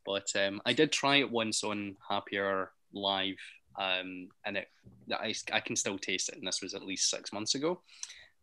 but 0.04 0.28
um, 0.36 0.60
I 0.66 0.72
did 0.72 0.92
try 0.92 1.16
it 1.16 1.30
once 1.30 1.64
on 1.64 1.96
Happier 2.08 2.70
Live, 2.92 3.38
um, 3.78 4.28
and 4.44 4.56
it 4.56 4.68
I, 5.12 5.34
I 5.52 5.60
can 5.60 5.76
still 5.76 5.98
taste 5.98 6.28
it, 6.28 6.36
and 6.36 6.46
this 6.46 6.62
was 6.62 6.74
at 6.74 6.86
least 6.86 7.10
six 7.10 7.32
months 7.32 7.54
ago. 7.54 7.80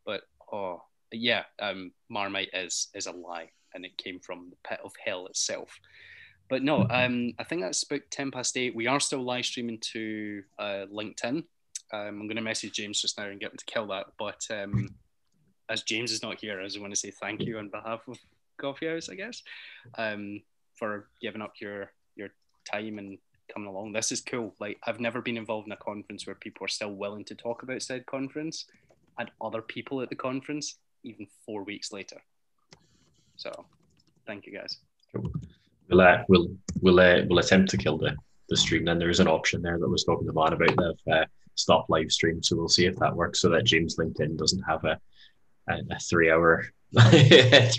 But 0.06 0.22
oh 0.52 0.84
yeah, 1.12 1.44
um, 1.60 1.92
Marmite 2.10 2.50
is 2.54 2.88
is 2.94 3.08
a 3.08 3.12
lie, 3.12 3.50
and 3.74 3.86
it 3.86 3.98
came 3.98 4.20
from 4.20 4.50
the 4.50 4.58
pit 4.68 4.80
of 4.84 4.94
hell 5.04 5.28
itself. 5.28 5.80
But 6.50 6.64
no, 6.64 6.80
mm-hmm. 6.80 6.92
um, 6.92 7.34
I 7.40 7.44
think 7.44 7.62
that's 7.62 7.84
about 7.84 8.02
10 8.10 8.32
past 8.32 8.58
eight. 8.58 8.76
We 8.76 8.88
are 8.88 9.00
still 9.00 9.24
live 9.24 9.46
streaming 9.46 9.78
to 9.94 10.44
uh, 10.58 10.86
LinkedIn. 10.92 11.44
Um, 11.92 12.08
I'm 12.08 12.28
going 12.28 12.36
to 12.36 12.42
message 12.42 12.74
James 12.74 13.02
just 13.02 13.18
now 13.18 13.26
and 13.26 13.40
get 13.40 13.52
him 13.52 13.58
to 13.58 13.66
kill 13.66 13.88
that. 13.88 14.08
But 14.18 14.46
um, 14.50 14.96
as 15.70 15.84
James 15.84 16.12
is 16.12 16.24
not 16.24 16.40
here, 16.40 16.60
I 16.60 16.66
just 16.66 16.82
want 16.82 16.92
to 16.92 17.00
say 17.00 17.12
thank 17.12 17.42
you 17.42 17.60
on 17.60 17.70
behalf 17.70 18.02
of 18.08 18.18
Coffee 18.58 18.88
House, 18.88 19.10
I 19.10 19.16
guess, 19.16 19.44
um, 19.98 20.42
for 20.76 21.08
giving 21.22 21.42
up 21.42 21.54
your 21.62 21.92
your 22.16 22.30
time 22.70 22.98
and 22.98 23.18
coming 23.54 23.70
along. 23.70 23.94
This 23.94 24.12
is 24.12 24.22
cool. 24.22 24.54
Like 24.60 24.78
I've 24.86 25.00
never 25.00 25.22
been 25.22 25.38
involved 25.38 25.68
in 25.68 25.72
a 25.72 25.78
conference 25.78 26.28
where 26.28 26.36
people 26.36 26.66
are 26.66 26.70
still 26.70 26.92
willing 26.92 27.24
to 27.26 27.36
talk 27.36 27.64
about 27.64 27.82
said 27.82 28.06
conference 28.06 28.66
and 29.18 29.32
other 29.42 29.62
people 29.62 30.02
at 30.02 30.10
the 30.10 30.16
conference, 30.16 30.78
even 31.04 31.28
four 31.46 31.64
weeks 31.64 31.92
later. 31.92 32.22
So, 33.36 33.66
thank 34.28 34.46
you 34.46 34.54
guys. 34.54 34.78
Cool 35.16 35.32
we'll 35.90 36.02
uh, 36.02 36.24
we'll 36.28 36.50
we'll 36.82 37.00
uh, 37.00 37.22
we'll 37.28 37.40
attempt 37.40 37.70
to 37.72 37.78
kill 37.78 37.98
the 37.98 38.16
the 38.50 38.58
stream. 38.58 38.86
Then 38.86 39.00
there 39.00 39.10
is 39.10 39.20
an 39.20 39.28
option 39.28 39.62
there 39.62 39.78
that 39.78 39.90
was 39.90 40.04
talking 40.04 40.28
to 40.28 40.34
Man 40.34 40.54
about 40.54 40.76
the 40.78 40.96
uh, 41.12 41.26
stop 41.56 41.86
live 41.90 42.12
stream. 42.12 42.42
So 42.42 42.56
we'll 42.56 42.70
see 42.70 42.86
if 42.86 42.96
that 42.98 43.16
works, 43.16 43.42
so 43.42 43.50
that 43.50 43.66
James 43.66 43.98
LinkedIn 43.98 44.38
doesn't 44.38 44.64
have 44.64 44.84
a 44.86 45.00
a, 45.70 45.80
a 45.92 46.00
three 46.00 46.32
hour 46.32 46.66